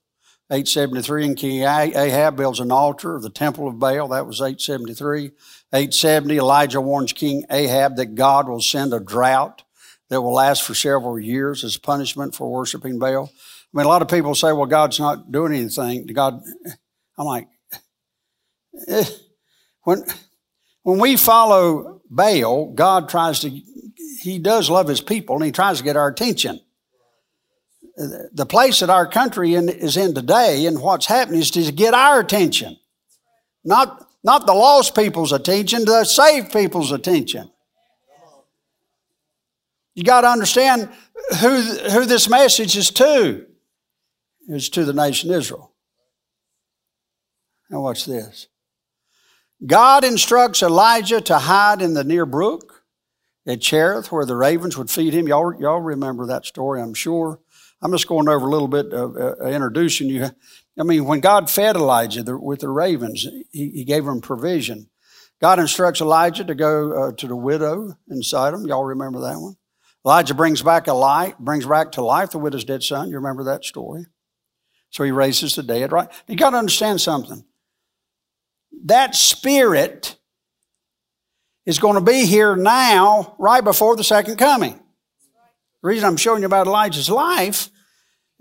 873, 0.51 1.25
and 1.25 1.37
King 1.37 1.63
Ahab 1.63 2.35
builds 2.35 2.59
an 2.59 2.73
altar, 2.73 3.15
of 3.15 3.21
the 3.21 3.29
temple 3.29 3.69
of 3.69 3.79
Baal. 3.79 4.09
That 4.09 4.27
was 4.27 4.41
873. 4.41 5.31
870, 5.73 6.37
Elijah 6.37 6.81
warns 6.81 7.13
King 7.13 7.45
Ahab 7.49 7.95
that 7.95 8.15
God 8.15 8.49
will 8.49 8.59
send 8.59 8.93
a 8.93 8.99
drought 8.99 9.63
that 10.09 10.21
will 10.21 10.33
last 10.33 10.63
for 10.63 10.75
several 10.75 11.17
years 11.17 11.63
as 11.63 11.77
punishment 11.77 12.35
for 12.35 12.51
worshiping 12.51 12.99
Baal. 12.99 13.31
I 13.33 13.77
mean, 13.77 13.85
a 13.85 13.89
lot 13.89 14.01
of 14.01 14.09
people 14.09 14.35
say, 14.35 14.51
well, 14.51 14.65
God's 14.65 14.99
not 14.99 15.31
doing 15.31 15.53
anything. 15.53 16.05
God, 16.07 16.43
I'm 17.17 17.25
like, 17.25 17.47
eh. 18.89 19.05
when, 19.83 20.03
when 20.83 20.99
we 20.99 21.15
follow 21.15 22.01
Baal, 22.09 22.73
God 22.73 23.07
tries 23.07 23.39
to, 23.39 23.49
he 24.19 24.37
does 24.37 24.69
love 24.69 24.89
his 24.89 24.99
people 24.99 25.37
and 25.37 25.45
he 25.45 25.53
tries 25.53 25.77
to 25.77 25.85
get 25.85 25.95
our 25.95 26.09
attention. 26.09 26.59
The 27.97 28.45
place 28.45 28.79
that 28.79 28.89
our 28.89 29.05
country 29.05 29.55
in, 29.55 29.69
is 29.69 29.97
in 29.97 30.13
today 30.13 30.65
and 30.65 30.81
what's 30.81 31.05
happening 31.05 31.41
is 31.41 31.51
to 31.51 31.71
get 31.71 31.93
our 31.93 32.19
attention. 32.19 32.77
Not, 33.63 34.07
not 34.23 34.45
the 34.45 34.53
lost 34.53 34.95
people's 34.95 35.31
attention, 35.31 35.85
the 35.85 36.03
saved 36.03 36.51
people's 36.51 36.91
attention. 36.91 37.51
You 39.93 40.03
got 40.03 40.21
to 40.21 40.29
understand 40.29 40.89
who, 41.41 41.61
who 41.61 42.05
this 42.05 42.29
message 42.29 42.77
is 42.77 42.89
to. 42.91 43.45
It's 44.47 44.69
to 44.69 44.85
the 44.85 44.93
nation 44.93 45.31
Israel. 45.31 45.71
Now, 47.69 47.81
watch 47.81 48.05
this. 48.05 48.47
God 49.65 50.03
instructs 50.03 50.63
Elijah 50.63 51.21
to 51.21 51.37
hide 51.37 51.81
in 51.81 51.93
the 51.93 52.03
near 52.03 52.25
brook 52.25 52.83
at 53.45 53.61
Cherith 53.61 54.11
where 54.11 54.25
the 54.25 54.35
ravens 54.35 54.77
would 54.77 54.89
feed 54.89 55.13
him. 55.13 55.27
Y'all, 55.27 55.53
y'all 55.59 55.79
remember 55.79 56.25
that 56.25 56.45
story, 56.45 56.81
I'm 56.81 56.93
sure. 56.93 57.39
I'm 57.81 57.91
just 57.91 58.07
going 58.07 58.29
over 58.29 58.45
a 58.45 58.49
little 58.49 58.67
bit 58.67 58.93
of 58.93 59.17
uh, 59.17 59.43
introducing 59.45 60.07
you. 60.07 60.29
I 60.79 60.83
mean, 60.83 61.05
when 61.05 61.19
God 61.19 61.49
fed 61.49 61.75
Elijah 61.75 62.23
with 62.37 62.59
the 62.59 62.69
ravens, 62.69 63.27
he, 63.51 63.69
he, 63.69 63.83
gave 63.83 64.05
him 64.05 64.21
provision. 64.21 64.89
God 65.41 65.59
instructs 65.59 65.99
Elijah 65.99 66.43
to 66.43 66.55
go 66.55 66.91
uh, 66.93 67.11
to 67.13 67.27
the 67.27 67.35
widow 67.35 67.97
in 68.09 68.21
Sidon. 68.21 68.67
Y'all 68.67 68.85
remember 68.85 69.21
that 69.21 69.39
one? 69.39 69.55
Elijah 70.05 70.35
brings 70.35 70.61
back 70.61 70.87
a 70.87 70.93
light, 70.93 71.39
brings 71.39 71.65
back 71.65 71.91
to 71.93 72.03
life 72.03 72.31
the 72.31 72.37
widow's 72.37 72.63
dead 72.63 72.83
son. 72.83 73.09
You 73.09 73.15
remember 73.15 73.45
that 73.45 73.65
story? 73.65 74.05
So 74.91 75.03
he 75.03 75.11
raises 75.11 75.55
the 75.55 75.63
dead, 75.63 75.91
right? 75.91 76.09
You 76.27 76.35
got 76.35 76.51
to 76.51 76.57
understand 76.57 77.01
something. 77.01 77.43
That 78.85 79.15
spirit 79.15 80.17
is 81.65 81.79
going 81.79 81.95
to 81.95 82.01
be 82.01 82.25
here 82.25 82.55
now, 82.55 83.35
right 83.39 83.63
before 83.63 83.95
the 83.95 84.03
second 84.03 84.37
coming. 84.37 84.73
The 84.73 85.87
reason 85.87 86.07
I'm 86.07 86.17
showing 86.17 86.41
you 86.41 86.45
about 86.45 86.67
Elijah's 86.67 87.09
life 87.09 87.70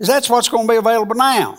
is 0.01 0.07
that's 0.07 0.29
what's 0.29 0.49
going 0.49 0.67
to 0.67 0.73
be 0.73 0.77
available 0.77 1.15
now. 1.15 1.57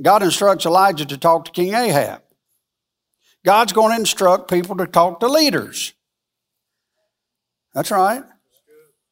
God 0.00 0.22
instructs 0.22 0.66
Elijah 0.66 1.06
to 1.06 1.16
talk 1.16 1.46
to 1.46 1.50
King 1.50 1.74
Ahab. 1.74 2.22
God's 3.44 3.72
going 3.72 3.92
to 3.92 3.98
instruct 3.98 4.50
people 4.50 4.76
to 4.76 4.86
talk 4.86 5.20
to 5.20 5.26
leaders. 5.26 5.94
That's 7.72 7.90
right. 7.90 8.22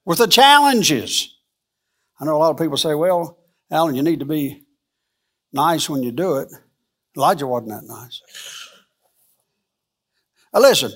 With 0.05 0.19
the 0.19 0.27
challenges. 0.27 1.37
I 2.21 2.27
know 2.27 2.37
a 2.37 2.39
lot 2.39 2.51
of 2.51 2.59
people 2.59 2.77
say, 2.77 2.95
well, 2.95 3.39
Alan, 3.71 3.95
you 3.95 4.03
need 4.03 4.21
to 4.21 4.27
be 4.27 4.67
nice 5.53 5.89
when 5.89 6.03
you 6.03 6.13
do 6.13 6.37
it. 6.37 6.49
Elijah 7.17 7.47
wasn't 7.47 7.71
that 7.71 7.85
nice. 7.85 8.21
Now 10.53 10.61
listen. 10.61 10.93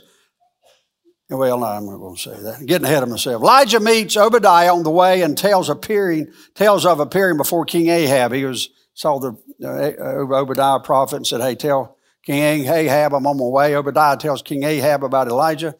Well, 1.30 1.58
no, 1.58 1.66
I'm 1.66 1.86
not 1.86 1.96
going 1.96 2.16
to 2.16 2.20
say 2.20 2.38
that. 2.42 2.56
I'm 2.58 2.66
getting 2.66 2.84
ahead 2.84 3.02
of 3.02 3.08
myself. 3.08 3.42
Elijah 3.42 3.80
meets 3.80 4.16
Obadiah 4.16 4.74
on 4.74 4.82
the 4.82 4.90
way 4.90 5.22
and 5.22 5.36
tells 5.36 5.70
appearing 5.70 6.30
tells 6.54 6.84
of 6.84 7.00
appearing 7.00 7.38
before 7.38 7.64
King 7.64 7.88
Ahab. 7.88 8.32
He 8.32 8.44
was 8.44 8.68
saw 8.92 9.18
the 9.18 9.36
uh, 9.64 10.36
Obadiah 10.36 10.80
prophet 10.80 11.16
and 11.16 11.26
said, 11.26 11.40
"Hey, 11.40 11.54
tell 11.54 11.96
King 12.24 12.66
Ahab 12.68 13.14
I'm 13.14 13.26
on 13.26 13.38
my 13.38 13.44
way." 13.44 13.74
Obadiah 13.74 14.18
tells 14.18 14.42
King 14.42 14.64
Ahab 14.64 15.02
about 15.02 15.28
Elijah. 15.28 15.74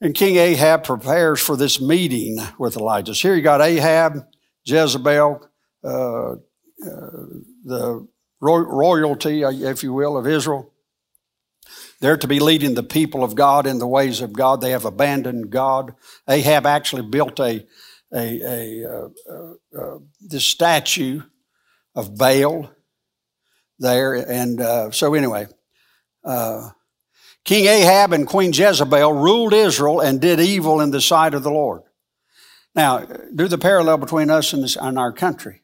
And 0.00 0.14
King 0.14 0.36
Ahab 0.36 0.84
prepares 0.84 1.40
for 1.40 1.56
this 1.56 1.80
meeting 1.80 2.38
with 2.58 2.76
Elijah. 2.76 3.14
So 3.14 3.28
here 3.28 3.36
you 3.36 3.42
got 3.42 3.62
Ahab, 3.62 4.26
Jezebel, 4.64 5.48
uh, 5.82 6.32
uh, 6.32 6.36
the 7.64 8.06
royalty, 8.40 9.44
uh, 9.44 9.50
if 9.50 9.82
you 9.82 9.94
will, 9.94 10.18
of 10.18 10.26
Israel. 10.26 10.73
They're 12.04 12.18
to 12.18 12.28
be 12.28 12.38
leading 12.38 12.74
the 12.74 12.82
people 12.82 13.24
of 13.24 13.34
God 13.34 13.66
in 13.66 13.78
the 13.78 13.86
ways 13.86 14.20
of 14.20 14.34
God. 14.34 14.60
They 14.60 14.72
have 14.72 14.84
abandoned 14.84 15.48
God. 15.48 15.94
Ahab 16.28 16.66
actually 16.66 17.00
built 17.00 17.40
a, 17.40 17.66
a, 18.14 18.40
a, 18.42 18.84
uh, 18.84 19.08
uh, 19.26 19.54
uh 19.74 19.98
this 20.20 20.44
statue 20.44 21.22
of 21.94 22.18
Baal 22.18 22.70
there. 23.78 24.12
And 24.12 24.60
uh, 24.60 24.90
so, 24.90 25.14
anyway, 25.14 25.46
uh, 26.26 26.72
King 27.42 27.64
Ahab 27.64 28.12
and 28.12 28.26
Queen 28.26 28.52
Jezebel 28.52 29.14
ruled 29.14 29.54
Israel 29.54 30.00
and 30.00 30.20
did 30.20 30.40
evil 30.40 30.82
in 30.82 30.90
the 30.90 31.00
sight 31.00 31.32
of 31.32 31.42
the 31.42 31.50
Lord. 31.50 31.84
Now, 32.74 32.98
do 33.34 33.48
the 33.48 33.56
parallel 33.56 33.96
between 33.96 34.28
us 34.28 34.52
and, 34.52 34.62
this, 34.62 34.76
and 34.76 34.98
our 34.98 35.10
country. 35.10 35.62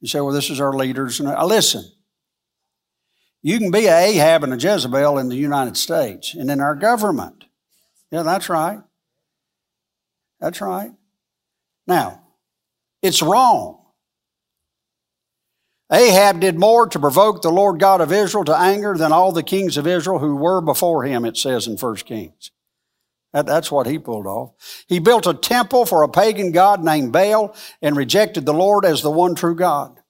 You 0.00 0.08
say, 0.08 0.20
well, 0.20 0.34
this 0.34 0.50
is 0.50 0.60
our 0.60 0.72
leaders. 0.72 1.20
And, 1.20 1.28
uh, 1.28 1.46
listen, 1.46 1.84
you 3.42 3.58
can 3.58 3.70
be 3.70 3.86
a 3.86 3.96
Ahab 3.96 4.44
and 4.44 4.52
a 4.52 4.56
Jezebel 4.56 5.18
in 5.18 5.28
the 5.28 5.36
United 5.36 5.76
States 5.76 6.34
and 6.34 6.50
in 6.50 6.60
our 6.60 6.74
government. 6.74 7.44
Yeah, 8.10 8.22
that's 8.22 8.48
right. 8.48 8.80
That's 10.40 10.60
right. 10.60 10.92
Now, 11.86 12.22
it's 13.02 13.22
wrong. 13.22 13.78
Ahab 15.90 16.40
did 16.40 16.58
more 16.58 16.86
to 16.86 16.98
provoke 16.98 17.40
the 17.40 17.50
Lord 17.50 17.80
God 17.80 18.00
of 18.00 18.12
Israel 18.12 18.44
to 18.44 18.56
anger 18.56 18.94
than 18.96 19.12
all 19.12 19.32
the 19.32 19.42
kings 19.42 19.76
of 19.76 19.86
Israel 19.86 20.18
who 20.18 20.36
were 20.36 20.60
before 20.60 21.04
him, 21.04 21.24
it 21.24 21.36
says 21.36 21.66
in 21.66 21.76
1 21.76 21.96
Kings. 21.96 22.50
That, 23.32 23.46
that's 23.46 23.70
what 23.70 23.86
he 23.86 23.98
pulled 23.98 24.26
off. 24.26 24.84
He 24.86 24.98
built 24.98 25.26
a 25.26 25.34
temple 25.34 25.86
for 25.86 26.02
a 26.02 26.08
pagan 26.08 26.52
god 26.52 26.82
named 26.82 27.12
Baal 27.12 27.54
and 27.80 27.96
rejected 27.96 28.44
the 28.44 28.54
Lord 28.54 28.84
as 28.84 29.02
the 29.02 29.10
one 29.10 29.34
true 29.34 29.54
God. 29.54 30.00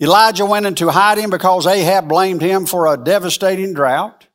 Elijah 0.00 0.46
went 0.46 0.66
into 0.66 0.90
hiding 0.90 1.30
because 1.30 1.66
Ahab 1.66 2.08
blamed 2.08 2.40
him 2.40 2.66
for 2.66 2.86
a 2.86 2.96
devastating 2.96 3.74
drought. 3.74 4.28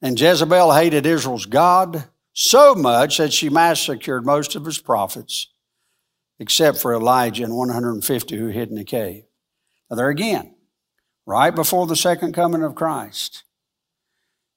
And 0.00 0.18
Jezebel 0.18 0.72
hated 0.72 1.04
Israel's 1.04 1.44
God 1.44 2.04
so 2.32 2.74
much 2.74 3.18
that 3.18 3.32
she 3.34 3.50
massacred 3.50 4.24
most 4.24 4.56
of 4.56 4.64
his 4.64 4.78
prophets 4.78 5.48
except 6.38 6.78
for 6.78 6.94
Elijah 6.94 7.44
and 7.44 7.54
150 7.54 8.36
who 8.36 8.48
hid 8.48 8.70
in 8.70 8.76
the 8.76 8.84
cave. 8.84 9.24
Now, 9.90 9.96
there 9.96 10.08
again, 10.08 10.54
right 11.26 11.54
before 11.54 11.86
the 11.86 11.96
second 11.96 12.32
coming 12.32 12.62
of 12.62 12.74
Christ, 12.74 13.44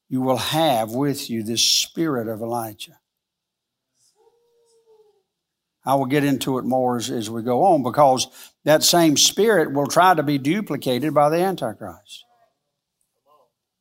you 0.07 0.21
will 0.21 0.37
have 0.37 0.91
with 0.91 1.29
you 1.29 1.43
this 1.43 1.61
spirit 1.61 2.29
of 2.29 2.41
Elijah. 2.41 2.99
I 5.85 5.95
will 5.95 6.05
get 6.05 6.23
into 6.23 6.57
it 6.57 6.63
more 6.63 6.95
as, 6.95 7.09
as 7.09 7.29
we 7.29 7.41
go 7.41 7.63
on 7.65 7.83
because 7.83 8.27
that 8.65 8.83
same 8.83 9.17
spirit 9.17 9.73
will 9.73 9.87
try 9.87 10.13
to 10.13 10.23
be 10.23 10.37
duplicated 10.37 11.13
by 11.13 11.29
the 11.29 11.37
Antichrist. 11.37 12.25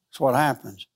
That's 0.09 0.21
what 0.21 0.35
happens. 0.35 0.87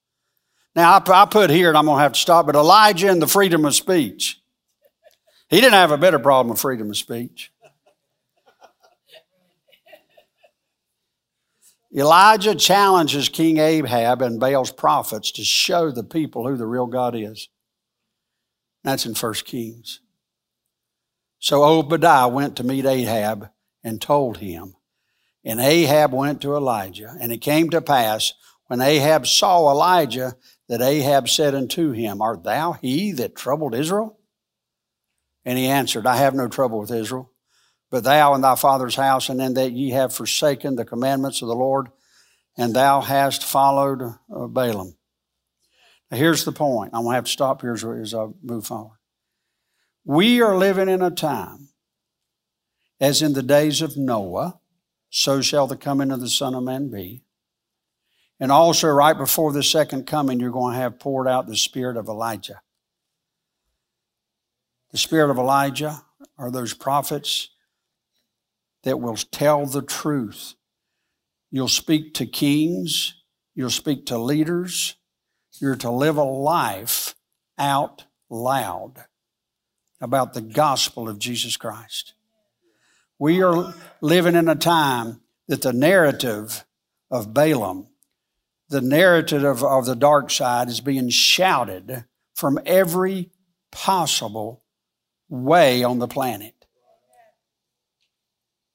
Now, 0.74 1.00
I, 1.06 1.24
put 1.24 1.48
here, 1.48 1.68
and 1.68 1.78
I'm 1.78 1.86
going 1.86 1.96
to 1.96 2.02
have 2.02 2.12
to 2.12 2.20
stop, 2.20 2.46
but 2.46 2.54
Elijah 2.54 3.10
and 3.10 3.22
the 3.22 3.26
freedom 3.26 3.64
of 3.64 3.74
speech. 3.74 4.40
He 5.48 5.60
didn't 5.60 5.72
have 5.72 5.90
a 5.90 5.96
better 5.96 6.18
problem 6.18 6.50
with 6.50 6.60
freedom 6.60 6.90
of 6.90 6.96
speech. 6.98 7.50
Elijah 11.96 12.54
challenges 12.54 13.30
King 13.30 13.56
Ahab 13.56 14.20
and 14.20 14.38
Baal's 14.38 14.70
prophets 14.70 15.30
to 15.32 15.44
show 15.44 15.90
the 15.90 16.04
people 16.04 16.46
who 16.46 16.56
the 16.56 16.66
real 16.66 16.86
God 16.86 17.14
is. 17.14 17.48
That's 18.84 19.06
in 19.06 19.14
1 19.14 19.34
Kings. 19.46 20.00
So 21.38 21.64
Obadiah 21.64 22.28
went 22.28 22.56
to 22.56 22.64
meet 22.64 22.84
Ahab 22.84 23.48
and 23.86 24.02
told 24.02 24.38
him. 24.38 24.74
And 25.44 25.60
Ahab 25.60 26.12
went 26.12 26.42
to 26.42 26.56
Elijah. 26.56 27.14
And 27.20 27.30
it 27.30 27.38
came 27.38 27.70
to 27.70 27.80
pass 27.80 28.32
when 28.66 28.80
Ahab 28.80 29.28
saw 29.28 29.70
Elijah 29.70 30.34
that 30.68 30.82
Ahab 30.82 31.28
said 31.28 31.54
unto 31.54 31.92
him, 31.92 32.20
Art 32.20 32.42
thou 32.42 32.72
he 32.72 33.12
that 33.12 33.36
troubled 33.36 33.76
Israel? 33.76 34.18
And 35.44 35.56
he 35.56 35.68
answered, 35.68 36.04
I 36.04 36.16
have 36.16 36.34
no 36.34 36.48
trouble 36.48 36.80
with 36.80 36.90
Israel, 36.90 37.30
but 37.88 38.02
thou 38.02 38.34
and 38.34 38.42
thy 38.42 38.56
father's 38.56 38.96
house, 38.96 39.28
and 39.28 39.40
in 39.40 39.54
that 39.54 39.70
ye 39.70 39.90
have 39.90 40.12
forsaken 40.12 40.74
the 40.74 40.84
commandments 40.84 41.40
of 41.40 41.46
the 41.46 41.54
Lord, 41.54 41.86
and 42.58 42.74
thou 42.74 43.00
hast 43.00 43.44
followed 43.44 44.02
uh, 44.02 44.16
Baalim. 44.28 44.96
Now 46.10 46.16
here's 46.16 46.44
the 46.44 46.50
point. 46.50 46.90
I'm 46.92 47.02
going 47.02 47.12
to 47.12 47.16
have 47.16 47.24
to 47.26 47.30
stop 47.30 47.60
here 47.60 47.74
as 47.74 48.12
I 48.12 48.26
move 48.42 48.66
forward. 48.66 48.98
We 50.04 50.40
are 50.42 50.58
living 50.58 50.88
in 50.88 51.02
a 51.02 51.12
time, 51.12 51.68
as 53.00 53.22
in 53.22 53.32
the 53.34 53.42
days 53.42 53.82
of 53.82 53.96
Noah, 53.96 54.60
so 55.10 55.40
shall 55.40 55.66
the 55.66 55.76
coming 55.76 56.10
of 56.10 56.20
the 56.20 56.28
Son 56.28 56.54
of 56.54 56.62
Man 56.62 56.90
be. 56.90 57.22
And 58.38 58.52
also, 58.52 58.88
right 58.88 59.16
before 59.16 59.52
the 59.52 59.62
second 59.62 60.06
coming, 60.06 60.40
you're 60.40 60.50
going 60.50 60.74
to 60.74 60.80
have 60.80 60.98
poured 60.98 61.26
out 61.26 61.46
the 61.46 61.56
spirit 61.56 61.96
of 61.96 62.08
Elijah. 62.08 62.60
The 64.92 64.98
spirit 64.98 65.30
of 65.30 65.38
Elijah 65.38 66.02
are 66.38 66.50
those 66.50 66.74
prophets 66.74 67.50
that 68.82 69.00
will 69.00 69.16
tell 69.16 69.66
the 69.66 69.82
truth. 69.82 70.54
You'll 71.50 71.68
speak 71.68 72.14
to 72.14 72.26
kings, 72.26 73.14
you'll 73.54 73.70
speak 73.70 74.06
to 74.06 74.18
leaders, 74.18 74.96
you're 75.60 75.76
to 75.76 75.90
live 75.90 76.16
a 76.18 76.24
life 76.24 77.14
out 77.58 78.04
loud 78.28 79.04
about 80.00 80.34
the 80.34 80.42
gospel 80.42 81.08
of 81.08 81.18
Jesus 81.18 81.56
Christ. 81.56 82.14
We 83.18 83.42
are 83.42 83.74
living 84.00 84.34
in 84.34 84.48
a 84.48 84.54
time 84.54 85.20
that 85.48 85.62
the 85.62 85.72
narrative 85.72 86.64
of 87.10 87.32
Balaam, 87.32 87.88
the 88.68 88.80
narrative 88.80 89.62
of, 89.62 89.86
the 89.86 89.96
dark 89.96 90.30
side, 90.30 90.68
is 90.68 90.80
being 90.80 91.08
shouted 91.08 92.04
from 92.34 92.58
every 92.66 93.30
possible 93.70 94.62
way 95.28 95.82
on 95.82 95.98
the 95.98 96.08
planet. 96.08 96.54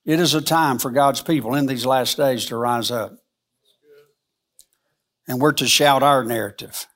It 0.05 0.19
is 0.19 0.33
a 0.33 0.41
time 0.41 0.79
for 0.79 0.89
God's 0.89 1.21
people 1.21 1.53
in 1.55 1.67
these 1.67 1.85
last 1.85 2.17
days 2.17 2.45
to 2.45 2.57
rise 2.57 2.89
up. 2.89 3.13
And 5.27 5.39
we're 5.39 5.51
to 5.53 5.67
shout 5.67 6.01
our 6.01 6.23
narrative. 6.23 6.87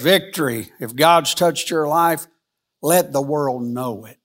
Victory. 0.00 0.72
If 0.80 0.96
God's 0.96 1.34
touched 1.34 1.70
your 1.70 1.86
life, 1.86 2.26
let 2.82 3.12
the 3.12 3.22
world 3.22 3.62
know 3.62 4.04
it. 4.04 4.19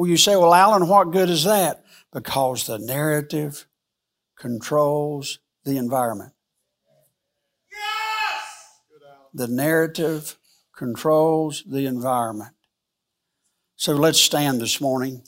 Well, 0.00 0.08
you 0.08 0.16
say, 0.16 0.34
well, 0.34 0.54
Alan, 0.54 0.88
what 0.88 1.10
good 1.10 1.28
is 1.28 1.44
that? 1.44 1.84
Because 2.10 2.66
the 2.66 2.78
narrative 2.78 3.66
controls 4.34 5.40
the 5.64 5.76
environment. 5.76 6.32
Yes! 7.70 8.80
The 9.34 9.46
narrative 9.46 10.38
controls 10.74 11.62
the 11.66 11.84
environment. 11.84 12.54
So 13.76 13.92
let's 13.92 14.18
stand 14.18 14.58
this 14.58 14.80
morning. 14.80 15.22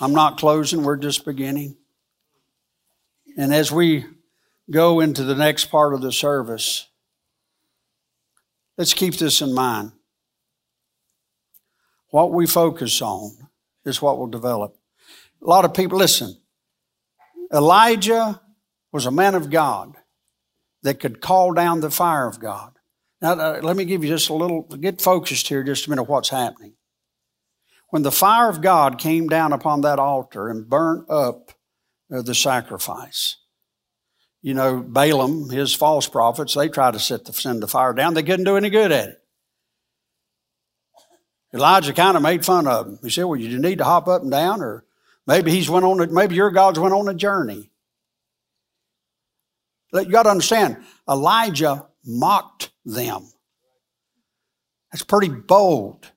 I'm 0.00 0.14
not 0.14 0.38
closing, 0.38 0.84
we're 0.84 0.96
just 0.96 1.26
beginning. 1.26 1.76
And 3.36 3.52
as 3.52 3.70
we 3.70 4.06
go 4.70 5.00
into 5.00 5.22
the 5.22 5.36
next 5.36 5.66
part 5.66 5.92
of 5.92 6.00
the 6.00 6.12
service, 6.12 6.86
let's 8.78 8.94
keep 8.94 9.16
this 9.16 9.42
in 9.42 9.52
mind. 9.52 9.92
What 12.14 12.30
we 12.30 12.46
focus 12.46 13.02
on 13.02 13.32
is 13.84 14.00
what 14.00 14.18
will 14.18 14.28
develop. 14.28 14.76
A 15.42 15.46
lot 15.48 15.64
of 15.64 15.74
people, 15.74 15.98
listen, 15.98 16.40
Elijah 17.52 18.40
was 18.92 19.06
a 19.06 19.10
man 19.10 19.34
of 19.34 19.50
God 19.50 19.96
that 20.84 21.00
could 21.00 21.20
call 21.20 21.52
down 21.54 21.80
the 21.80 21.90
fire 21.90 22.28
of 22.28 22.38
God. 22.38 22.78
Now, 23.20 23.32
uh, 23.32 23.60
let 23.64 23.74
me 23.74 23.84
give 23.84 24.04
you 24.04 24.10
just 24.10 24.28
a 24.28 24.34
little, 24.34 24.62
get 24.62 25.02
focused 25.02 25.48
here 25.48 25.64
just 25.64 25.88
a 25.88 25.90
minute 25.90 26.04
what's 26.04 26.28
happening. 26.28 26.74
When 27.88 28.02
the 28.02 28.12
fire 28.12 28.48
of 28.48 28.62
God 28.62 29.00
came 29.00 29.26
down 29.26 29.52
upon 29.52 29.80
that 29.80 29.98
altar 29.98 30.48
and 30.48 30.70
burnt 30.70 31.10
up 31.10 31.50
uh, 32.14 32.22
the 32.22 32.36
sacrifice. 32.36 33.38
You 34.40 34.54
know, 34.54 34.84
Balaam, 34.86 35.50
his 35.50 35.74
false 35.74 36.08
prophets, 36.08 36.54
they 36.54 36.68
tried 36.68 36.92
to 36.92 37.00
set 37.00 37.24
the, 37.24 37.32
send 37.32 37.60
the 37.60 37.66
fire 37.66 37.92
down. 37.92 38.14
They 38.14 38.22
couldn't 38.22 38.44
do 38.44 38.56
any 38.56 38.70
good 38.70 38.92
at 38.92 39.08
it. 39.08 39.23
Elijah 41.54 41.92
kind 41.92 42.16
of 42.16 42.22
made 42.22 42.44
fun 42.44 42.66
of 42.66 42.86
him. 42.86 42.98
He 43.02 43.10
said, 43.10 43.24
"Well, 43.24 43.38
you 43.38 43.58
need 43.58 43.78
to 43.78 43.84
hop 43.84 44.08
up 44.08 44.22
and 44.22 44.30
down, 44.30 44.60
or 44.60 44.84
maybe 45.26 45.52
he's 45.52 45.70
went 45.70 45.84
on. 45.84 46.00
A, 46.00 46.06
maybe 46.08 46.34
your 46.34 46.50
God's 46.50 46.80
went 46.80 46.92
on 46.94 47.08
a 47.08 47.14
journey." 47.14 47.70
You 49.92 50.10
got 50.10 50.24
to 50.24 50.30
understand, 50.30 50.84
Elijah 51.08 51.86
mocked 52.04 52.72
them. 52.84 53.30
That's 54.90 55.04
pretty 55.04 55.28
bold. 55.28 56.10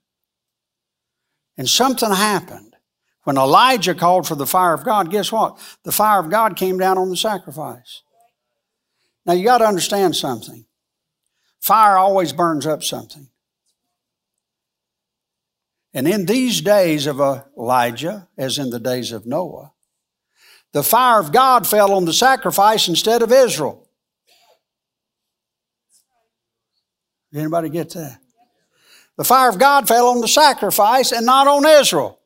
And 1.57 1.69
something 1.69 2.09
happened. 2.09 2.75
When 3.23 3.37
Elijah 3.37 3.93
called 3.93 4.27
for 4.27 4.33
the 4.33 4.47
fire 4.47 4.73
of 4.73 4.83
God, 4.83 5.11
guess 5.11 5.31
what? 5.31 5.59
The 5.83 5.91
fire 5.91 6.19
of 6.19 6.31
God 6.31 6.55
came 6.55 6.79
down 6.79 6.97
on 6.97 7.09
the 7.09 7.17
sacrifice. 7.17 8.01
Now 9.25 9.33
you 9.33 9.43
got 9.43 9.59
to 9.59 9.67
understand 9.67 10.15
something. 10.15 10.65
Fire 11.59 11.97
always 11.97 12.33
burns 12.33 12.65
up 12.65 12.83
something. 12.83 13.27
And 15.97 16.07
in 16.07 16.27
these 16.27 16.61
days 16.61 17.07
of 17.07 17.19
Elijah, 17.57 18.27
as 18.37 18.59
in 18.59 18.69
the 18.69 18.79
days 18.79 19.11
of 19.11 19.25
Noah, 19.25 19.73
the 20.71 20.83
fire 20.83 21.19
of 21.19 21.31
God 21.31 21.65
fell 21.65 21.91
on 21.91 22.05
the 22.05 22.13
sacrifice 22.13 22.87
instead 22.87 23.23
of 23.23 23.31
Israel. 23.31 23.89
Anybody 27.33 27.69
get 27.69 27.89
that? 27.95 28.19
The 29.17 29.23
fire 29.23 29.49
of 29.49 29.57
God 29.57 29.87
fell 29.87 30.09
on 30.09 30.21
the 30.21 30.27
sacrifice 30.27 31.11
and 31.11 31.25
not 31.25 31.47
on 31.47 31.65
Israel. 31.65 32.19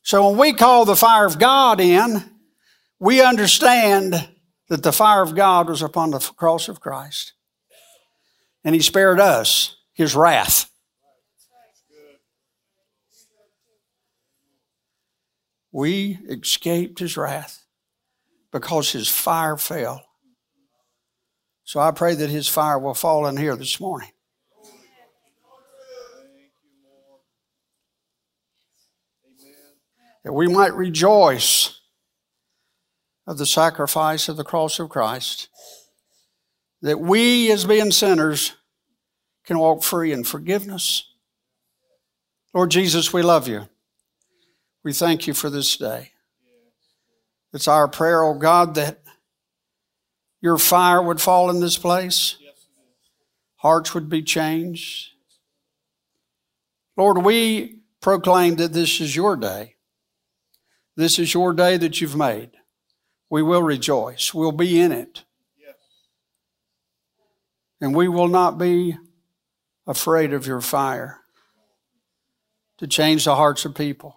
So 0.00 0.30
when 0.30 0.38
we 0.38 0.54
call 0.54 0.86
the 0.86 0.96
fire 0.96 1.26
of 1.26 1.38
God 1.38 1.82
in, 1.82 2.24
we 2.98 3.20
understand 3.20 4.26
that 4.70 4.82
the 4.82 4.90
fire 4.90 5.22
of 5.22 5.34
God 5.34 5.68
was 5.68 5.82
upon 5.82 6.12
the 6.12 6.20
cross 6.34 6.68
of 6.68 6.80
Christ. 6.80 7.34
And 8.64 8.74
He 8.74 8.80
spared 8.80 9.20
us 9.20 9.74
his 9.98 10.14
wrath. 10.14 10.70
We 15.72 16.20
escaped 16.28 17.00
his 17.00 17.16
wrath 17.16 17.64
because 18.52 18.92
his 18.92 19.08
fire 19.08 19.56
fell. 19.56 20.04
So 21.64 21.80
I 21.80 21.90
pray 21.90 22.14
that 22.14 22.30
his 22.30 22.46
fire 22.46 22.78
will 22.78 22.94
fall 22.94 23.26
in 23.26 23.36
here 23.36 23.56
this 23.56 23.80
morning. 23.80 24.10
That 30.24 30.32
we 30.32 30.46
might 30.46 30.74
rejoice 30.74 31.80
of 33.26 33.36
the 33.36 33.46
sacrifice 33.46 34.28
of 34.28 34.36
the 34.36 34.44
cross 34.44 34.78
of 34.78 34.90
Christ. 34.90 35.48
That 36.82 37.00
we, 37.00 37.50
as 37.50 37.64
being 37.64 37.90
sinners, 37.90 38.54
can 39.48 39.58
walk 39.58 39.82
free 39.82 40.12
in 40.12 40.22
forgiveness. 40.24 41.06
Lord 42.52 42.70
Jesus, 42.70 43.14
we 43.14 43.22
love 43.22 43.48
you. 43.48 43.66
We 44.84 44.92
thank 44.92 45.26
you 45.26 45.32
for 45.32 45.48
this 45.48 45.78
day. 45.78 46.10
It's 47.54 47.66
our 47.66 47.88
prayer, 47.88 48.22
oh 48.22 48.34
God, 48.34 48.74
that 48.74 49.00
your 50.42 50.58
fire 50.58 51.02
would 51.02 51.18
fall 51.18 51.48
in 51.48 51.60
this 51.60 51.78
place, 51.78 52.36
hearts 53.56 53.94
would 53.94 54.10
be 54.10 54.22
changed. 54.22 55.12
Lord, 56.98 57.24
we 57.24 57.80
proclaim 58.02 58.56
that 58.56 58.74
this 58.74 59.00
is 59.00 59.16
your 59.16 59.34
day. 59.34 59.76
This 60.94 61.18
is 61.18 61.32
your 61.32 61.54
day 61.54 61.78
that 61.78 62.02
you've 62.02 62.16
made. 62.16 62.50
We 63.30 63.42
will 63.42 63.62
rejoice. 63.62 64.34
We'll 64.34 64.52
be 64.52 64.78
in 64.78 64.92
it. 64.92 65.24
And 67.80 67.96
we 67.96 68.08
will 68.08 68.28
not 68.28 68.58
be 68.58 68.98
afraid 69.88 70.34
of 70.34 70.46
your 70.46 70.60
fire 70.60 71.18
to 72.76 72.86
change 72.86 73.24
the 73.24 73.34
hearts 73.34 73.64
of 73.64 73.74
people. 73.74 74.16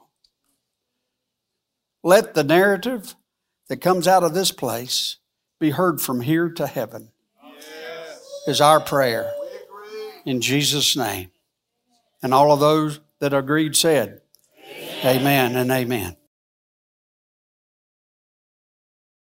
Let 2.04 2.34
the 2.34 2.44
narrative 2.44 3.16
that 3.70 3.78
comes 3.78 4.08
out 4.08 4.24
of 4.24 4.34
this 4.34 4.52
place 4.52 5.18
be 5.60 5.70
heard 5.72 6.02
from 6.02 6.22
here 6.22 6.50
to 6.50 6.68
heaven, 6.68 7.12
yes. 7.42 8.22
is 8.48 8.62
our 8.62 8.80
prayer. 8.80 9.32
In 10.26 10.42
Jesus' 10.42 10.96
name. 10.96 11.32
And 12.22 12.34
all 12.34 12.52
of 12.52 12.60
those 12.60 13.00
that 13.20 13.34
agreed 13.34 13.76
said, 13.76 14.22
Amen, 15.04 15.18
amen 15.22 15.56
and 15.56 15.72
amen. 15.72 16.18